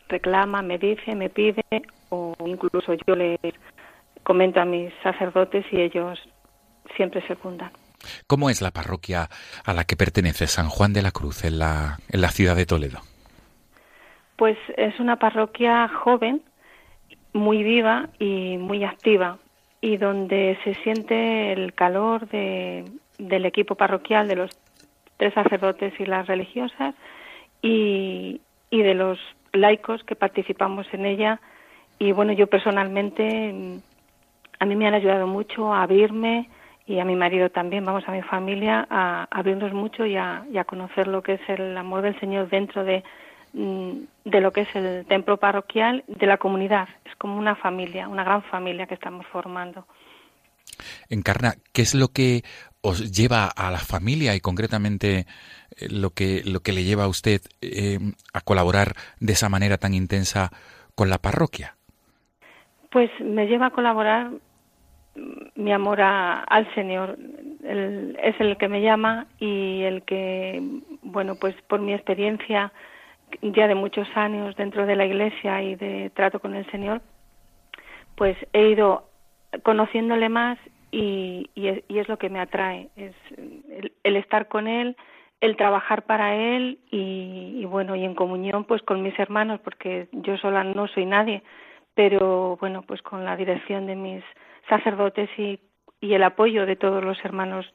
reclama, 0.09 0.63
me 0.63 0.79
dice, 0.79 1.17
me 1.17 1.29
pide 1.29 1.65
o 2.11 2.35
incluso 2.47 2.95
yo 3.07 3.17
le 3.17 3.39
comento 4.23 4.61
a 4.61 4.65
mis 4.65 4.93
sacerdotes 5.03 5.65
y 5.73 5.81
ellos 5.81 6.19
siempre 6.97 7.27
secundan. 7.27 7.73
¿Cómo 8.27 8.51
es 8.51 8.61
la 8.61 8.71
parroquia 8.71 9.29
a 9.65 9.73
la 9.73 9.85
que 9.85 9.97
pertenece 9.97 10.47
San 10.47 10.69
Juan 10.69 10.93
de 10.93 11.03
la 11.03 11.11
Cruz 11.11 11.45
en 11.45 11.59
la, 11.59 11.99
en 12.09 12.21
la 12.21 12.29
ciudad 12.29 12.55
de 12.55 12.67
Toledo? 12.67 13.01
Pues 14.37 14.59
es 14.77 14.99
una 14.99 15.17
parroquia 15.17 15.89
joven, 15.89 16.43
muy 17.33 17.63
viva 17.63 18.09
y 18.19 18.59
muy 18.59 18.85
activa, 18.85 19.39
y 19.81 19.97
donde 19.97 20.59
se 20.65 20.75
siente 20.75 21.53
el 21.53 21.75
calor 21.75 22.29
de, 22.29 22.85
del 23.19 23.47
equipo 23.47 23.75
parroquial, 23.75 24.27
de 24.29 24.37
los 24.37 24.51
tres 25.17 25.35
sacerdotes 25.35 25.93
y 26.01 26.07
las 26.07 26.27
religiosas, 26.27 26.95
y, 27.63 28.41
y 28.71 28.83
de 28.83 28.95
los 28.95 29.19
laicos 29.53 30.03
que 30.05 30.17
participamos 30.17 30.87
en 30.93 31.07
ella. 31.07 31.41
Y 31.99 32.13
bueno, 32.13 32.33
yo 32.33 32.49
personalmente, 32.49 33.81
a 34.59 34.67
mí 34.67 34.77
me 34.77 34.89
han 34.89 34.95
ayudado 34.95 35.29
mucho 35.29 35.73
a 35.73 35.83
abrirme 35.83 36.49
y 36.87 36.99
a 36.99 37.05
mi 37.05 37.15
marido 37.15 37.51
también, 37.51 37.85
vamos 37.85 38.05
a 38.09 38.13
mi 38.13 38.23
familia, 38.23 38.87
a, 38.91 39.29
abrirnos 39.31 39.73
mucho 39.73 40.05
y 40.05 40.17
a, 40.17 40.45
y 40.53 40.59
a 40.59 40.65
conocer 40.65 41.07
lo 41.07 41.23
que 41.23 41.35
es 41.35 41.49
el 41.49 41.77
amor 41.77 42.03
del 42.03 42.19
Señor 42.21 42.49
dentro 42.49 42.85
de, 42.85 43.03
Mm, 43.03 43.24
de 43.55 44.41
lo 44.41 44.53
que 44.53 44.63
es 44.63 44.75
el 44.75 45.07
templo 45.07 45.37
parroquial 45.37 46.05
de 46.09 46.27
la 46.27 46.39
comunidad. 46.39 46.89
Es 47.05 47.15
como 47.17 47.39
una 47.39 47.55
familia, 47.55 48.09
una 48.09 48.25
gran 48.25 48.43
familia 48.43 48.87
que 48.87 48.95
estamos 48.95 49.27
formando. 49.27 49.87
Encarna, 51.09 51.55
¿qué 51.73 51.83
es 51.83 51.95
lo 51.95 52.09
que 52.09 52.43
os 52.81 53.13
lleva 53.13 53.47
a 53.47 53.71
la 53.71 53.79
familia 53.79 54.35
y 54.35 54.41
concretamente 54.41 55.19
eh, 55.19 55.89
lo 55.89 56.11
que, 56.11 56.43
lo 56.45 56.61
que 56.61 56.73
le 56.73 56.83
lleva 56.83 57.05
a 57.05 57.09
usted 57.09 57.41
eh, 57.63 57.99
a 58.33 58.41
colaborar 58.41 58.95
de 59.21 59.33
esa 59.33 59.49
manera 59.49 59.79
tan 59.79 59.95
intensa 59.95 60.51
con 60.97 61.09
la 61.09 61.19
parroquia? 61.19 61.77
Pues 62.91 63.11
me 63.21 63.47
lleva 63.47 63.67
a 63.67 63.71
colaborar 63.71 64.31
mm, 65.15 65.63
mi 65.63 65.73
amor 65.73 66.01
al 66.01 66.75
Señor. 66.75 67.17
es 67.63 68.41
el 68.41 68.57
que 68.57 68.69
me 68.69 68.83
llama 68.83 69.29
y 69.39 69.83
el 69.83 70.03
que, 70.03 70.61
bueno, 71.03 71.37
pues 71.37 71.55
por 71.69 71.81
mi 71.81 71.95
experiencia 71.95 72.73
ya 73.43 73.69
de 73.69 73.75
muchos 73.75 74.09
años 74.17 74.57
dentro 74.57 74.87
de 74.87 74.97
la 74.97 75.07
iglesia 75.07 75.63
y 75.63 75.75
de 75.77 76.11
trato 76.11 76.41
con 76.41 76.55
el 76.55 76.71
Señor, 76.71 77.03
pues 78.17 78.37
he 78.53 78.69
ido 78.69 79.09
conociéndole 79.63 80.29
más 80.29 80.59
y, 80.91 81.51
es, 81.57 82.09
lo 82.09 82.19
que 82.19 82.29
me 82.29 82.41
atrae, 82.41 82.89
es 82.97 83.15
el, 84.05 84.17
estar 84.17 84.49
con 84.49 84.69
Él, 84.69 84.97
el 85.41 85.57
trabajar 85.57 86.03
para 86.03 86.37
Él 86.37 86.79
y, 86.91 87.65
bueno, 87.65 87.97
y 87.97 88.05
en 88.05 88.15
comunión 88.15 88.65
pues 88.65 88.83
con 88.83 89.03
mis 89.03 89.19
hermanos, 89.19 89.61
porque 89.63 90.09
yo 90.13 90.37
sola 90.39 90.63
no 90.63 90.87
soy 90.87 91.07
nadie, 91.07 91.43
pero 91.95 92.57
bueno, 92.61 92.83
pues 92.83 93.03
con 93.03 93.25
la 93.25 93.37
dirección 93.37 93.87
de 93.87 93.97
mis 93.97 94.23
sacerdotes 94.69 95.29
y, 95.37 95.59
y 96.01 96.15
el 96.15 96.23
apoyo 96.23 96.65
de 96.67 96.77
todos 96.77 97.03
los 97.03 97.23
hermanos 97.25 97.73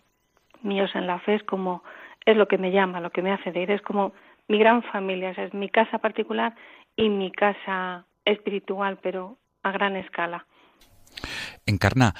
míos 0.61 0.91
en 0.93 1.07
la 1.07 1.19
fe 1.19 1.35
es 1.35 1.43
como, 1.43 1.83
es 2.25 2.37
lo 2.37 2.47
que 2.47 2.57
me 2.57 2.71
llama, 2.71 3.01
lo 3.01 3.11
que 3.11 3.21
me 3.21 3.31
hace 3.31 3.51
de 3.51 3.61
ir, 3.61 3.71
es 3.71 3.81
como 3.81 4.13
mi 4.49 4.57
gran 4.57 4.83
familia, 4.83 5.29
es 5.31 5.53
mi 5.53 5.69
casa 5.69 5.99
particular 5.99 6.53
y 6.95 7.07
mi 7.07 7.31
casa 7.31 8.05
espiritual, 8.25 8.97
pero 9.01 9.37
a 9.63 9.71
gran 9.71 9.95
escala. 9.95 10.45
Encarna, 11.65 12.13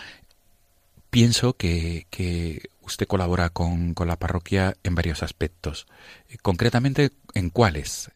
pienso 1.09 1.53
que, 1.57 2.03
que 2.11 2.59
usted 2.81 3.07
colabora 3.07 3.49
con, 3.49 3.93
con, 3.93 4.07
la 4.07 4.15
parroquia 4.15 4.73
en 4.83 4.95
varios 4.95 5.23
aspectos. 5.23 5.87
Eh, 6.29 6.37
concretamente, 6.41 7.09
¿en 7.33 7.49
cuáles? 7.49 8.11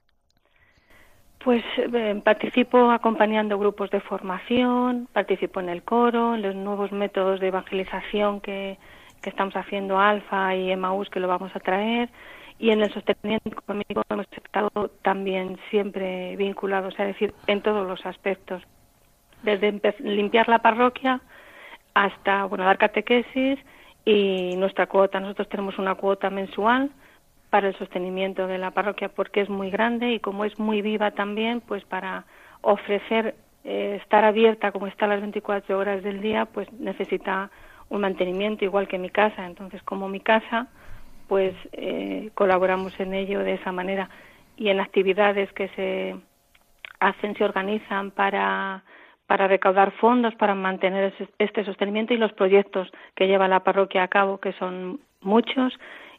Pues 1.44 1.64
eh, 1.78 2.22
participo 2.24 2.92
acompañando 2.92 3.58
grupos 3.58 3.90
de 3.90 4.00
formación, 4.00 5.10
participo 5.12 5.60
en 5.60 5.70
el 5.70 5.84
coro, 5.84 6.36
en 6.36 6.44
los 6.44 6.56
nuevos 6.56 6.92
métodos 6.92 7.40
de 7.40 7.48
evangelización 7.48 8.42
que, 8.42 8.78
que 9.22 9.30
estamos 9.30 9.56
haciendo 9.56 10.00
Alfa 10.00 10.56
y 10.56 10.72
Emaús, 10.72 11.10
que 11.10 11.20
lo 11.20 11.28
vamos 11.28 11.54
a 11.56 11.60
traer 11.60 12.10
y 12.64 12.72
en 12.72 12.82
el 12.82 12.94
sostenimiento 12.94 13.62
conmigo 13.66 14.04
hemos 14.10 14.26
estado 14.32 14.88
también 15.02 15.60
siempre 15.70 16.38
vinculados, 16.38 16.94
es 16.98 17.08
decir, 17.08 17.34
en 17.48 17.62
todos 17.62 17.86
los 17.86 18.06
aspectos, 18.06 18.64
desde 19.42 19.82
limpiar 20.00 20.48
la 20.48 20.60
parroquia 20.60 21.20
hasta 21.94 22.46
bueno 22.46 22.64
dar 22.64 22.78
catequesis 22.78 23.60
y 24.06 24.56
nuestra 24.56 24.88
cuota. 24.88 25.20
Nosotros 25.20 25.50
tenemos 25.50 25.78
una 25.78 25.96
cuota 25.96 26.30
mensual 26.30 26.90
para 27.50 27.68
el 27.68 27.78
sostenimiento 27.78 28.48
de 28.48 28.58
la 28.58 28.72
parroquia 28.72 29.10
porque 29.10 29.42
es 29.42 29.50
muy 29.50 29.70
grande 29.70 30.14
y 30.14 30.22
como 30.22 30.46
es 30.46 30.58
muy 30.58 30.82
viva 30.82 31.12
también, 31.12 31.60
pues 31.60 31.84
para 31.84 32.24
ofrecer 32.62 33.36
eh, 33.66 34.00
estar 34.02 34.24
abierta 34.24 34.72
como 34.72 34.88
está 34.88 35.06
las 35.06 35.20
24 35.20 35.78
horas 35.78 36.02
del 36.02 36.22
día, 36.22 36.46
pues 36.46 36.72
necesita 36.72 37.52
un 37.90 38.00
mantenimiento 38.00 38.64
igual 38.64 38.88
que 38.88 38.98
mi 38.98 39.10
casa. 39.10 39.46
Entonces, 39.46 39.84
como 39.84 40.08
mi 40.08 40.22
casa 40.22 40.70
pues 41.34 41.56
eh, 41.72 42.30
colaboramos 42.36 42.94
en 43.00 43.16
ello 43.16 43.40
de 43.40 43.56
esa 43.56 43.72
manera 43.72 44.08
y 44.56 44.70
en 44.70 44.80
actividades 44.80 45.52
que 45.54 45.68
se 45.70 46.16
hacen, 47.00 47.36
se 47.36 47.44
organizan 47.44 48.12
para, 48.12 48.84
para 49.26 49.48
recaudar 49.48 49.94
fondos 49.94 50.36
para 50.36 50.54
mantener 50.54 51.12
este 51.40 51.66
sostenimiento 51.66 52.14
y 52.14 52.18
los 52.18 52.34
proyectos 52.34 52.88
que 53.16 53.26
lleva 53.26 53.48
la 53.48 53.62
parroquia 53.62 54.04
a 54.04 54.10
cabo, 54.10 54.38
que 54.38 54.54
son 54.54 55.00
muchos 55.22 55.74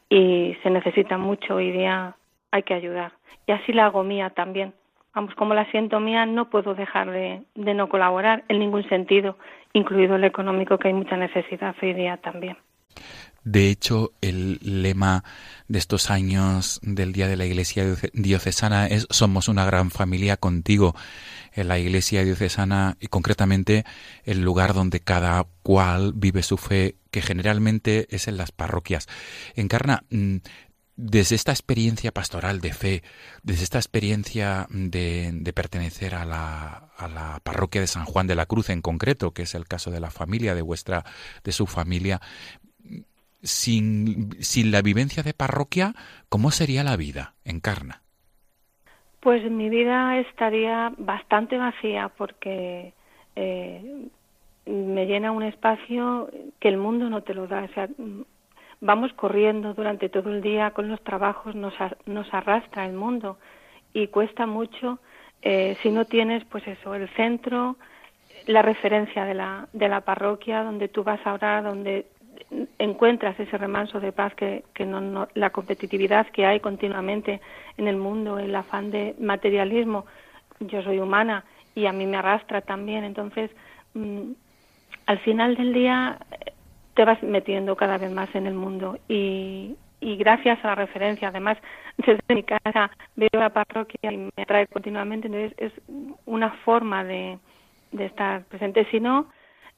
y 0.09 0.57
se 0.65 0.71
necesita 0.71 1.17
mucho 1.17 1.55
hoy 1.55 1.71
día, 1.71 2.17
hay 2.51 2.65
que 2.65 2.75
ayudar. 2.75 3.13
Y 3.47 3.53
así 3.53 3.73
la 3.73 3.85
hago 3.85 4.03
mía 4.03 4.31
también. 4.31 4.75
Vamos, 5.15 5.33
como 5.37 5.55
la 5.55 5.71
siento 5.71 6.01
mía, 6.01 6.27
no 6.27 6.51
puedo 6.51 6.75
dejar 6.75 7.13
de, 7.13 7.41
de 7.55 7.75
no 7.75 7.89
colaborar 7.89 8.43
en 8.49 8.59
ningún 8.59 8.83
sentido, 8.89 9.39
incluido 9.75 10.17
el 10.17 10.25
económico, 10.25 10.77
que 10.77 10.89
hay 10.89 10.95
mucha 10.95 11.17
necesidad 11.17 11.77
hoy 11.81 11.93
día 11.93 12.17
también. 12.17 12.57
De 13.45 13.69
hecho, 13.69 14.13
el 14.23 14.59
lema 14.63 15.23
de 15.69 15.79
estos 15.79 16.11
años 16.11 16.81
del 16.83 17.13
Día 17.13 17.29
de 17.29 17.37
la 17.37 17.45
Iglesia 17.45 17.85
Diocesana 18.15 18.87
es 18.87 19.07
Somos 19.11 19.49
una 19.49 19.67
gran 19.67 19.91
familia 19.91 20.39
contigo. 20.39 20.97
En 21.53 21.69
la 21.69 21.79
Iglesia 21.79 22.25
Diocesana 22.25 22.97
y 23.01 23.07
concretamente 23.07 23.85
el 24.25 24.41
lugar 24.41 24.75
donde 24.75 25.01
cada 25.01 25.47
cual 25.63 26.13
vive 26.17 26.43
su 26.43 26.57
fe, 26.57 26.97
que 27.11 27.23
generalmente 27.23 28.09
es 28.11 28.27
en 28.27 28.39
las 28.39 28.51
parroquias. 28.51 29.07
Encarna, 29.55 30.05
mm, 30.11 30.39
desde 30.97 31.37
esta 31.37 31.53
experiencia 31.53 32.13
pastoral 32.13 32.61
de 32.61 32.73
fe, 32.73 33.03
desde 33.43 33.65
esta 33.65 33.79
experiencia 33.79 34.67
de, 34.71 35.53
pertenecer 35.55 36.15
a 36.15 36.25
la, 36.25 36.91
a 36.97 37.09
la, 37.09 37.41
parroquia 37.43 37.81
de 37.81 37.87
San 37.89 38.05
Juan 38.05 38.27
de 38.27 38.37
la 38.37 38.47
Cruz 38.47 38.71
en 38.71 38.81
concreto, 38.81 39.33
que 39.33 39.43
es 39.43 39.55
el 39.55 39.67
caso 39.67 39.91
de 39.91 40.01
la 40.01 40.11
familia, 40.11 40.55
de 40.55 40.63
vuestra, 40.63 41.05
de 41.43 41.53
su 41.53 41.67
familia, 41.67 42.21
sin, 43.45 44.43
sin 44.43 44.73
la 44.73 44.83
vivencia 44.83 45.23
de 45.23 45.35
parroquia, 45.35 45.95
¿cómo 46.29 46.51
sería 46.51 46.83
la 46.83 46.97
vida? 46.97 47.35
Encarna. 47.45 48.03
Pues 49.21 49.49
mi 49.51 49.69
vida 49.71 50.19
estaría 50.19 50.93
bastante 50.99 51.57
vacía 51.57 52.11
porque 52.17 52.93
eh, 53.37 54.09
me 54.67 55.07
llena 55.07 55.33
un 55.33 55.43
espacio 55.43 56.29
que 56.61 56.69
el 56.69 56.77
mundo 56.77 57.09
no 57.09 57.23
te 57.23 57.35
lo 57.35 57.47
da. 57.47 57.63
O 57.63 57.75
sea, 57.75 57.89
vamos 58.81 59.13
corriendo 59.15 59.75
durante 59.75 60.09
todo 60.09 60.31
el 60.31 60.43
día 60.43 60.73
con 60.73 60.89
los 60.89 61.03
trabajos, 61.03 61.55
nos, 61.55 61.75
nos 62.07 62.33
arrastra 62.35 62.87
el 62.87 62.93
mundo 62.93 63.39
y 63.93 64.09
cuesta 64.09 64.47
mucho 64.47 64.99
eh, 65.43 65.77
si 65.83 65.91
no 65.91 66.07
tienes, 66.07 66.45
pues 66.47 66.67
eso, 66.67 66.95
el 66.95 67.09
centro, 67.11 67.77
la 68.47 68.63
referencia 68.63 69.25
de 69.25 69.35
la, 69.35 69.69
de 69.73 69.89
la 69.89 70.01
parroquia 70.01 70.63
donde 70.63 70.89
tú 70.89 71.05
vas 71.05 71.25
a 71.27 71.35
orar, 71.35 71.65
donde 71.65 72.07
encuentras 72.79 73.39
ese 73.39 73.59
remanso 73.59 74.01
de 74.01 74.13
paz 74.13 74.35
que, 74.35 74.65
que 74.75 74.87
no, 74.87 75.29
la 75.35 75.51
competitividad 75.51 76.27
que 76.29 76.47
hay 76.47 76.61
continuamente 76.61 77.41
en 77.77 77.89
el 77.89 77.97
mundo, 77.97 78.39
el 78.39 78.55
afán 78.55 78.91
de 78.91 79.15
materialismo. 79.19 80.07
Yo 80.61 80.83
soy 80.83 80.99
humana 80.99 81.45
y 81.75 81.87
a 81.87 81.93
mí 81.93 82.07
me 82.07 82.17
arrastra 82.17 82.61
también. 82.61 83.05
Entonces, 83.05 83.51
mm, 83.95 84.33
al 85.07 85.19
final 85.21 85.57
del 85.57 85.73
día 85.73 86.19
te 86.95 87.05
vas 87.05 87.23
metiendo 87.23 87.77
cada 87.77 87.99
vez 87.99 88.11
más 88.11 88.33
en 88.35 88.47
el 88.47 88.55
mundo 88.55 88.99
y, 89.09 89.77
y 90.01 90.17
gracias 90.17 90.65
a 90.65 90.69
la 90.69 90.75
referencia, 90.77 91.29
además 91.29 91.59
desde 91.97 92.35
mi 92.35 92.43
casa 92.43 92.91
veo 93.17 93.29
la 93.33 93.51
parroquia 93.51 94.13
y 94.13 94.17
me 94.17 94.43
atrae 94.43 94.67
continuamente, 94.67 95.27
entonces 95.27 95.55
es 95.59 95.73
una 96.27 96.51
forma 96.65 97.05
de, 97.05 97.39
de 97.93 98.07
estar 98.07 98.45
presente. 98.45 98.87
Si 98.91 99.01
no, 99.01 99.27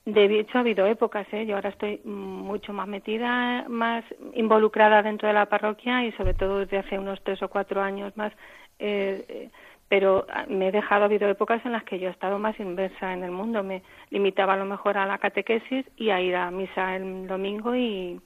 de 0.07 0.41
hecho 0.41 0.57
ha 0.57 0.61
habido 0.63 0.87
épocas, 0.87 1.27
¿eh? 1.33 1.45
yo 1.47 1.57
ahora 1.57 1.71
estoy 1.71 2.01
mucho 2.05 2.73
más 2.73 2.89
metida, 2.89 3.67
más 3.69 4.05
involucrada 4.35 5.03
dentro 5.03 5.29
de 5.29 5.35
la 5.35 5.47
parroquia 5.47 6.05
y 6.05 6.13
sobre 6.13 6.33
todo 6.33 6.61
desde 6.61 6.79
hace 6.79 6.99
unos 6.99 7.23
tres 7.23 7.43
o 7.43 7.49
cuatro 7.49 7.83
años 7.83 8.17
más 8.17 8.33
eh, 8.79 9.51
pero 9.89 10.27
ah, 10.33 10.47
me 10.49 10.69
he 10.69 10.73
dejado, 10.73 11.03
ha 11.03 11.05
habido 11.07 11.29
épocas 11.29 11.65
en 11.65 11.73
las 11.73 11.85
que 11.85 11.99
yo 11.99 12.09
he 12.09 12.11
estado 12.11 12.39
más 12.39 12.59
inversa 12.59 13.13
en 13.13 13.23
el 13.23 13.31
mundo, 13.31 13.63
me 13.63 13.83
limitaba 14.11 14.55
a 14.55 14.57
lo 14.57 14.65
mejor 14.65 14.99
a 14.99 15.07
la 15.07 15.19
catequesis 15.19 15.87
y 15.97 16.11
a 16.11 16.21
ir 16.21 16.35
a 16.35 16.51
misa 16.51 16.97
el 16.97 17.27
domingo 17.27 17.75
y 17.75 18.21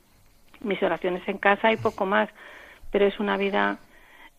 mis 0.61 0.83
oraciones 0.83 1.27
en 1.29 1.39
casa 1.39 1.73
y 1.73 1.77
poco 1.77 2.07
más, 2.07 2.29
pero 2.91 3.07
es 3.07 3.19
una 3.21 3.37
vida 3.37 3.79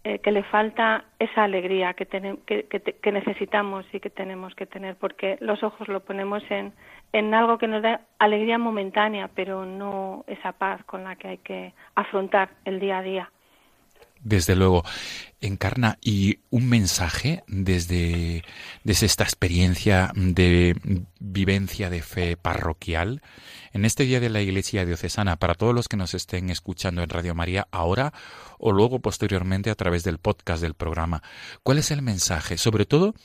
eh, 0.04 0.20
que 0.20 0.32
le 0.32 0.44
falta 0.44 1.06
esa 1.20 1.44
alegría 1.44 1.94
que, 1.94 2.08
que, 2.08 2.66
que, 2.80 3.12
necesitamos 3.12 3.86
y 3.94 4.00
que 4.00 4.10
tenemos 4.10 4.56
que 4.56 4.66
tener, 4.66 4.96
porque 4.96 5.38
los 5.42 5.62
ojos 5.64 5.88
lo 5.88 6.00
ponemos 6.00 6.44
en, 6.50 6.74
en 7.14 7.34
algo 7.34 7.58
que 7.58 7.68
nos 7.68 7.82
da 7.82 8.02
alegría 8.20 8.58
momentánea, 8.58 9.30
pero 9.34 9.66
no 9.66 10.24
esa 10.28 10.54
paz 10.54 10.84
con 10.86 11.04
la 11.04 11.16
que 11.16 11.28
hay 11.28 11.38
que 11.40 11.74
afrontar 11.96 12.52
el 12.66 12.80
día 12.80 13.00
a 13.00 13.04
día. 13.04 13.32
Desde 14.24 14.56
luego, 14.56 14.84
encarna 15.42 15.98
y 16.00 16.40
un 16.52 16.70
mensaje 16.70 17.44
desde, 17.48 18.44
desde 18.84 19.08
esta 19.08 19.24
experiencia 19.24 20.12
de 20.16 20.76
vivencia 21.20 21.90
de 21.90 22.04
fe 22.04 22.38
parroquial 22.38 23.24
en 23.74 23.84
este 23.84 24.04
día 24.04 24.20
de 24.20 24.30
la 24.30 24.42
Iglesia 24.42 24.86
Diocesana 24.86 25.38
para 25.38 25.56
todos 25.56 25.74
los 25.74 25.88
que 25.88 25.98
nos 25.98 26.14
estén 26.14 26.52
escuchando 26.52 27.02
en 27.02 27.10
Radio 27.10 27.34
María 27.34 27.68
ahora 27.72 28.14
o 28.60 28.72
luego 28.72 29.00
posteriormente 29.00 29.72
a 29.72 29.76
través 29.76 30.04
del 30.04 30.20
podcast 30.20 30.62
del 30.62 30.76
programa. 30.76 31.24
¿Cuál 31.64 31.80
es 31.80 31.90
el 31.90 32.04
mensaje? 32.04 32.58
Sobre 32.58 32.86
todo, 32.86 33.16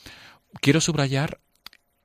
quiero 0.61 0.81
subrayar 0.81 1.39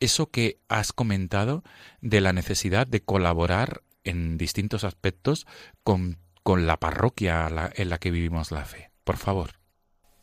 eso 0.03 0.31
que 0.31 0.59
has 0.69 0.93
comentado 0.93 1.63
de 2.01 2.21
la 2.21 2.33
necesidad 2.33 2.87
de 2.87 3.01
colaborar 3.01 3.83
en 4.05 4.37
distintos 4.37 4.85
aspectos 4.85 5.47
con 5.85 6.19
con 6.43 6.67
la 6.67 6.77
parroquia 6.77 7.49
en 7.75 7.89
la 7.89 7.99
que 7.99 8.11
vivimos 8.11 8.51
la 8.53 8.65
fe? 8.65 8.91
Por 9.05 9.17
favor. 9.17 9.51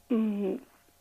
Mm, 0.10 0.56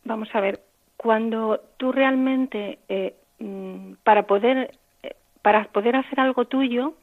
vamos 0.05 0.29
a 0.33 0.41
ver, 0.41 0.63
cuando 0.97 1.61
tú 1.77 1.93
realmente, 1.93 2.79
eh, 2.89 3.15
mm, 3.39 3.95
para, 4.05 4.25
poder, 4.25 4.77
eh, 5.03 5.15
para 5.43 5.65
poder 5.65 5.97
hacer 5.97 6.21
algo 6.21 6.45
tuyo, 6.47 6.95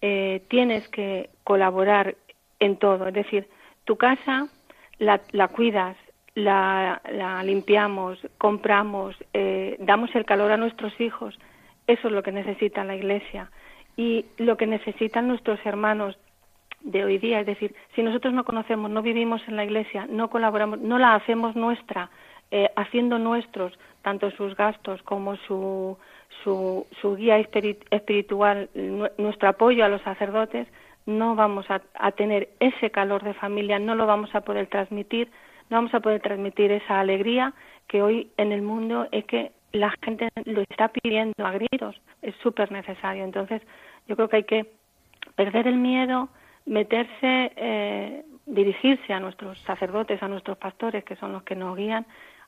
eh, 0.00 0.42
tienes 0.48 0.88
que 0.88 1.30
colaborar 1.44 2.16
en 2.60 2.76
todo. 2.76 3.08
Es 3.08 3.14
decir, 3.14 3.48
tu 3.84 3.96
casa 3.96 4.48
la, 4.98 5.20
la 5.32 5.48
cuidas, 5.48 5.96
la, 6.34 7.00
la, 7.10 7.42
limpiamos, 7.42 8.18
compramos, 8.38 9.16
damos 9.78 10.14
el 10.14 10.24
calor 10.24 10.52
a 10.52 10.56
nuestros 10.56 10.98
hijos. 11.00 11.38
Eso 11.86 12.08
es 12.08 12.14
lo 12.14 12.22
que 12.22 12.32
necesita 12.32 12.84
la 12.84 12.96
Iglesia. 12.96 13.50
Y 13.96 14.26
lo 14.36 14.56
que 14.56 14.66
necesitan 14.66 15.26
nuestros 15.26 15.58
hermanos 15.66 16.16
de 16.80 17.04
hoy 17.04 17.18
día. 17.18 17.40
Es 17.40 17.46
decir, 17.46 17.74
si 17.94 18.02
nosotros 18.02 18.32
no 18.34 18.44
conocemos, 18.44 18.90
no 18.90 19.02
vivimos 19.02 19.42
en 19.48 19.56
la 19.56 19.64
Iglesia, 19.64 20.06
no 20.08 20.30
colaboramos, 20.30 20.80
no 20.80 20.98
la 20.98 21.14
hacemos 21.14 21.56
nuestra, 21.56 22.10
eh, 22.50 22.70
haciendo 22.76 23.18
nuestros 23.18 23.78
tanto 24.02 24.30
sus 24.30 24.56
gastos 24.56 25.02
como 25.02 25.36
su, 25.36 25.98
su, 26.42 26.86
su 27.00 27.16
guía 27.16 27.36
espiritual, 27.38 28.70
nuestro 29.18 29.48
apoyo 29.48 29.84
a 29.84 29.88
los 29.88 30.00
sacerdotes, 30.02 30.66
no 31.04 31.34
vamos 31.34 31.66
a, 31.68 31.80
tener 32.12 32.48
ese 32.60 32.90
calor 32.90 33.22
de 33.22 33.34
familia, 33.34 33.78
no 33.78 33.94
lo 33.94 34.06
vamos 34.06 34.34
a 34.34 34.42
poder 34.42 34.66
transmitir, 34.68 35.30
no 35.70 35.76
vamos 35.78 35.94
a 35.94 36.00
poder 36.00 36.20
transmitir 36.20 36.72
esa 36.72 37.00
alegría 37.00 37.54
que 37.86 38.02
hoy 38.02 38.30
en 38.36 38.52
el 38.52 38.62
mundo 38.62 39.08
es 39.12 39.24
que 39.24 39.52
la 39.72 39.92
gente 40.02 40.28
lo 40.44 40.62
está 40.62 40.88
pidiendo 40.88 41.34
a 41.44 41.52
gritos, 41.52 42.00
es 42.22 42.34
súper 42.36 42.72
necesario. 42.72 43.24
Entonces, 43.24 43.62
yo 44.06 44.16
creo 44.16 44.28
que 44.28 44.36
hay 44.36 44.44
que 44.44 44.72
perder 45.34 45.66
el 45.66 45.76
miedo, 45.76 46.28
meterse, 46.64 47.52
eh, 47.56 48.24
dirigirse 48.46 49.12
a 49.12 49.20
nuestros 49.20 49.58
sacerdotes, 49.60 50.22
a 50.22 50.28
nuestros 50.28 50.56
pastores, 50.58 51.04
que 51.04 51.16
son 51.16 51.32
los 51.32 51.42
que 51.42 51.54
nos 51.54 51.76
guían, 51.76 52.06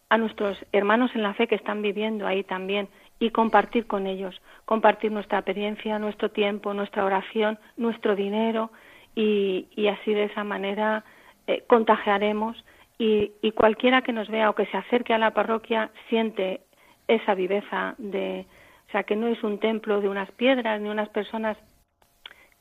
a 0.08 0.18
nuestros 0.18 0.58
hermanos 0.72 1.10
en 1.14 1.22
la 1.22 1.34
fe 1.34 1.46
que 1.46 1.54
están 1.54 1.82
viviendo 1.82 2.26
ahí 2.26 2.42
también 2.42 2.88
y 3.18 3.30
compartir 3.30 3.86
con 3.86 4.06
ellos, 4.06 4.40
compartir 4.64 5.12
nuestra 5.12 5.38
experiencia, 5.38 5.98
nuestro 5.98 6.30
tiempo, 6.30 6.74
nuestra 6.74 7.04
oración, 7.04 7.58
nuestro 7.76 8.16
dinero 8.16 8.70
y, 9.14 9.66
así 9.88 10.14
de 10.14 10.24
esa 10.24 10.42
manera 10.42 11.04
eh, 11.46 11.64
contagiaremos 11.66 12.64
y, 13.00 13.32
y, 13.40 13.52
cualquiera 13.52 14.02
que 14.02 14.12
nos 14.12 14.28
vea 14.28 14.50
o 14.50 14.54
que 14.54 14.66
se 14.66 14.76
acerque 14.76 15.14
a 15.14 15.18
la 15.18 15.30
parroquia 15.30 15.90
siente 16.10 16.60
esa 17.08 17.34
viveza 17.34 17.94
de, 17.96 18.44
o 18.88 18.90
sea, 18.92 19.04
que 19.04 19.16
no 19.16 19.26
es 19.26 19.42
un 19.42 19.58
templo 19.58 20.02
de 20.02 20.08
unas 20.10 20.30
piedras 20.32 20.78
ni 20.82 20.90
unas 20.90 21.08
personas 21.08 21.56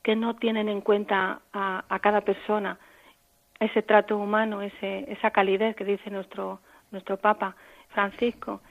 que 0.02 0.16
no 0.16 0.36
tienen 0.36 0.70
en 0.70 0.80
cuenta 0.80 1.42
a, 1.52 1.98
cada 2.00 2.22
persona 2.22 2.78
ese 3.58 3.82
trato 3.82 4.16
humano, 4.16 4.62
ese, 4.62 5.12
esa 5.12 5.30
calidez 5.30 5.76
que 5.76 5.84
dice 5.84 6.08
nuestro, 6.08 6.60
nuestro 6.90 7.18
Papa 7.18 7.54
Francisco. 7.90 8.62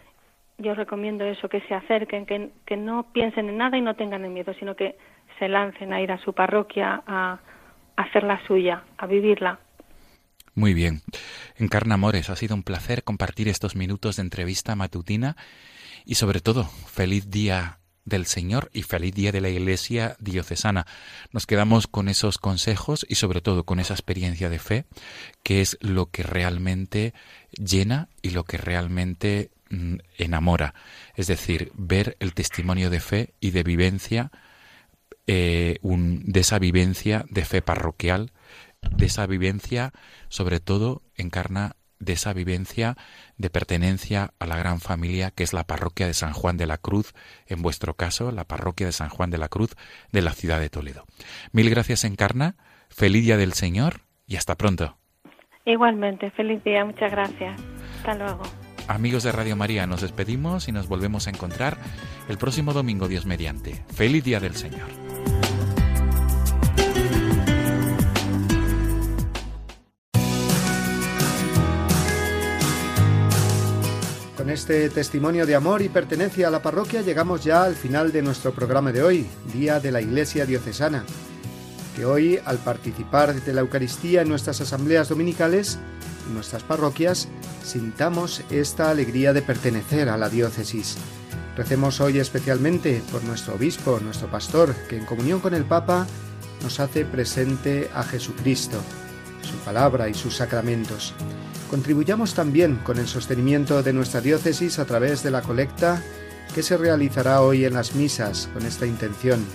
Yo 0.58 0.74
recomiendo 0.74 1.24
eso, 1.24 1.50
que 1.50 1.62
se 1.62 1.76
acerquen, 1.76 2.26
que, 2.26 2.78
no 2.78 3.14
piensen 3.14 3.48
en 3.48 3.58
nada 3.58 3.78
y 3.78 3.82
no 3.82 3.96
tengan 3.96 4.26
el 4.26 4.32
miedo, 4.32 4.56
sino 4.56 4.76
que 4.76 4.98
se 5.38 5.48
lancen 5.48 5.94
a 5.94 6.02
ir 6.02 6.12
a 6.12 6.18
su 6.18 6.34
parroquia 6.34 7.04
a, 7.06 7.38
a 7.96 8.02
hacerla 8.02 8.42
suya, 8.48 8.82
a 8.98 9.06
vivirla. 9.06 9.60
Muy 10.56 10.74
bien. 10.74 11.02
Encarna 11.56 11.96
Amores, 11.96 12.30
ha 12.30 12.36
sido 12.36 12.56
un 12.56 12.64
placer 12.64 13.04
compartir 13.04 13.48
estos 13.48 13.76
minutos 13.76 14.18
de 14.18 14.24
entrevista 14.24 14.76
matutina 14.76 15.38
y 16.06 16.16
sobre 16.16 16.42
todo, 16.42 16.70
feliz 16.88 17.30
día 17.30 17.80
del 18.06 18.26
Señor 18.26 18.70
y 18.74 18.84
feliz 18.84 19.14
día 19.14 19.32
de 19.32 19.42
la 19.42 19.50
Iglesia 19.50 20.18
diocesana. 20.20 20.86
Nos 21.32 21.46
quedamos 21.46 21.88
con 21.88 22.10
esos 22.10 22.38
consejos 22.38 23.06
y 23.08 23.16
sobre 23.16 23.42
todo 23.42 23.64
con 23.64 23.80
esa 23.80 23.94
experiencia 23.94 24.50
de 24.50 24.60
fe, 24.60 24.86
que 25.44 25.62
es 25.62 25.78
lo 25.80 26.08
que 26.08 26.24
realmente 26.24 27.14
llena 27.52 28.10
y 28.22 28.32
lo 28.32 28.44
que 28.44 28.58
realmente 28.58 29.52
mm, 29.70 29.98
enamora. 30.18 30.74
Es 31.16 31.28
decir, 31.28 31.72
ver 31.76 32.18
el 32.20 32.34
testimonio 32.34 32.90
de 32.90 33.00
fe 33.00 33.34
y 33.40 33.52
de 33.52 33.64
vivencia, 33.64 34.32
eh, 35.28 35.78
de 35.82 36.40
esa 36.40 36.60
vivencia 36.60 37.26
de 37.30 37.46
fe 37.46 37.62
parroquial, 37.62 38.32
de 38.82 39.06
esa 39.06 39.26
vivencia 39.28 39.92
sobre 40.28 40.60
todo 40.60 41.02
encarna 41.16 41.76
de 42.00 42.14
esa 42.14 42.34
vivencia 42.34 42.96
de 43.38 43.50
pertenencia 43.50 44.34
a 44.40 44.46
la 44.46 44.58
gran 44.58 44.80
familia 44.80 45.32
que 45.32 45.44
es 45.44 45.54
la 45.54 45.66
parroquia 45.66 46.08
de 46.08 46.14
San 46.14 46.34
Juan 46.34 46.58
de 46.58 46.66
la 46.66 46.78
Cruz, 46.78 47.14
en 47.46 47.62
vuestro 47.62 47.94
caso, 47.94 48.32
la 48.32 48.46
parroquia 48.46 48.88
de 48.88 48.94
San 48.94 49.10
Juan 49.10 49.30
de 49.30 49.38
la 49.38 49.50
Cruz 49.50 49.76
de 50.12 50.22
la 50.22 50.32
ciudad 50.32 50.60
de 50.60 50.70
Toledo. 50.70 51.06
Mil 51.52 51.70
gracias, 51.70 52.04
Encarna. 52.06 52.56
Feliz 52.90 53.24
día 53.24 53.38
del 53.38 53.54
Señor 53.54 54.02
y 54.26 54.38
hasta 54.38 54.56
pronto. 54.56 54.98
Igualmente, 55.66 56.32
feliz 56.32 56.64
día, 56.64 56.84
muchas 56.86 57.12
gracias. 57.12 57.62
Hasta 57.98 58.16
luego. 58.16 58.44
Amigos 58.88 59.24
de 59.24 59.32
Radio 59.32 59.56
María, 59.56 59.86
nos 59.86 60.02
despedimos 60.02 60.68
y 60.68 60.72
nos 60.72 60.88
volvemos 60.88 61.28
a 61.28 61.30
encontrar 61.30 61.78
el 62.28 62.40
próximo 62.40 62.74
domingo, 62.74 63.08
Dios 63.08 63.26
mediante. 63.26 63.74
Feliz 63.94 64.24
día 64.24 64.40
del 64.40 64.56
Señor. 64.56 65.09
Con 74.50 74.56
este 74.56 74.90
testimonio 74.90 75.46
de 75.46 75.54
amor 75.54 75.84
y 75.84 75.90
pertenencia 75.90 76.48
a 76.48 76.50
la 76.50 76.64
parroquia 76.64 77.04
llegamos 77.04 77.44
ya 77.44 77.66
al 77.66 77.76
final 77.76 78.12
de 78.12 78.24
nuestro 78.24 78.52
programa 78.52 78.92
de 78.92 79.04
hoy, 79.04 79.28
Día 79.54 79.80
de 79.80 79.92
la 79.92 80.02
Iglesia 80.02 80.48
Diocesana, 80.48 81.04
que 81.96 82.04
hoy, 82.04 82.40
al 82.46 82.58
participar 82.58 83.36
de 83.40 83.54
la 83.54 83.62
Eucaristía 83.62 84.24
en 84.24 84.30
nuestras 84.30 84.60
asambleas 84.60 85.08
dominicales, 85.08 85.78
en 86.28 86.34
nuestras 86.34 86.64
parroquias, 86.64 87.28
sintamos 87.64 88.42
esta 88.50 88.90
alegría 88.90 89.34
de 89.34 89.44
pertenecer 89.44 90.10
a 90.10 90.18
la 90.18 90.30
diócesis. 90.30 90.98
Recemos 91.56 92.02
hoy 92.02 92.18
especialmente 92.18 93.04
por 93.12 93.24
nuestro 93.26 93.54
obispo, 93.54 94.00
nuestro 94.00 94.32
pastor, 94.32 94.74
que 94.90 94.98
en 94.98 95.06
comunión 95.06 95.42
con 95.42 95.54
el 95.54 95.64
Papa 95.64 96.08
nos 96.64 96.80
hace 96.80 97.06
presente 97.06 97.88
a 97.94 98.02
Jesucristo, 98.02 98.82
su 99.50 99.58
palabra 99.58 100.08
y 100.10 100.14
sus 100.14 100.36
sacramentos. 100.38 101.14
Contribuyamos 101.70 102.34
también 102.34 102.78
con 102.84 102.98
el 102.98 103.08
sostenimiento 103.08 103.84
de 103.84 103.94
nuestra 103.94 104.22
diócesis 104.22 104.80
a 104.80 104.86
través 104.86 105.24
de 105.24 105.32
la 105.32 105.42
colecta 105.42 106.02
que 106.54 106.64
se 106.64 106.78
realizará 106.78 107.42
hoy 107.42 107.66
en 107.66 107.74
las 107.74 107.96
misas 107.96 108.50
con 108.54 108.66
esta 108.66 108.86
intención. 108.86 109.46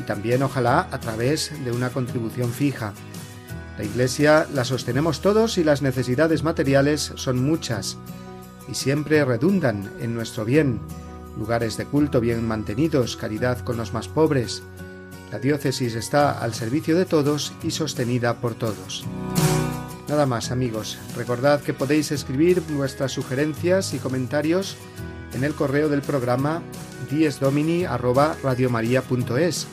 Y 0.00 0.04
también 0.04 0.42
ojalá 0.42 0.88
a 0.90 1.00
través 1.00 1.52
de 1.64 1.72
una 1.72 1.90
contribución 1.90 2.50
fija. 2.50 2.92
La 3.76 3.84
Iglesia 3.84 4.46
la 4.52 4.64
sostenemos 4.64 5.20
todos 5.20 5.58
y 5.58 5.64
las 5.64 5.82
necesidades 5.82 6.42
materiales 6.42 7.12
son 7.16 7.44
muchas 7.44 7.98
y 8.68 8.74
siempre 8.74 9.24
redundan 9.24 9.90
en 10.00 10.14
nuestro 10.14 10.44
bien. 10.44 10.80
Lugares 11.36 11.76
de 11.76 11.84
culto 11.84 12.20
bien 12.20 12.46
mantenidos, 12.46 13.16
caridad 13.16 13.60
con 13.60 13.76
los 13.76 13.92
más 13.92 14.08
pobres. 14.08 14.62
La 15.30 15.38
diócesis 15.38 15.94
está 15.94 16.42
al 16.42 16.54
servicio 16.54 16.96
de 16.96 17.04
todos 17.04 17.52
y 17.62 17.70
sostenida 17.70 18.34
por 18.34 18.54
todos. 18.54 19.04
Nada 20.08 20.24
más 20.24 20.50
amigos, 20.50 20.98
recordad 21.16 21.60
que 21.60 21.74
podéis 21.74 22.10
escribir 22.12 22.62
vuestras 22.70 23.12
sugerencias 23.12 23.92
y 23.92 23.98
comentarios 23.98 24.78
en 25.34 25.44
el 25.44 25.52
correo 25.54 25.90
del 25.90 26.00
programa 26.00 26.62
diesdomini@radiomaria.es 27.10 29.66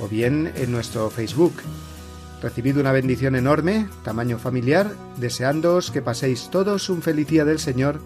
o 0.00 0.08
bien 0.08 0.50
en 0.56 0.72
nuestro 0.72 1.10
Facebook. 1.10 1.52
Recibid 2.40 2.78
una 2.78 2.92
bendición 2.92 3.36
enorme, 3.36 3.90
tamaño 4.04 4.38
familiar, 4.38 4.90
deseándoos 5.18 5.90
que 5.90 6.00
paséis 6.00 6.48
todos 6.50 6.88
un 6.88 7.02
feliz 7.02 7.28
día 7.28 7.44
del 7.44 7.58
Señor 7.58 8.00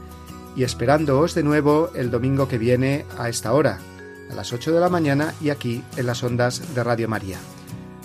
y 0.57 0.64
esperándoos 0.64 1.33
de 1.35 1.45
nuevo 1.45 1.91
el 1.95 2.11
domingo 2.11 2.49
que 2.49 2.59
viene 2.59 3.07
a 3.18 3.28
esta 3.28 3.53
hora, 3.53 3.78
a 4.31 4.35
las 4.35 4.53
8 4.53 4.73
de 4.73 4.81
la 4.81 4.89
mañana 4.89 5.35
y 5.41 5.51
aquí 5.51 5.83
en 5.97 6.07
las 6.07 6.23
ondas 6.23 6.75
de 6.75 6.85
Radio 6.85 7.09
María. 7.09 7.39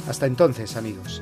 Hasta 0.07 0.26
entonces, 0.26 0.76
amigos. 0.76 1.22